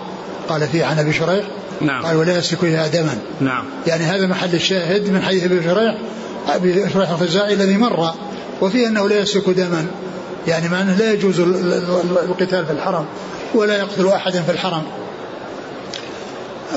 قال 0.49 0.69
فيه 0.69 0.85
عن 0.85 0.99
أبي 0.99 1.13
شريح. 1.13 1.45
نعم. 1.81 2.07
قال 2.07 2.17
ولا 2.17 2.39
يسلك 2.39 2.65
الا 2.65 2.87
دما. 2.87 3.19
نعم. 3.41 3.65
يعني 3.87 4.05
هذا 4.05 4.27
محل 4.27 4.55
الشاهد 4.55 5.11
من 5.11 5.23
حديث 5.23 5.45
أبي 5.45 5.63
شريح 5.65 5.99
أبي 6.49 6.91
شريح 6.93 7.11
الخزاعي 7.11 7.55
الذي 7.55 7.77
مر. 7.77 8.15
وفيه 8.61 8.89
أنه 8.89 9.09
لا 9.09 9.19
يسلك 9.19 9.51
دما 9.51 9.87
يعني 10.47 10.69
مع 10.69 10.83
أنه 10.83 10.97
لا 10.97 11.13
يجوز 11.13 11.41
القتال 11.41 12.67
في 12.67 12.73
الحرم 12.73 13.07
ولا 13.55 13.79
يقتل 13.79 14.09
أحدا 14.09 14.43
في 14.43 14.51
الحرم. 14.53 14.83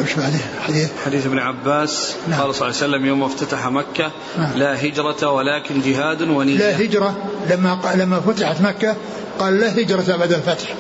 إيش 0.02 0.14
بعده 0.14 0.38
حديث. 0.68 0.90
حديث 1.06 1.26
ابن 1.26 1.40
عباس. 1.40 2.16
نعم. 2.28 2.42
قال 2.42 2.56
صلى 2.56 2.68
الله 2.68 2.78
عليه 2.82 2.94
وسلم 2.94 3.06
يوم 3.06 3.24
افتتح 3.24 3.68
مكة 3.68 4.12
نعم. 4.38 4.52
لا 4.56 4.86
هجرة 4.86 5.32
ولكن 5.32 5.82
جهاد 5.82 6.22
ونية. 6.22 6.58
لا 6.58 6.82
هجرة. 6.82 7.18
لما 7.50 7.80
لما 7.96 8.20
فتحت 8.20 8.62
مكة 8.62 8.96
قال 9.40 9.60
لا 9.60 9.72
هجرة 9.72 10.16
بعد 10.16 10.34
الفتح. 10.34 10.76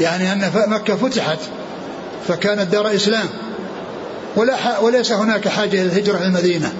يعني 0.00 0.32
أن 0.32 0.50
مكة 0.66 0.96
فتحت 0.96 1.38
فكانت 2.28 2.72
دار 2.72 2.94
إسلام. 2.94 3.26
ولا 4.36 4.78
وليس 4.78 5.12
هناك 5.12 5.48
حاجة 5.48 5.82
إلى 5.82 5.82
الهجرة 5.82 6.18
المدينة. 6.18 6.72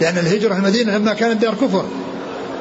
لأن 0.00 0.18
الهجرة 0.18 0.54
المدينة 0.54 0.98
لما 0.98 1.14
كانت 1.14 1.42
دار 1.42 1.54
كفر. 1.54 1.84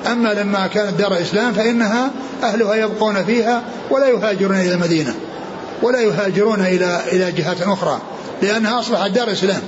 أما 0.08 0.34
لما 0.34 0.68
كانت 0.68 1.00
دار 1.00 1.22
إسلام 1.22 1.54
فإنها 1.54 2.12
أهلها 2.44 2.76
يبقون 2.76 3.24
فيها 3.26 3.62
ولا 3.90 4.08
يهاجرون 4.08 4.56
إلى 4.56 4.74
المدينة 4.74 5.16
ولا 5.82 6.02
يهاجرون 6.02 6.62
إلى 6.62 7.00
إلى 7.12 7.32
جهات 7.32 7.62
أخرى 7.62 8.00
لأنها 8.42 8.80
أصبحت 8.80 9.12
دار 9.12 9.32
إسلام 9.32 9.62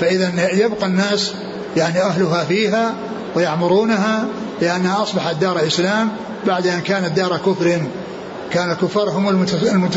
فإذا 0.00 0.32
يبقى 0.52 0.86
الناس 0.86 1.32
يعني 1.76 2.02
أهلها 2.02 2.44
فيها 2.44 2.94
ويعمرونها 3.34 4.24
لأنها 4.60 5.02
أصبحت 5.02 5.34
دار 5.34 5.66
إسلام 5.66 6.08
بعد 6.46 6.66
أن 6.66 6.80
كانت 6.80 7.16
دار 7.16 7.36
كفر 7.36 7.82
كان 8.50 8.70
الكفار 8.70 9.10
هم 9.10 9.28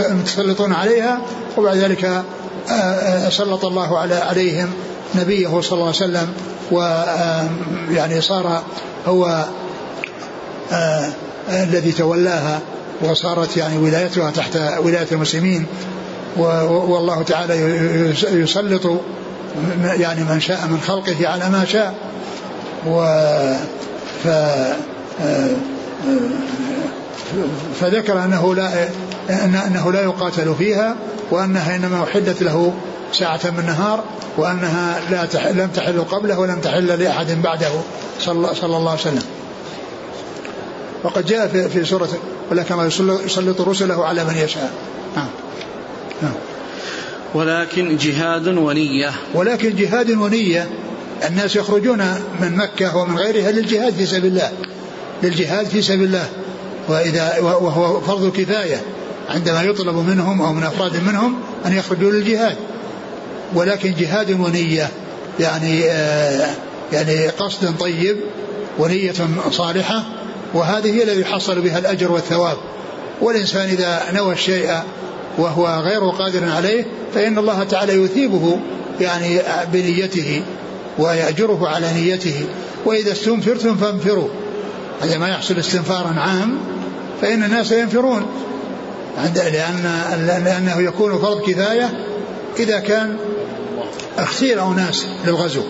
المتسلطون 0.10 0.74
عليها 0.74 1.22
وبعد 1.58 1.78
ذلك 1.78 2.06
آه، 2.06 2.24
آه، 2.72 3.30
سلط 3.30 3.66
الله 3.66 3.98
على 4.00 4.16
عليهم 4.16 4.70
نبيه 5.16 5.62
صلى 5.62 5.74
الله 5.74 5.86
عليه 5.86 5.96
وسلم 5.96 6.34
ويعني 6.72 8.22
صار 8.22 8.64
هو 9.08 9.46
آه، 10.72 11.10
الذي 11.50 11.92
تولاها 11.92 12.60
وصارت 13.02 13.58
يعني 13.58 13.78
ولايتها 13.78 14.32
تحت 14.32 14.60
ولاية 14.80 15.08
المسلمين. 15.12 15.66
والله 16.38 17.24
تعالى 17.24 17.56
يسلط 18.32 19.02
يعني 19.84 20.24
من 20.24 20.40
شاء 20.40 20.68
من 20.68 20.80
خلقه 20.88 21.28
على 21.28 21.50
ما 21.50 21.66
شاء. 21.66 21.96
و 22.88 23.06
ف 24.24 24.28
فذكر 27.82 28.24
أنه 28.24 28.56
لا 28.56 28.88
أنه 29.68 29.92
لا 29.92 30.02
يقاتل 30.02 30.56
فيها 30.56 30.96
وأنها 31.32 31.76
إنما 31.76 32.04
احدت 32.04 32.44
له 32.44 32.74
ساعة 33.14 33.42
من 33.58 33.66
نهار 33.66 34.04
وأنها 34.38 35.02
لا 35.12 35.26
تح 35.26 35.48
لم 35.48 35.68
تحل 35.68 36.02
قبله 36.02 36.40
ولم 36.40 36.60
تحل 36.60 36.88
لأحد 36.88 37.42
بعده 37.42 37.72
صلى, 38.20 38.56
صلى 38.56 38.78
الله 38.78 38.92
عليه 38.92 39.02
وسلم. 39.02 39.24
وقد 41.04 41.26
جاء 41.26 41.48
في, 41.48 41.70
في 41.70 41.86
سورة 41.86 42.10
ولا 42.52 42.64
كما 42.64 42.86
يسلط 43.26 43.62
رسله 43.62 44.06
على 44.06 44.24
من 44.24 44.38
يشاء. 44.38 44.72
نعم. 45.16 45.28
نعم. 46.22 46.34
ولكن 47.34 47.98
جهاد 47.98 48.48
ونية 48.48 49.12
ولكن 49.34 49.76
جهاد 49.76 50.12
ونية 50.12 50.70
الناس 51.28 51.56
يخرجون 51.56 52.00
من 52.42 52.56
مكة 52.56 52.98
ومن 52.98 53.18
غيرها 53.18 53.52
للجهاد 53.52 53.94
في 53.94 54.06
سبيل 54.06 54.32
الله 54.32 54.52
للجهاد 55.24 55.66
في 55.66 55.82
سبيل 55.82 56.04
الله 56.04 56.30
وإذا 56.88 57.40
وهو 57.40 58.02
فرض 58.02 58.32
كفاية 58.38 58.82
عندما 59.30 59.64
يطلب 59.64 59.96
منهم 59.96 60.42
أو 60.42 60.54
من 60.54 60.64
أفراد 60.64 61.04
منهم 61.04 61.40
أن 61.66 61.74
يخرجوا 61.74 62.12
للجهاد 62.12 62.56
ولكن 63.56 63.94
جهاد 64.00 64.32
ونية 64.32 64.90
يعني 65.40 65.84
آه 65.86 66.50
يعني 66.94 67.28
قصد 67.28 67.78
طيب 67.80 68.18
ونية 68.80 69.14
صالحة 69.52 70.04
وهذه 70.54 70.92
هي 70.94 71.04
الذي 71.04 71.22
يحصل 71.22 71.62
بها 71.62 71.80
الأجر 71.80 72.12
والثواب. 72.12 72.58
والإنسان 73.22 73.70
إذا 73.70 74.02
نوى 74.14 74.34
الشيء 74.34 74.72
وهو 75.38 75.68
غير 75.68 76.10
قادر 76.10 76.50
عليه 76.50 76.86
فإن 77.16 77.38
الله 77.38 77.64
تعالى 77.64 77.94
يثيبه 77.94 78.60
يعني 79.02 79.40
بنيته 79.74 80.44
ويأجره 80.98 81.68
على 81.68 81.94
نيته. 81.94 82.46
وإذا 82.86 83.12
استنفرتم 83.12 83.76
فانفروا. 83.76 84.28
عندما 85.02 85.30
يحصل 85.30 85.58
استنفارا 85.58 86.20
عام 86.20 86.58
فإن 87.22 87.44
الناس 87.44 87.72
ينفرون. 87.72 88.26
لأن 89.36 89.84
لأنه 90.46 90.82
يكون 90.82 91.20
فرض 91.20 91.42
كفاية 91.42 91.90
إذا 92.60 92.80
كان 92.80 93.18
اختير 94.18 94.64
أناس 94.64 95.08
للغزو 95.26 95.64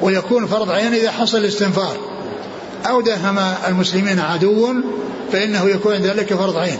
ويكون 0.00 0.46
فرض 0.46 0.70
عين 0.70 0.94
إذا 0.94 1.10
حصل 1.10 1.38
الاستنفار. 1.38 1.96
أو 2.86 3.00
داهم 3.00 3.38
المسلمين 3.68 4.20
عدو 4.20 4.74
فإنه 5.32 5.68
يكون 5.68 5.94
ذلك 5.94 6.34
فرض 6.34 6.56
عين. 6.56 6.78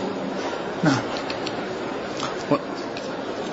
نعم. 0.83 1.01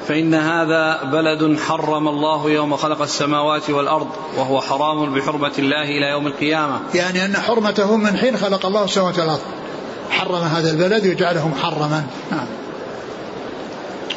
فإن 0.08 0.34
هذا 0.34 1.02
بلد 1.02 1.58
حرم 1.58 2.08
الله 2.08 2.50
يوم 2.50 2.76
خلق 2.76 3.02
السماوات 3.02 3.70
والأرض 3.70 4.08
وهو 4.36 4.60
حرام 4.60 5.14
بحرمة 5.14 5.52
الله 5.58 5.84
إلى 5.84 6.10
يوم 6.10 6.26
القيامة. 6.26 6.80
يعني 6.94 7.24
أن 7.24 7.36
حرمته 7.36 7.96
من 7.96 8.16
حين 8.16 8.36
خلق 8.36 8.66
الله 8.66 8.84
السماوات 8.84 9.18
والأرض. 9.18 9.40
حرم 10.10 10.42
هذا 10.42 10.70
البلد 10.70 11.06
وجعله 11.06 11.48
محرما 11.48 12.04
نعم. 12.30 12.46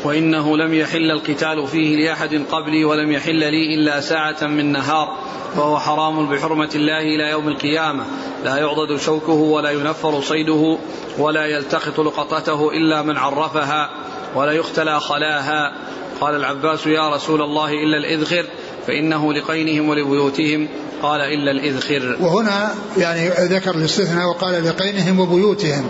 وإنه 0.03 0.57
لم 0.57 0.73
يحل 0.73 1.11
القتال 1.11 1.67
فيه 1.67 1.95
لأحد 1.95 2.41
قبلي 2.51 2.85
ولم 2.85 3.11
يحل 3.11 3.35
لي 3.35 3.75
إلا 3.75 4.01
ساعة 4.01 4.47
من 4.47 4.71
نهار 4.71 5.17
فهو 5.55 5.79
حرام 5.79 6.29
بحرمة 6.29 6.69
الله 6.75 6.99
إلى 6.99 7.29
يوم 7.29 7.47
القيامة. 7.47 8.03
لا 8.45 8.57
يعضد 8.57 8.99
شوكه 8.99 9.33
ولا 9.33 9.71
ينفر 9.71 10.21
صيده 10.21 10.77
ولا 11.17 11.45
يلتقط 11.45 11.99
لقطته 11.99 12.71
إلا 12.71 13.01
من 13.01 13.17
عرفها 13.17 13.89
ولا 14.35 14.51
يختلى 14.51 14.99
خلاها. 14.99 15.73
قال 16.21 16.35
العباس 16.35 16.87
يا 16.87 17.15
رسول 17.15 17.41
الله 17.41 17.69
إلا 17.69 17.97
الإذخر 17.97 18.45
فإنه 18.87 19.33
لقينهم 19.33 19.89
ولبيوتهم. 19.89 20.67
قال 21.01 21.21
إلا 21.21 21.51
الإذخر. 21.51 22.17
وهنا 22.21 22.73
يعني 22.97 23.29
ذكر 23.29 23.75
الاستثناء 23.75 24.27
وقال 24.27 24.65
لقينهم 24.65 25.19
وبيوتهم. 25.19 25.89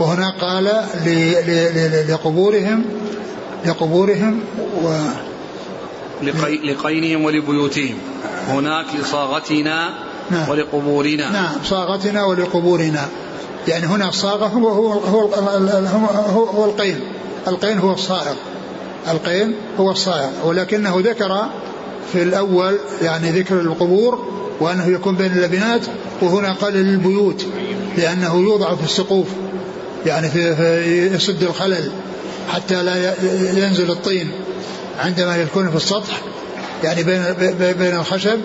وهنا 0.00 0.30
قال 0.40 0.64
لقبورهم 2.08 2.84
لقبورهم 3.66 4.40
و 4.82 4.98
لقي 6.22 6.56
لقينهم 6.56 7.24
ولبيوتهم. 7.24 7.98
هناك 8.48 8.86
لصاغتنا 9.00 9.94
نعم. 10.30 10.48
ولقبورنا. 10.48 11.30
نعم 11.30 11.52
صاغتنا 11.64 12.24
ولقبورنا. 12.24 13.08
يعني 13.68 13.86
هنا 13.86 14.08
الصاغة 14.08 14.46
هو 14.46 14.68
هو 14.68 14.92
هو, 14.92 15.28
هو, 16.30 16.44
هو 16.44 16.64
القين 16.64 17.00
القين 17.48 17.78
هو 17.78 17.92
الصائغ. 17.92 18.34
القين 19.10 19.54
هو 19.78 19.90
الصائغ. 19.90 20.30
ولكنه 20.44 21.00
ذكر 21.00 21.48
في 22.12 22.22
الأول 22.22 22.78
يعني 23.02 23.30
ذكر 23.30 23.60
القبور 23.60 24.34
وأنه 24.60 24.86
يكون 24.86 25.16
بين 25.16 25.32
اللبنات 25.32 25.80
وهنا 26.22 26.52
قال 26.52 26.74
للبيوت 26.74 27.46
لأنه 27.98 28.34
يوضع 28.40 28.74
في 28.74 28.84
السقوف 28.84 29.26
يعني 30.06 30.28
في, 30.28 30.56
في 30.56 31.14
يسد 31.14 31.42
الخلل. 31.42 31.90
حتى 32.48 32.82
لا 32.82 33.14
ينزل 33.54 33.90
الطين 33.90 34.30
عندما 34.98 35.36
يكون 35.36 35.70
في 35.70 35.76
السطح 35.76 36.20
يعني 36.84 37.02
بين 37.02 37.22
بين 37.78 37.96
الخشب 37.96 38.40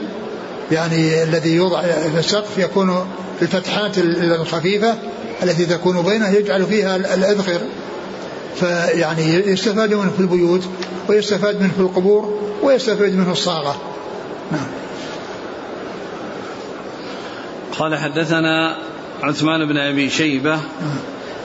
يعني 0.72 1.24
الذي 1.24 1.50
يوضع 1.50 1.82
في 1.82 2.20
السقف 2.20 2.58
يكون 2.58 3.08
الفتحات 3.42 3.98
الخفيفة 3.98 4.96
التي 5.44 5.66
تكون 5.66 6.02
بينه 6.02 6.30
يجعل 6.30 6.66
فيها 6.66 6.96
الأذخر 6.96 7.60
فيعني 8.60 9.34
يستفاد 9.34 9.94
منه 9.94 10.12
في 10.12 10.20
البيوت 10.20 10.64
ويستفاد 11.10 11.62
منه 11.62 11.72
في 11.74 11.80
القبور 11.80 12.40
ويستفاد 12.64 13.14
منه 13.14 13.32
الصاغة 13.32 13.82
نعم. 14.52 14.68
قال 17.80 17.96
حدثنا 17.96 18.78
عثمان 19.24 19.68
بن 19.68 19.78
أبي 19.78 20.10
شيبة 20.10 20.56
نعم. 20.56 21.00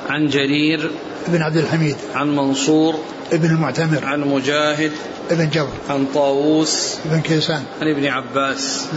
عن 0.09 0.29
جرير 0.29 0.91
بن 1.29 1.43
عبد 1.43 1.57
الحميد. 1.57 1.97
عن 2.15 2.37
منصور. 2.37 2.95
ابن 3.33 3.51
المعتمر 3.51 4.05
عن 4.05 4.21
مجاهد. 4.21 4.93
ابن 5.31 5.51
جبر. 5.51 5.69
عن 5.89 6.07
طاووس. 6.15 6.99
ابن 7.07 7.21
كيسان. 7.21 7.63
عن 7.81 7.89
ابن 7.89 8.07
عباس. 8.07 8.89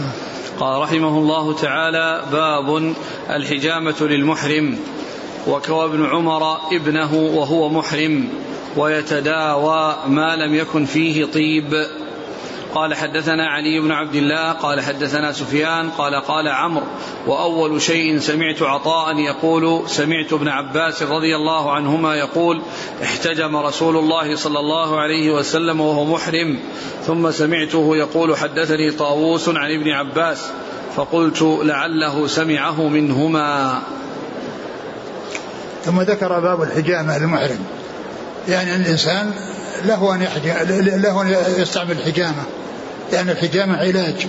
قال 0.60 0.82
رحمه 0.82 1.18
الله 1.18 1.54
تعالى 1.54 2.24
باب 2.32 2.94
الحجامة 3.30 3.94
للمحرم 4.00 4.78
وكوى 5.48 5.84
ابن 5.84 6.06
عمر 6.06 6.56
ابنه 6.72 7.14
وهو 7.14 7.68
محرم 7.68 8.28
ويتداوى 8.76 9.96
ما 10.06 10.36
لم 10.36 10.54
يكن 10.54 10.84
فيه 10.84 11.24
طيب. 11.24 11.86
قال 12.74 12.94
حدثنا 12.94 13.46
علي 13.46 13.80
بن 13.80 13.92
عبد 13.92 14.14
الله 14.14 14.52
قال 14.52 14.80
حدثنا 14.80 15.32
سفيان 15.32 15.90
قال 15.90 16.14
قال 16.14 16.48
عمرو 16.48 16.86
وأول 17.26 17.82
شيء 17.82 18.18
سمعت 18.18 18.62
عطاء 18.62 19.18
يقول 19.18 19.88
سمعت 19.88 20.32
ابن 20.32 20.48
عباس 20.48 21.02
رضي 21.02 21.36
الله 21.36 21.72
عنهما 21.72 22.14
يقول 22.14 22.62
احتجم 23.02 23.56
رسول 23.56 23.96
الله 23.96 24.36
صلى 24.36 24.58
الله 24.58 25.00
عليه 25.00 25.30
وسلم 25.30 25.80
وهو 25.80 26.04
محرم 26.04 26.58
ثم 27.06 27.30
سمعته 27.30 27.96
يقول 27.96 28.36
حدثني 28.36 28.90
طاووس 28.90 29.48
عن 29.48 29.70
ابن 29.70 29.90
عباس 29.90 30.50
فقلت 30.96 31.42
لعله 31.42 32.26
سمعه 32.26 32.88
منهما. 32.88 33.80
ثم 35.84 36.00
ذكر 36.00 36.40
باب 36.40 36.62
الحجامه 36.62 37.18
للمحرم 37.18 37.64
يعني 38.48 38.76
الإنسان 38.76 39.34
له 39.84 40.14
أن 40.14 40.28
له 41.02 41.22
أن 41.22 41.60
يستعمل 41.62 41.90
الحجامة. 41.90 42.42
لأن 43.12 43.30
الحجامة 43.30 43.76
علاج 43.76 44.26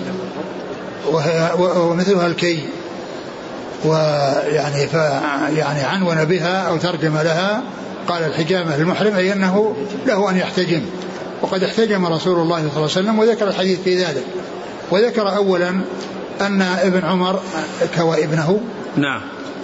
ومثلها 1.57 2.27
الكي 2.27 2.59
ويعني 3.86 4.88
ف 4.88 4.93
يعني 5.57 5.82
عنون 5.82 6.25
بها 6.25 6.67
أو 6.67 6.77
ترجم 6.77 7.17
لها 7.17 7.63
قال 8.07 8.23
الحجامة 8.23 8.77
للمحرم 8.77 9.15
أي 9.15 9.34
أنه 9.34 9.75
له 10.05 10.30
أن 10.30 10.38
يحتجم. 10.38 10.82
وقد 11.41 11.63
احتجم 11.63 12.05
رسول 12.05 12.39
الله 12.39 12.57
صلى 12.57 12.67
الله 12.67 12.75
عليه 12.75 12.84
وسلم 12.84 13.19
وذكر 13.19 13.47
الحديث 13.47 13.80
في 13.84 14.03
ذلك. 14.03 14.23
وذكر 14.91 15.36
أولا 15.36 15.69
أن 16.41 16.61
ابن 16.61 17.05
عمر 17.05 17.39
كوى 17.95 18.23
ابنه. 18.23 18.59
نعم 18.97 19.21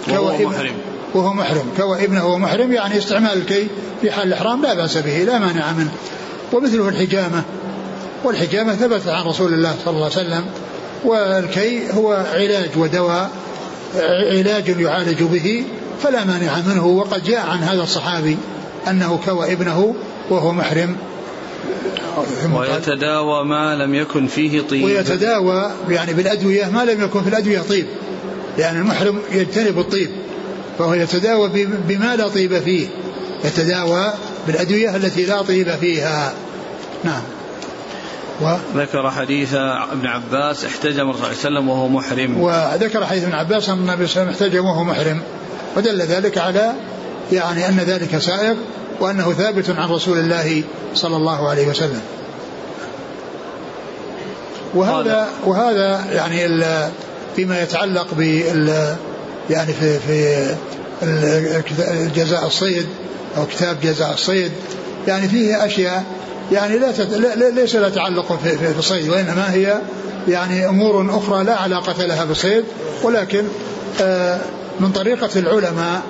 وهو 0.08 0.48
محرم. 0.48 0.74
وهو 1.14 1.32
محرم. 1.32 1.72
كوى 1.76 2.04
ابنه 2.04 2.26
وهو 2.26 2.38
محرم 2.38 2.72
يعني 2.72 2.98
استعمال 2.98 3.38
الكي 3.38 3.68
في 4.02 4.10
حال 4.10 4.28
الإحرام 4.28 4.62
لا 4.62 4.74
بأس 4.74 4.96
به 4.96 5.24
لا 5.24 5.38
مانع 5.38 5.72
منه. 5.72 5.92
ومثله 6.52 6.88
الحجامة. 6.88 7.42
والحجامة 8.24 8.74
ثبتت 8.74 9.08
عن 9.08 9.24
رسول 9.24 9.54
الله 9.54 9.74
صلى 9.84 9.94
الله 9.94 10.04
عليه 10.04 10.14
وسلم 10.16 10.44
والكي 11.04 11.92
هو 11.92 12.26
علاج 12.34 12.70
ودواء 12.76 13.30
علاج 14.30 14.68
يعالج 14.68 15.22
به 15.22 15.64
فلا 16.02 16.24
مانع 16.24 16.60
منه 16.66 16.86
وقد 16.86 17.24
جاء 17.24 17.46
عن 17.46 17.58
هذا 17.58 17.82
الصحابي 17.82 18.36
أنه 18.88 19.20
كوى 19.24 19.52
ابنه 19.52 19.94
وهو 20.30 20.52
محرم. 20.52 20.96
ويتداوى 22.54 23.44
ما 23.44 23.76
لم 23.76 23.94
يكن 23.94 24.26
فيه 24.26 24.60
طيب. 24.60 24.84
ويتداوى 24.84 25.70
يعني 25.88 26.12
بالأدوية 26.12 26.66
ما 26.66 26.84
لم 26.84 27.04
يكن 27.04 27.22
في 27.22 27.28
الأدوية 27.28 27.60
طيب 27.60 27.86
لأن 28.58 28.76
المحرم 28.76 29.18
يجتنب 29.32 29.78
الطيب 29.78 30.10
فهو 30.78 30.94
يتداوى 30.94 31.66
بما 31.88 32.16
لا 32.16 32.28
طيب 32.28 32.58
فيه 32.58 32.88
يتداوى 33.44 34.12
بالأدوية 34.46 34.96
التي 34.96 35.24
لا 35.24 35.42
طيب 35.42 35.70
فيها. 35.70 36.32
نعم. 37.04 37.22
و 38.40 38.56
ذكر 38.76 39.10
حديث 39.10 39.54
ابن 39.92 40.06
عباس 40.06 40.64
احتجم 40.64 41.10
الرسول 41.10 41.34
صلى 41.34 41.48
الله 41.48 41.60
عليه 41.60 41.60
وسلم 41.60 41.68
وهو 41.68 41.88
محرم. 41.88 42.40
وذكر 42.40 43.06
حديث 43.06 43.24
ابن 43.24 43.34
عباس 43.34 43.68
أن 43.68 43.78
النبي 43.78 44.06
صلى 44.06 44.22
الله 44.22 44.34
عليه 44.34 44.36
وسلم 44.36 44.46
احتجم 44.46 44.64
وهو 44.64 44.84
محرم. 44.84 45.20
ودل 45.76 46.02
ذلك 46.02 46.38
على 46.38 46.72
يعني 47.32 47.68
أن 47.68 47.76
ذلك 47.76 48.18
سائغ 48.18 48.54
وأنه 49.00 49.32
ثابت 49.32 49.70
عن 49.70 49.88
رسول 49.88 50.18
الله 50.18 50.62
صلى 50.94 51.16
الله 51.16 51.48
عليه 51.48 51.66
وسلم. 51.66 52.00
وهذا 54.74 55.28
وهذا 55.44 56.04
يعني 56.12 56.48
فيما 57.36 57.62
يتعلق 57.62 58.06
بال 58.12 58.96
يعني 59.50 59.72
في 59.72 59.98
في 59.98 60.54
جزاء 62.16 62.46
الصيد 62.46 62.86
أو 63.36 63.46
كتاب 63.46 63.80
جزاء 63.82 64.14
الصيد. 64.14 64.52
يعني 65.08 65.28
فيه 65.28 65.66
أشياء 65.66 66.04
يعني 66.52 66.78
لا 66.78 66.92
تت... 66.92 67.12
ليس 67.54 67.76
لها 67.76 67.88
تعلق 67.88 68.38
في, 68.42 68.48
في, 68.48 68.72
في 68.72 68.78
الصيد 68.78 69.08
وإنما 69.08 69.52
هي 69.52 69.78
يعني 70.28 70.68
أمور 70.68 71.18
أخرى 71.18 71.44
لا 71.44 71.56
علاقة 71.56 72.06
لها 72.06 72.24
بالصيد 72.24 72.64
ولكن 73.02 73.44
آه 74.00 74.40
من 74.80 74.92
طريقة 74.92 75.30
العلماء 75.36 76.02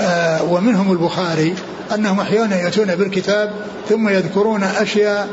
آه 0.00 0.42
ومنهم 0.42 0.92
البخاري 0.92 1.54
أنهم 1.94 2.20
أحيانا 2.20 2.60
يأتون 2.60 2.94
بالكتاب 2.96 3.52
ثم 3.88 4.08
يذكرون 4.08 4.62
أشياء 4.62 5.28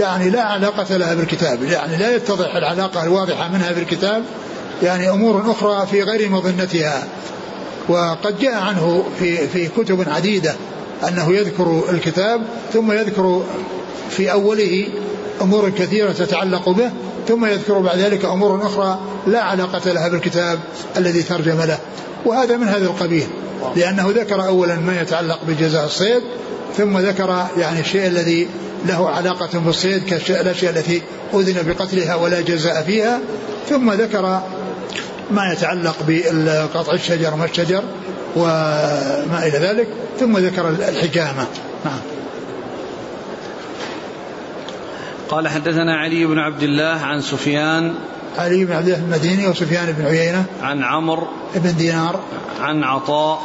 يعني 0.00 0.30
لا 0.30 0.42
علاقة 0.42 0.96
لها 0.96 1.14
بالكتاب 1.14 1.62
يعني 1.62 1.96
لا 1.96 2.14
يتضح 2.14 2.56
العلاقة 2.56 3.02
الواضحة 3.02 3.48
منها 3.48 3.72
بالكتاب 3.72 4.22
يعني 4.82 5.10
أمور 5.10 5.50
أخرى 5.50 5.86
في 5.86 6.02
غير 6.02 6.30
مظنتها. 6.30 7.04
وقد 7.88 8.38
جاء 8.38 8.54
عنه 8.54 9.04
في 9.18 9.48
في 9.48 9.68
كتب 9.68 10.08
عديدة. 10.08 10.54
أنه 11.08 11.34
يذكر 11.34 11.82
الكتاب 11.90 12.42
ثم 12.72 12.92
يذكر 12.92 13.42
في 14.10 14.32
أوله 14.32 14.88
أمور 15.42 15.70
كثيرة 15.70 16.12
تتعلق 16.12 16.68
به 16.68 16.90
ثم 17.28 17.46
يذكر 17.46 17.78
بعد 17.78 17.98
ذلك 17.98 18.24
أمور 18.24 18.66
أخرى 18.66 19.00
لا 19.26 19.40
علاقة 19.40 19.92
لها 19.92 20.08
بالكتاب 20.08 20.58
الذي 20.96 21.22
ترجم 21.22 21.60
له. 21.62 21.78
وهذا 22.24 22.56
من 22.56 22.68
هذا 22.68 22.84
القبيل 22.84 23.26
لأنه 23.76 24.08
ذكر 24.08 24.46
أولا 24.46 24.76
ما 24.76 25.00
يتعلق 25.00 25.38
بجزاء 25.48 25.84
الصيد 25.84 26.22
ثم 26.76 26.98
ذكر 26.98 27.46
يعني 27.58 27.80
الشيء 27.80 28.06
الذي 28.06 28.48
له 28.86 29.08
علاقة 29.10 29.58
بالصيد 29.58 30.04
كالأشياء 30.04 30.72
التي 30.72 31.02
أذن 31.34 31.72
بقتلها 31.72 32.14
ولا 32.14 32.40
جزاء 32.40 32.82
فيها 32.82 33.20
ثم 33.68 33.92
ذكر 33.92 34.40
ما 35.32 35.52
يتعلق 35.52 35.96
بقطع 36.08 36.92
الشجر 36.92 37.34
وما 37.34 37.44
الشجر 37.44 37.82
وما 38.36 39.42
إلى 39.42 39.58
ذلك 39.58 39.88
ثم 40.20 40.38
ذكر 40.38 40.68
الحجامة. 40.68 41.46
نعم. 41.84 42.00
قال 45.28 45.48
حدثنا 45.48 45.96
علي 45.96 46.26
بن 46.26 46.38
عبد 46.38 46.62
الله 46.62 46.84
عن 46.84 47.20
سفيان. 47.20 47.94
علي 48.38 48.64
بن 48.64 48.72
عبد 48.72 48.88
الله 48.88 48.98
المديني 48.98 49.48
وسفيان 49.48 49.92
بن 49.92 50.06
عيينة. 50.06 50.44
عن 50.62 50.84
عمرو 50.84 51.26
بن 51.54 51.76
دينار. 51.76 52.20
عن 52.60 52.84
عطاء. 52.84 53.42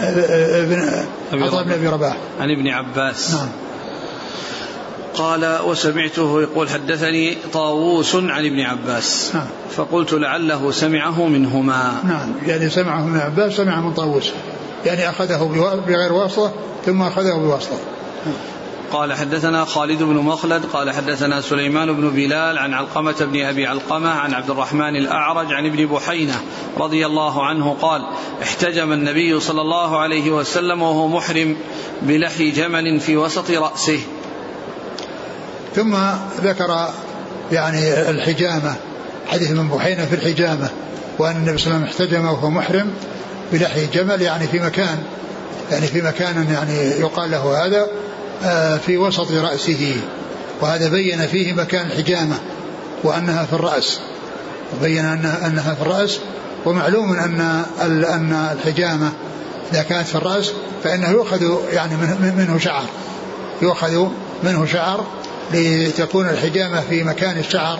ابن 0.00 1.42
عطاء 1.42 1.64
بن 1.64 1.72
أبي 1.72 1.88
رباح. 1.88 2.16
عن 2.40 2.50
ابن 2.50 2.68
عباس. 2.68 3.34
نعم. 3.34 3.48
قال 5.14 5.58
وسمعته 5.66 6.42
يقول 6.42 6.68
حدثني 6.68 7.36
طاووس 7.52 8.14
عن 8.14 8.46
ابن 8.46 8.60
عباس. 8.60 9.30
نعم. 9.34 9.46
فقلت 9.76 10.12
لعله 10.12 10.70
سمعه 10.70 11.26
منهما. 11.26 12.00
نعم. 12.04 12.32
يعني 12.46 12.70
سمعه 12.70 13.06
من 13.06 13.20
عباس 13.20 13.52
سمع 13.52 13.80
من 13.80 13.92
طاووس. 13.92 14.32
يعني 14.86 15.08
أخذه 15.08 15.44
بغير 15.86 16.12
واسطة 16.12 16.52
ثم 16.86 17.02
أخذه 17.02 17.34
بواسطة. 17.34 17.76
قال 18.92 19.12
حدثنا 19.12 19.64
خالد 19.64 20.02
بن 20.02 20.14
مخلد 20.14 20.64
قال 20.64 20.90
حدثنا 20.90 21.40
سليمان 21.40 21.92
بن 21.92 22.10
بلال 22.10 22.58
عن 22.58 22.74
علقمة 22.74 23.14
بن 23.20 23.42
أبي 23.42 23.66
علقمة 23.66 24.10
عن 24.10 24.34
عبد 24.34 24.50
الرحمن 24.50 24.96
الأعرج 24.96 25.52
عن 25.52 25.66
ابن 25.66 25.86
بحينة 25.86 26.40
رضي 26.78 27.06
الله 27.06 27.44
عنه 27.44 27.76
قال 27.82 28.06
احتجم 28.42 28.92
النبي 28.92 29.40
صلى 29.40 29.60
الله 29.60 29.98
عليه 29.98 30.30
وسلم 30.30 30.82
وهو 30.82 31.08
محرم 31.08 31.56
بلحي 32.02 32.50
جمل 32.50 33.00
في 33.00 33.16
وسط 33.16 33.50
رأسه. 33.50 34.00
ثم 35.76 35.96
ذكر 36.42 36.88
يعني 37.52 38.10
الحجامة 38.10 38.74
حديث 39.26 39.50
من 39.50 39.68
بحينة 39.68 40.04
في 40.04 40.14
الحجامة 40.14 40.68
وأن 41.18 41.36
النبي 41.36 41.58
صلى 41.58 41.66
الله 41.66 41.76
عليه 41.76 41.94
وسلم 41.94 42.04
احتجم 42.04 42.26
وهو 42.26 42.50
محرم 42.50 42.90
بلحي 43.52 43.86
جمل 43.86 44.22
يعني 44.22 44.46
في 44.46 44.58
مكان 44.58 44.98
يعني 45.70 45.86
في 45.86 46.02
مكان 46.02 46.46
يعني 46.50 47.00
يقال 47.00 47.30
له 47.30 47.66
هذا 47.66 47.86
آه، 48.44 48.76
في 48.76 48.98
وسط 48.98 49.32
رأسه. 49.32 49.96
وهذا 50.60 50.88
بين 50.88 51.26
فيه 51.26 51.52
مكان 51.52 51.86
الحجامة 51.86 52.36
وأنها 53.04 53.44
في 53.44 53.52
الرأس. 53.52 54.00
وبين 54.76 55.04
أنها 55.24 55.74
في 55.74 55.82
الرأس 55.82 56.18
ومعلوم 56.64 57.12
أن 57.12 57.64
أن 57.82 58.48
الحجامة 58.52 59.12
إذا 59.72 59.82
كانت 59.82 60.06
في 60.06 60.14
الرأس 60.14 60.52
فإنه 60.84 61.10
يؤخذ 61.10 61.54
يعني 61.72 61.96
منه 62.36 62.58
شعر. 62.58 62.84
يؤخذ 63.62 64.06
منه 64.44 64.66
شعر 64.66 65.04
لتكون 65.52 66.28
الحجامة 66.28 66.80
في 66.80 67.02
مكان 67.02 67.38
الشعر 67.38 67.78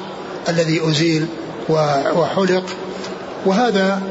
الذي 0.48 0.90
أزيل 0.90 1.26
وحلق. 2.14 2.64
وهذا 3.46 4.02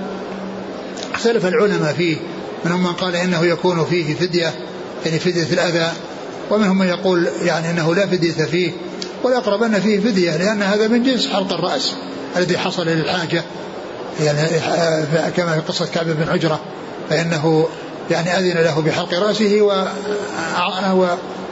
اختلف 1.13 1.45
العلماء 1.45 1.93
فيه. 1.93 2.17
منهم 2.65 2.83
من 2.83 2.93
قال 2.93 3.15
إنه 3.15 3.45
يكون 3.45 3.85
فيه 3.85 4.15
فدية 4.15 4.53
يعني 5.05 5.19
فدية 5.19 5.53
الأذى. 5.53 5.91
ومنهم 6.51 6.77
من 6.77 6.87
يقول 6.87 7.27
يعني 7.41 7.69
أنه 7.69 7.95
لا 7.95 8.07
فدية 8.07 8.45
فيه. 8.45 8.71
والأقرب 9.23 9.63
أن 9.63 9.79
فيه 9.79 9.99
فدية 9.99 10.37
لأن 10.37 10.61
هذا 10.61 10.87
من 10.87 11.03
جنس 11.03 11.27
حلق 11.27 11.53
الرأس 11.53 11.93
الذي 12.37 12.57
حصل 12.57 12.87
للحاجة. 12.87 13.43
يعني 14.19 14.59
كما 15.37 15.53
في 15.53 15.59
قصة 15.67 15.85
كعب 15.85 16.05
بن 16.05 16.29
عجرة 16.29 16.59
فإنه 17.09 17.67
يعني 18.11 18.37
أذن 18.37 18.57
له 18.57 18.81
بحلق 18.81 19.13
رأسه 19.13 19.61
و 19.61 19.85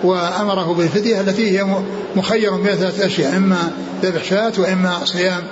وأمره 0.03 0.73
بالفدية 0.73 1.21
التي 1.21 1.59
هي 1.59 1.83
مخير 2.15 2.55
بين 2.55 2.75
ثلاث 2.75 3.01
أشياء 3.01 3.37
إما 3.37 3.71
ذبح 4.03 4.23
شاة 4.23 4.53
وإما 4.57 5.05
صيام 5.05 5.43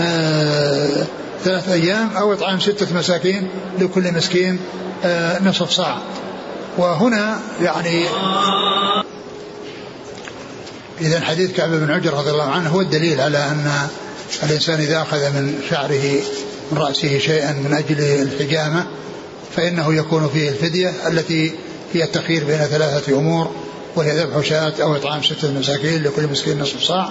آه 0.00 1.06
ثلاث 1.44 1.68
أيام 1.68 2.10
أو 2.16 2.32
إطعام 2.32 2.60
ستة 2.60 2.98
مساكين 2.98 3.48
لكل 3.78 4.12
مسكين 4.12 4.58
آه 5.04 5.42
نصف 5.42 5.70
صاع 5.70 5.98
وهنا 6.78 7.38
يعني 7.62 8.06
إذا 11.00 11.20
حديث 11.20 11.52
كعب 11.52 11.70
بن 11.70 11.90
عجر 11.90 12.14
رضي 12.14 12.30
الله 12.30 12.50
عنه 12.50 12.70
هو 12.70 12.80
الدليل 12.80 13.20
على 13.20 13.38
أن 13.38 13.70
الإنسان 14.42 14.80
إذا 14.80 15.02
أخذ 15.02 15.18
من 15.18 15.60
شعره 15.70 16.20
من 16.72 16.78
رأسه 16.78 17.18
شيئا 17.18 17.52
من 17.52 17.74
أجل 17.74 18.00
الحجامة 18.00 18.86
فإنه 19.56 19.94
يكون 19.94 20.28
فيه 20.28 20.48
الفدية 20.48 20.92
التي 21.08 21.52
هي 21.94 22.04
التخيير 22.04 22.44
بين 22.44 22.58
ثلاثة 22.58 23.18
أمور. 23.18 23.50
وهي 23.96 24.18
ذبح 24.18 24.44
شاة 24.44 24.72
أو 24.82 24.96
إطعام 24.96 25.22
ستة 25.22 25.52
مساكين 25.52 26.02
لكل 26.02 26.26
مسكين 26.26 26.58
نصف 26.58 26.82
صاع 26.82 27.10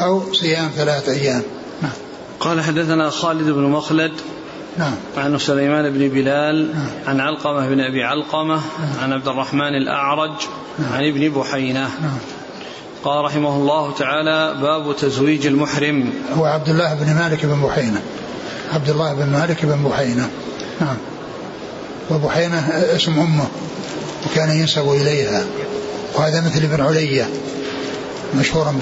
أو 0.00 0.32
صيام 0.32 0.70
ثلاثة 0.76 1.12
أيام. 1.12 1.42
نعم. 1.82 1.92
قال 2.40 2.62
حدثنا 2.62 3.10
خالد 3.10 3.50
بن 3.50 3.62
مخلد 3.62 4.12
نعم. 4.78 4.94
عن 5.16 5.38
سليمان 5.38 5.90
بن 5.90 6.08
بلال 6.08 6.74
نعم. 6.74 6.88
عن 7.06 7.20
علقمة 7.20 7.68
بن 7.68 7.80
أبي 7.80 8.04
علقمة 8.04 8.54
نعم. 8.54 9.02
عن 9.02 9.12
عبد 9.12 9.28
الرحمن 9.28 9.74
الأعرج 9.74 10.32
نعم. 10.78 10.92
عن 10.92 11.04
ابن 11.04 11.28
بحينة. 11.28 11.80
نعم. 11.80 12.18
قال 13.04 13.24
رحمه 13.24 13.56
الله 13.56 13.92
تعالى 13.92 14.60
باب 14.60 14.96
تزويج 14.96 15.46
المحرم. 15.46 16.12
هو 16.36 16.44
عبد 16.44 16.68
الله 16.68 16.94
بن 16.94 17.14
مالك 17.14 17.46
بن 17.46 17.62
بحينة. 17.62 18.02
عبد 18.72 18.90
الله 18.90 19.14
بن 19.14 19.26
مالك 19.26 19.64
بن 19.66 19.84
بحينة. 19.84 20.30
نعم. 20.80 20.96
وبحينة 22.10 22.58
اسم 22.96 23.12
أمه 23.20 23.46
وكان 24.26 24.50
ينسب 24.50 24.88
إليها. 24.88 25.44
وهذا 26.20 26.40
مثل 26.40 26.62
ابن 26.64 26.80
علية 26.80 27.28
مشهورا 28.38 28.72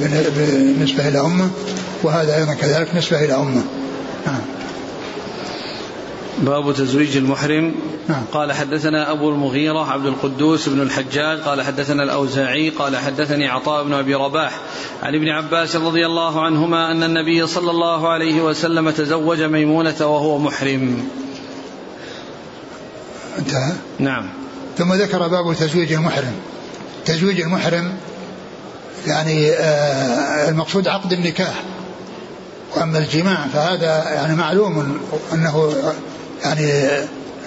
بالنسبة 0.00 1.08
إلى 1.08 1.20
أمه 1.20 1.50
وهذا 2.02 2.36
أيضا 2.36 2.54
كذلك 2.54 2.94
نسبة 2.94 3.24
إلى 3.24 3.34
أمه. 3.34 3.62
نعم. 4.26 4.40
باب 6.38 6.74
تزويج 6.74 7.16
المحرم. 7.16 7.74
نعم. 8.08 8.22
قال 8.32 8.52
حدثنا 8.52 9.12
أبو 9.12 9.30
المغيرة 9.30 9.90
عبد 9.90 10.06
القدوس 10.06 10.68
بن 10.68 10.80
الحجاج 10.80 11.40
قال 11.40 11.62
حدثنا 11.62 12.02
الأوزاعي 12.02 12.70
قال 12.70 12.96
حدثني 12.96 13.48
عطاء 13.48 13.84
بن 13.84 13.92
أبي 13.92 14.14
رباح 14.14 14.60
عن 15.02 15.14
ابن 15.14 15.28
عباس 15.28 15.76
رضي 15.76 16.06
الله 16.06 16.44
عنهما 16.44 16.92
أن 16.92 17.02
النبي 17.02 17.46
صلى 17.46 17.70
الله 17.70 18.08
عليه 18.08 18.42
وسلم 18.42 18.90
تزوج 18.90 19.42
ميمونة 19.42 19.96
وهو 20.00 20.38
محرم. 20.38 21.08
انتهى؟ 23.38 23.72
نعم. 23.98 24.28
ثم 24.78 24.94
ذكر 24.94 25.28
باب 25.28 25.54
تزويج 25.54 25.92
المحرم. 25.92 26.34
تزويج 27.10 27.40
المحرم 27.40 27.92
يعني 29.06 29.50
آه 29.50 30.48
المقصود 30.48 30.88
عقد 30.88 31.12
النكاح 31.12 31.62
وأما 32.76 32.98
الجماع 32.98 33.46
فهذا 33.54 34.10
يعني 34.14 34.34
معلوم 34.34 35.00
أنه 35.32 35.74
يعني 36.42 36.90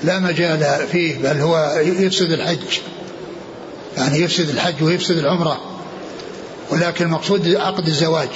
لا 0.04 0.20
مجال 0.20 0.88
فيه 0.92 1.18
بل 1.18 1.42
هو 1.42 1.76
يفسد 1.82 2.32
الحج. 2.32 2.80
يعني 3.98 4.20
يفسد 4.20 4.50
الحج 4.50 4.84
ويفسد 4.84 5.18
العمرة. 5.18 5.62
ولكن 6.72 7.06
المقصود 7.06 7.56
عقد 7.56 7.88
الزواج. 7.88 8.30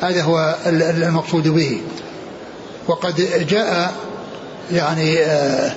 هذا 0.00 0.22
هو 0.22 0.56
المقصود 0.66 1.48
به. 1.48 1.80
وقد 2.86 3.46
جاء 3.48 3.94
يعني 4.72 5.18
آه 5.18 5.72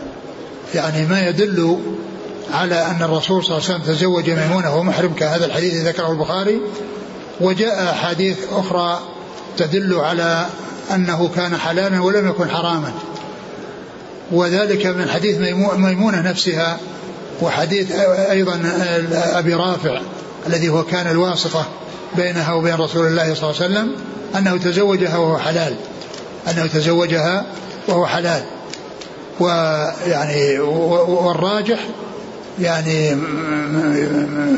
يعني 0.75 1.05
ما 1.05 1.27
يدل 1.27 1.79
على 2.53 2.85
أن 2.85 3.03
الرسول 3.03 3.43
صلى 3.43 3.57
الله 3.57 3.69
عليه 3.69 3.77
وسلم 3.77 3.95
تزوج 3.95 4.29
ميمونة 4.29 4.69
وهو 4.69 4.83
محرم 4.83 5.13
كهذا 5.13 5.45
الحديث 5.45 5.73
ذكره 5.73 6.11
البخاري. 6.11 6.61
وجاء 7.41 7.89
أحاديث 7.91 8.37
أخرى 8.51 8.99
تدل 9.57 9.93
على 9.93 10.45
أنه 10.93 11.29
كان 11.35 11.57
حلالا 11.57 12.01
ولم 12.01 12.29
يكن 12.29 12.49
حراما. 12.49 12.91
وذلك 14.31 14.85
من 14.85 15.09
حديث 15.09 15.37
ميمونة 15.77 16.21
نفسها 16.21 16.77
وحديث 17.41 17.91
أيضا 18.31 18.61
أبي 19.13 19.53
رافع 19.53 20.01
الذي 20.47 20.69
هو 20.69 20.83
كان 20.83 21.07
الواسطة 21.07 21.65
بينها 22.15 22.53
وبين 22.53 22.75
رسول 22.75 23.07
الله 23.07 23.33
صلى 23.33 23.49
الله 23.49 23.63
عليه 23.63 23.73
وسلم 23.73 23.95
أنه 24.37 24.57
تزوجها 24.57 25.17
وهو 25.17 25.37
حلال. 25.37 25.75
أنه 26.47 26.67
تزوجها 26.67 27.45
وهو 27.87 28.05
حلال. 28.05 28.43
ويعني 29.39 30.59
والراجح 30.59 31.79
يعني 32.59 33.17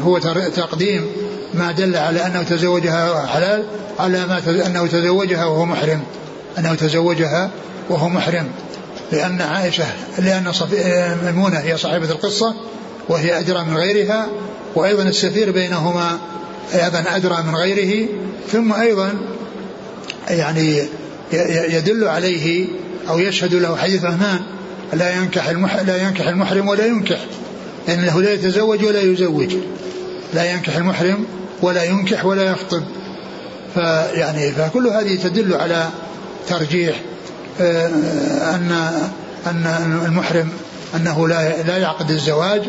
هو 0.02 0.18
تقديم 0.56 1.06
ما 1.54 1.72
دل 1.72 1.96
على 1.96 2.26
أنه 2.26 2.44
تزوجها 2.44 3.26
حلال 3.26 3.64
على 4.00 4.26
ما 4.26 4.42
أنه 4.66 4.88
تزوجها 4.88 5.46
وهو 5.46 5.66
محرم. 5.66 6.02
أنه 6.58 6.76
تزوجها 6.76 7.50
وهو 7.90 8.10
محرم. 8.10 8.48
لأن 9.12 9.42
عائشة 9.42 9.86
لأن 10.18 10.52
ميمونة 11.26 11.58
هي 11.58 11.78
صاحبة 11.78 12.12
القصة 12.12 12.56
وهي 13.10 13.40
أدرى 13.40 13.64
من 13.64 13.78
غيرها 13.78 14.28
وأيضا 14.76 15.04
السفير 15.04 15.52
بينهما 15.52 16.20
أيضا 16.74 17.04
أدرى 17.08 17.44
من 17.44 17.56
غيره 17.56 18.08
ثم 18.52 18.74
أيضا 18.74 19.14
يعني 20.30 20.84
يدل 21.70 22.08
عليه 22.08 22.66
أو 23.10 23.20
يشهد 23.20 23.54
له 23.54 23.76
حديث 23.76 24.06
عثمان 24.06 24.40
لا 24.94 25.16
ينكح 25.16 25.50
لا 25.86 25.98
ينكح 25.98 26.28
المحرم 26.28 26.68
ولا 26.68 26.86
ينكح. 26.86 27.20
لأنه 27.88 28.22
لا 28.22 28.34
يتزوج 28.34 28.86
ولا 28.86 29.02
يزوج. 29.02 29.56
لا 30.34 30.52
ينكح 30.52 30.76
المحرم 30.76 31.26
ولا 31.62 31.84
ينكح 31.84 32.26
ولا 32.26 32.44
يخطب. 32.44 32.84
فيعني 33.74 34.52
فكل 34.52 34.88
هذه 34.88 35.16
تدل 35.16 35.54
على 35.54 35.90
ترجيح 36.48 37.02
آه، 37.62 37.88
أن 38.56 38.72
أن 39.48 40.02
المحرم 40.06 40.50
أنه 40.96 41.28
لا 41.28 41.64
لا 41.64 41.78
يعقد 41.78 42.12
الزواج 42.12 42.62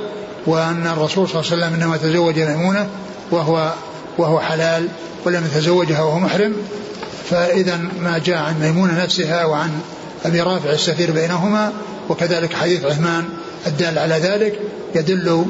وأن 0.47 0.87
الرسول 0.87 1.29
صلى 1.29 1.41
الله 1.41 1.53
عليه 1.53 1.63
وسلم 1.63 1.83
إنما 1.83 1.97
تزوج 1.97 2.39
ميمونة 2.39 2.87
وهو 3.31 3.73
وهو 4.19 4.41
حلال 4.41 4.89
ولم 5.25 5.45
يتزوجها 5.45 6.03
وهو 6.03 6.19
محرم. 6.19 6.55
فإذا 7.31 7.81
ما 8.01 8.19
جاء 8.19 8.39
عن 8.39 8.61
ميمونة 8.61 9.03
نفسها 9.03 9.45
وعن 9.45 9.71
أبي 10.25 10.41
رافع 10.41 10.71
السفير 10.71 11.11
بينهما 11.11 11.73
وكذلك 12.09 12.55
حديث 12.55 12.85
عثمان 12.85 13.25
الدال 13.67 13.99
على 13.99 14.15
ذلك 14.15 14.59
يدل 14.95 15.47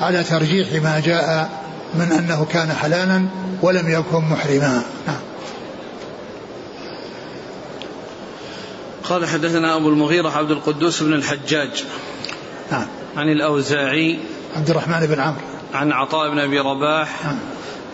على 0.00 0.24
ترجيح 0.24 0.82
ما 0.82 1.00
جاء 1.04 1.50
من 1.94 2.12
أنه 2.12 2.44
كان 2.44 2.72
حلالا 2.72 3.26
ولم 3.62 3.88
يكن 3.88 4.24
محرما. 4.24 4.82
نعم. 5.06 5.20
قال 9.04 9.26
حدثنا 9.26 9.76
أبو 9.76 9.88
المغيرة 9.88 10.30
عبد 10.30 10.50
القدوس 10.50 11.02
بن 11.02 11.12
الحجاج. 11.12 11.84
نعم. 12.72 12.86
عن 13.16 13.28
الأوزاعي. 13.28 14.18
عبد 14.56 14.70
الرحمن 14.70 15.06
بن 15.06 15.20
عمرو. 15.20 15.40
عن 15.74 15.92
عطاء 15.92 16.30
بن 16.30 16.38
أبي 16.38 16.58
رباح. 16.58 17.24
نعم. 17.24 17.38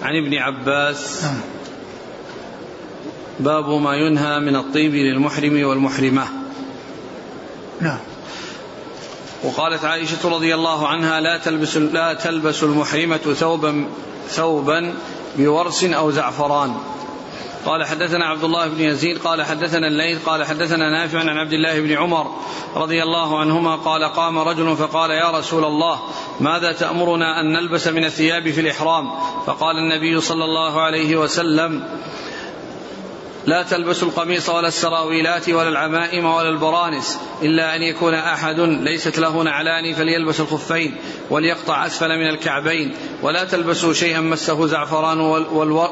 عن 0.03 0.17
ابن 0.17 0.35
عباس. 0.35 1.25
نعم. 1.25 1.41
باب 3.41 3.69
ما 3.69 3.95
ينهى 3.95 4.41
من 4.41 4.57
الطيب 4.57 4.95
للمحرم 4.95 5.65
والمحرمة. 5.65 6.25
نعم. 7.81 7.99
وقالت 9.45 9.85
عائشة 9.85 10.29
رضي 10.29 10.55
الله 10.55 10.89
عنها 10.89 11.21
لا 11.21 11.39
تلبس 11.39 11.77
لا 11.77 12.15
تلبس 12.15 12.63
المحرمة 12.63 13.17
ثوبا 13.17 13.89
ثوبا 14.29 14.95
بورس 15.37 15.85
أو 15.85 16.11
زعفران. 16.11 16.75
قال 17.67 17.85
حدثنا 17.87 18.25
عبد 18.25 18.45
الله 18.45 18.69
بن 18.69 18.81
يزيد 18.81 19.19
قال 19.19 19.43
حدثنا 19.43 19.87
الليث 19.87 20.25
قال 20.25 20.45
حدثنا 20.45 20.91
نافع 20.91 21.19
عن 21.19 21.29
عبد 21.29 21.53
الله 21.53 21.81
بن 21.81 21.93
عمر 21.93 22.27
رضي 22.77 23.03
الله 23.03 23.39
عنهما 23.39 23.77
قال 23.77 24.05
قام 24.05 24.39
رجل 24.39 24.77
فقال 24.77 25.11
يا 25.11 25.31
رسول 25.31 25.65
الله 25.65 26.01
ماذا 26.41 26.73
تأمرنا 26.73 27.41
أن 27.41 27.53
نلبس 27.53 27.89
من 27.89 28.05
الثياب 28.05 28.51
في 28.51 28.61
الإحرام؟ 28.61 29.11
فقال 29.47 29.77
النبي 29.77 30.21
صلى 30.21 30.45
الله 30.45 30.81
عليه 30.81 31.17
وسلم 31.17 31.85
لا 33.47 33.63
تلبسوا 33.63 34.09
القميص 34.09 34.49
ولا 34.49 34.69
السراويلات 34.69 35.49
ولا 35.49 35.69
العمائم 35.69 36.25
ولا 36.25 36.49
البرانس 36.49 37.19
إلا 37.43 37.77
أن 37.77 37.83
يكون 37.83 38.15
أحد 38.15 38.61
ليست 38.61 39.19
له 39.19 39.43
نعلان 39.43 39.95
فليلبس 39.95 40.41
الخفين 40.41 40.97
وليقطع 41.31 41.87
أسفل 41.87 42.09
من 42.09 42.29
الكعبين. 42.29 42.95
ولا 43.23 43.45
تلبسوا 43.45 43.93
شيئا 43.93 44.21
مسه 44.21 44.67
زعفران 44.67 45.21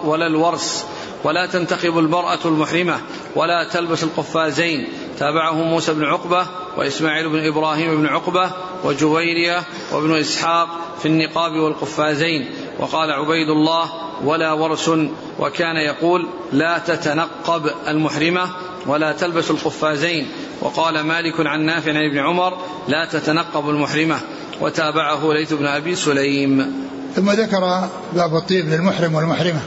ولا 0.04 0.26
الورس. 0.26 0.86
ولا 1.24 1.46
تنتخب 1.46 1.98
المرأة 1.98 2.38
المحرمة. 2.44 3.00
ولا 3.36 3.64
تلبس 3.64 4.04
القفازين. 4.04 4.88
تابعه 5.18 5.54
موسى 5.54 5.94
بن 5.94 6.04
عقبة 6.04 6.46
وإسماعيل 6.76 7.28
بن 7.28 7.46
إبراهيم 7.46 7.96
بن 7.96 8.06
عقبة 8.06 8.50
وجويرية 8.84 9.62
وابن 9.92 10.18
إسحاق 10.18 10.68
في 11.02 11.08
النقاب 11.08 11.52
والقفازين. 11.52 12.50
وقال 12.78 13.10
عبيد 13.10 13.48
الله 13.48 13.90
ولا 14.24 14.52
ورس 14.52 14.90
وكان 15.38 15.76
يقول 15.76 16.28
لا 16.52 16.78
تتنقب 16.78 17.70
المحرمة 17.88 18.48
ولا 18.86 19.12
تلبس 19.12 19.50
القفازين. 19.50 20.28
وقال 20.60 21.00
مالك 21.00 21.46
عن 21.46 21.60
نافع 21.60 21.90
عن 21.90 22.10
ابن 22.10 22.18
عمر 22.18 22.58
لا 22.88 23.08
تتنقب 23.12 23.68
المحرمة. 23.68 24.20
وتابعه 24.60 25.32
ليث 25.32 25.52
بن 25.52 25.66
أبي 25.66 25.94
سليم. 25.94 26.72
ثم 27.16 27.30
ذكر 27.30 27.88
باب 28.12 28.36
الطيب 28.36 28.68
للمحرم 28.68 29.14
والمحرمة. 29.14 29.60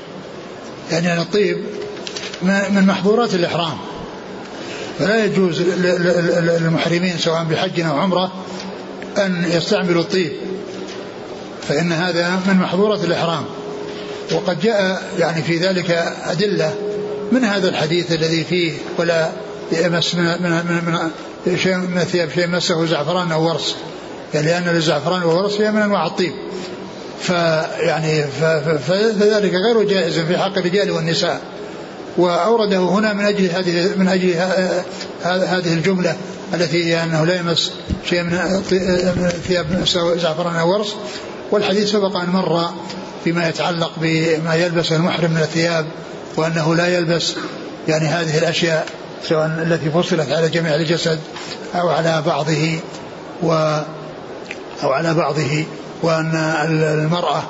يعني 0.92 1.14
أن 1.14 1.20
الطيب 1.20 1.58
من 2.44 2.86
محظورات 2.88 3.34
الإحرام. 3.34 3.78
فلا 5.00 5.26
يجوز 5.26 5.62
للمحرمين 5.62 7.18
سواء 7.18 7.44
بحج 7.44 7.82
أو 7.82 8.00
عمرة 8.00 8.32
أن 9.18 9.46
يستعملوا 9.52 10.02
الطيب. 10.02 10.32
فإن 11.68 11.92
هذا 11.92 12.42
من 12.48 12.56
محظورات 12.56 13.04
الإحرام. 13.04 13.46
وقد 14.34 14.60
جاء 14.60 15.02
يعني 15.20 15.44
في 15.44 15.58
ذلك 15.58 15.92
أدلة 16.24 16.74
من 17.32 17.44
هذا 17.44 17.70
الحديث 17.70 18.12
الذي 18.12 18.44
فيه 18.44 18.74
ولا 19.00 19.32
يمس 19.72 20.16
من, 20.16 20.24
من, 20.24 20.82
من, 21.46 21.58
شيء 21.58 21.76
من 21.76 21.98
الثياب 21.98 22.30
شيء 22.36 22.48
مسه 22.48 22.86
زعفران 22.86 23.32
أو 23.32 23.48
ورس 23.48 23.76
يعني 24.34 24.48
لأن 24.48 24.76
الزعفران 24.76 25.24
والورس 25.24 25.62
هي 25.62 25.72
من 25.72 25.82
أنواع 25.82 26.06
الطيب. 26.06 26.34
فيعني 27.22 28.24
فذلك 28.88 29.54
غير 29.54 29.84
جائز 29.84 30.20
في 30.20 30.38
حق 30.38 30.58
الرجال 30.58 30.92
والنساء. 30.92 31.42
وأورده 32.18 32.78
هنا 32.78 33.14
من 33.14 33.26
أجل 33.26 33.46
هذه 33.46 33.90
من 33.98 34.08
أجل 34.08 34.34
هذه 35.24 35.74
الجملة 35.74 36.16
التي 36.54 36.86
هي 36.86 37.04
أنه 37.04 37.26
لا 37.26 37.36
يمس 37.40 37.72
شيء 38.10 38.24
من 38.24 38.62
ثياب 39.48 39.86
زعفران 40.18 40.56
أو 40.56 40.72
ورس 40.72 40.96
والحديث 41.52 41.92
سبق 41.92 42.18
أن 42.18 42.30
مر 42.30 42.70
فيما 43.24 43.50
يتعلق 43.50 43.92
بما 43.98 44.56
يلبس 44.56 44.92
المحرم 44.92 45.32
من 45.32 45.42
الثياب 45.42 45.86
وأنه 46.38 46.76
لا 46.76 46.88
يلبس 46.88 47.36
يعني 47.88 48.06
هذه 48.06 48.38
الأشياء 48.38 48.86
سواء 49.30 49.46
التي 49.46 49.90
فصلت 49.92 50.32
على 50.32 50.50
جميع 50.50 50.76
الجسد 50.76 51.20
أو 51.76 51.90
على 51.90 52.24
بعضه 52.26 52.80
و 53.44 53.52
أو 54.84 54.92
على 54.92 55.14
بعضه 55.14 55.66
وأن 56.04 56.36
المرأة 57.04 57.44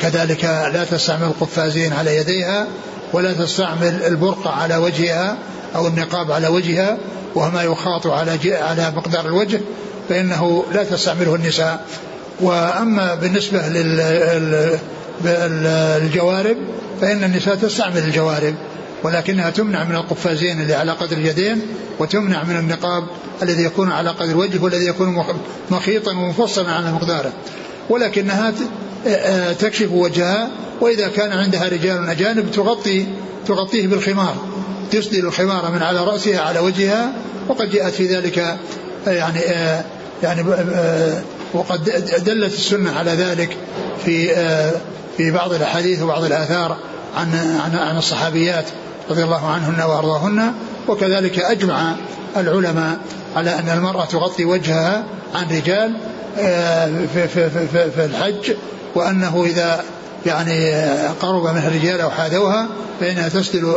كذلك 0.00 0.44
لا 0.44 0.84
تستعمل 0.84 1.26
القفازين 1.26 1.92
على 1.92 2.16
يديها 2.16 2.66
ولا 3.12 3.32
تستعمل 3.32 4.02
البرقع 4.06 4.50
على 4.50 4.76
وجهها 4.76 5.36
أو 5.76 5.86
النقاب 5.86 6.32
على 6.32 6.48
وجهها 6.48 6.98
وهما 7.34 7.62
يخاط 7.62 8.06
على 8.06 8.54
على 8.54 8.92
مقدار 8.96 9.26
الوجه 9.26 9.60
فإنه 10.08 10.64
لا 10.72 10.84
تستعمله 10.84 11.34
النساء. 11.34 11.84
وأما 12.40 13.14
بالنسبة 13.14 13.60
للجوارب 15.24 16.56
فإن 17.00 17.24
النساء 17.24 17.54
تستعمل 17.54 17.98
الجوارب 17.98 18.54
ولكنها 19.02 19.50
تمنع 19.50 19.84
من 19.84 19.94
القفازين 19.94 20.60
اللي 20.60 20.74
على 20.74 20.92
قدر 20.92 21.16
اليدين 21.16 21.62
وتمنع 21.98 22.44
من 22.44 22.56
النقاب 22.56 23.04
الذي 23.42 23.62
يكون 23.62 23.92
على 23.92 24.10
قدر 24.10 24.30
الوجه 24.30 24.62
والذي 24.62 24.86
يكون 24.86 25.24
مخيطا 25.70 26.12
ومفصلا 26.12 26.70
على 26.70 26.92
مقداره. 26.92 27.32
ولكنها 27.90 28.52
تكشف 29.52 29.92
وجهها 29.92 30.50
وإذا 30.80 31.08
كان 31.08 31.32
عندها 31.32 31.68
رجال 31.68 32.08
أجانب 32.08 32.50
تغطي 32.50 33.06
تغطيه 33.46 33.86
بالخمار. 33.86 34.36
تسدل 34.90 35.26
الخمار 35.26 35.70
من 35.70 35.82
على 35.82 36.04
رأسها 36.04 36.40
على 36.40 36.58
وجهها 36.58 37.12
وقد 37.48 37.70
جاءت 37.70 37.94
في 37.94 38.06
ذلك 38.06 38.56
يعني 39.06 39.40
يعني 40.22 40.44
وقد 41.54 41.84
دلت 42.24 42.52
السنة 42.52 42.90
على 42.90 43.10
ذلك 43.10 43.56
في 44.04 44.30
في 45.16 45.30
بعض 45.30 45.52
الأحاديث 45.52 46.02
وبعض 46.02 46.24
الآثار 46.24 46.76
عن 47.16 47.58
عن 47.64 47.76
عن 47.76 47.96
الصحابيات 47.96 48.64
رضي 49.10 49.24
الله 49.24 49.46
عنهن 49.46 49.82
وأرضاهن 49.82 50.52
وكذلك 50.88 51.38
أجمع 51.38 51.94
العلماء 52.36 52.98
على 53.36 53.58
أن 53.58 53.68
المرأة 53.68 54.04
تغطي 54.04 54.44
وجهها 54.44 55.04
عن 55.34 55.56
رجال 55.56 55.96
في, 57.14 57.28
في, 57.28 57.50
في, 57.50 57.90
في 57.90 58.04
الحج 58.04 58.52
وأنه 58.94 59.44
إذا 59.46 59.84
يعني 60.26 60.72
قرب 61.20 61.42
منها 61.42 61.68
الرجال 61.68 62.00
أو 62.00 62.10
حاذوها 62.10 62.68
فإنها 63.00 63.28
تسدل 63.28 63.76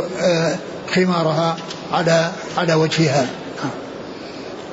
خمارها 0.96 1.58
على 1.94 2.32
على 2.58 2.74
وجهها. 2.74 3.28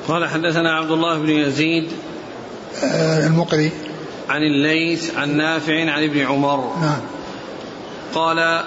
قال 0.07 0.29
حدثنا 0.29 0.75
عبد 0.75 0.91
الله 0.91 1.17
بن 1.17 1.29
يزيد 1.29 1.87
المقري. 2.83 3.71
عن 4.29 4.41
الليث 4.41 5.15
عن 5.15 5.37
نافع 5.37 5.91
عن 5.91 6.03
ابن 6.03 6.19
عمر. 6.19 6.73
نعم. 6.81 7.01
قال 8.13 8.65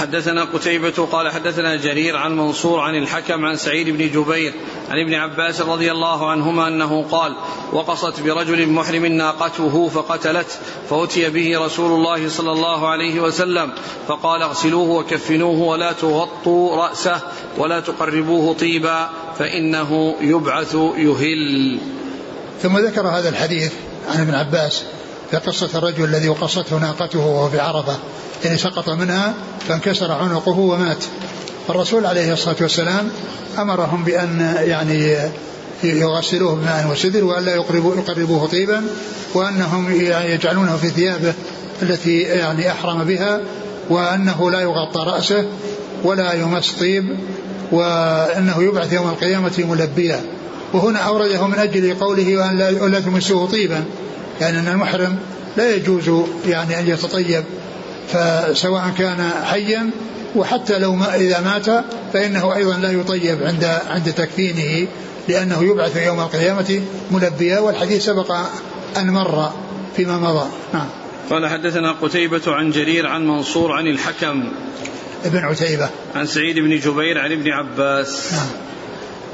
حدثنا 0.00 0.44
قتيبة 0.44 1.08
قال 1.12 1.32
حدثنا 1.32 1.76
جرير 1.76 2.16
عن 2.16 2.36
منصور 2.36 2.80
عن 2.80 2.94
الحكم 2.94 3.44
عن 3.44 3.56
سعيد 3.56 3.88
بن 3.88 4.10
جبير 4.10 4.52
عن 4.90 5.00
ابن 5.00 5.14
عباس 5.14 5.60
رضي 5.60 5.92
الله 5.92 6.30
عنهما 6.30 6.68
أنه 6.68 7.04
قال 7.10 7.36
وقصت 7.72 8.20
برجل 8.20 8.68
محرم 8.68 9.06
ناقته 9.06 9.88
فقتلت 9.88 10.58
فأتي 10.90 11.30
به 11.30 11.64
رسول 11.64 11.92
الله 11.92 12.28
صلى 12.28 12.52
الله 12.52 12.88
عليه 12.88 13.20
وسلم 13.20 13.72
فقال 14.08 14.42
اغسلوه 14.42 14.90
وكفنوه 14.90 15.60
ولا 15.60 15.92
تغطوا 15.92 16.76
رأسه 16.76 17.20
ولا 17.58 17.80
تقربوه 17.80 18.54
طيبا 18.54 19.10
فإنه 19.38 20.14
يبعث 20.20 20.74
يهل. 20.96 21.78
ثم 22.62 22.78
ذكر 22.78 23.08
هذا 23.08 23.28
الحديث. 23.28 23.72
عن 24.08 24.20
ابن 24.20 24.34
عباس 24.34 24.82
في 25.30 25.36
قصة 25.36 25.78
الرجل 25.78 26.04
الذي 26.04 26.28
وقصته 26.28 26.78
ناقته 26.78 27.18
وهو 27.18 27.50
في 27.50 27.60
عرفة 27.60 27.96
يعني 28.44 28.58
سقط 28.58 28.90
منها 28.90 29.34
فانكسر 29.68 30.12
عنقه 30.12 30.58
ومات. 30.58 31.04
الرسول 31.70 32.06
عليه 32.06 32.32
الصلاة 32.32 32.56
والسلام 32.60 33.10
أمرهم 33.58 34.04
بأن 34.04 34.56
يعني 34.58 35.16
يغسلوه 35.84 36.54
بماء 36.54 36.88
وسدر 36.92 37.24
وأن 37.24 37.44
لا 37.44 37.54
يقربوه, 37.54 37.96
يقربوه 37.96 38.46
طيبا 38.46 38.82
وأنهم 39.34 39.92
يجعلونه 40.24 40.76
في 40.76 40.88
ثيابه 40.88 41.34
التي 41.82 42.20
يعني 42.20 42.70
أحرم 42.70 43.04
بها 43.04 43.40
وأنه 43.90 44.50
لا 44.50 44.60
يغطى 44.60 45.00
رأسه 45.00 45.44
ولا 46.04 46.32
يمس 46.32 46.72
طيب 46.72 47.16
وأنه 47.72 48.62
يبعث 48.62 48.92
يوم 48.92 49.08
القيامة 49.08 49.52
ملبيا. 49.58 50.20
وهنا 50.74 50.98
أورده 50.98 51.46
من 51.46 51.58
أجل 51.58 51.94
قوله 51.94 52.36
وأن 52.36 52.58
لا, 52.92 53.00
تمسوه 53.00 53.46
طيبا 53.46 53.84
يعني 54.40 54.58
أن 54.58 54.68
المحرم 54.68 55.18
لا 55.56 55.74
يجوز 55.74 56.10
يعني 56.48 56.80
أن 56.80 56.88
يتطيب 56.88 57.44
فسواء 58.08 58.92
كان 58.98 59.30
حيا 59.44 59.90
وحتى 60.36 60.78
لو 60.78 60.94
ما 60.94 61.14
إذا 61.14 61.40
مات 61.40 61.84
فإنه 62.12 62.56
أيضا 62.56 62.76
لا 62.76 62.90
يطيب 62.90 63.42
عند 63.42 63.64
عند 63.64 64.12
تكفينه 64.12 64.88
لأنه 65.28 65.64
يبعث 65.64 65.96
يوم 65.96 66.20
القيامة 66.20 66.82
ملبيا 67.10 67.58
والحديث 67.58 68.04
سبق 68.04 68.36
أن 68.96 69.10
مر 69.10 69.52
فيما 69.96 70.18
مضى. 70.18 70.46
نعم. 70.74 70.86
قال 71.30 71.48
حدثنا 71.48 71.92
قتيبة 71.92 72.42
عن 72.46 72.70
جرير 72.70 73.06
عن 73.06 73.26
منصور 73.26 73.72
عن 73.72 73.86
الحكم 73.86 74.44
ابن 75.24 75.38
عتيبة. 75.38 75.88
عن 76.14 76.26
سعيد 76.26 76.58
بن 76.58 76.78
جبير 76.78 77.18
عن 77.18 77.32
ابن 77.32 77.50
عباس. 77.50 78.32
نعم. 78.32 78.73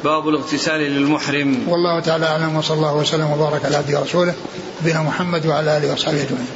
باب 0.04 0.28
الاغتسال 0.28 0.80
للمحرم. 0.80 1.68
والله 1.68 2.00
تعالى 2.00 2.26
أعلم 2.26 2.56
وصلى 2.56 2.76
الله 2.76 2.94
وسلم 2.96 3.30
وبارك 3.30 3.64
على 3.64 3.76
عبده 3.76 4.00
ورسوله 4.00 4.34
نبينا 4.82 5.02
محمد 5.02 5.46
وعلى 5.46 5.76
آله 5.76 5.92
وصحبه 5.92 6.22
أجمعين. 6.22 6.46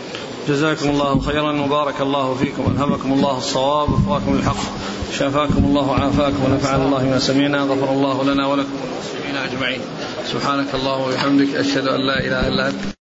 جزاكم 0.48 0.88
الله 0.88 1.20
خيرا 1.20 1.52
وبارك 1.60 2.00
الله 2.00 2.34
فيكم. 2.34 2.74
ألهمكم 2.76 3.12
الله 3.12 3.38
الصواب 3.38 3.88
وفقكم 3.92 4.34
الحق 4.34 4.62
شافاكم 5.18 5.64
الله 5.64 5.88
وعافاكم 5.88 6.44
ونفعنا 6.44 6.84
الله 6.84 7.04
ما 7.04 7.18
سمعنا 7.18 7.62
غفر 7.62 7.92
الله 7.92 8.24
لنا 8.24 8.46
ولكم 8.46 8.76
وللمسلمين 8.82 9.36
أجمعين. 9.36 9.80
سبحانك 10.32 10.74
اللهم 10.74 11.02
وبحمدك 11.02 11.54
أشهد 11.54 11.88
أن 11.88 12.00
لا 12.06 12.20
إله 12.20 12.48
إلا 12.48 12.68
أنت. 12.68 13.03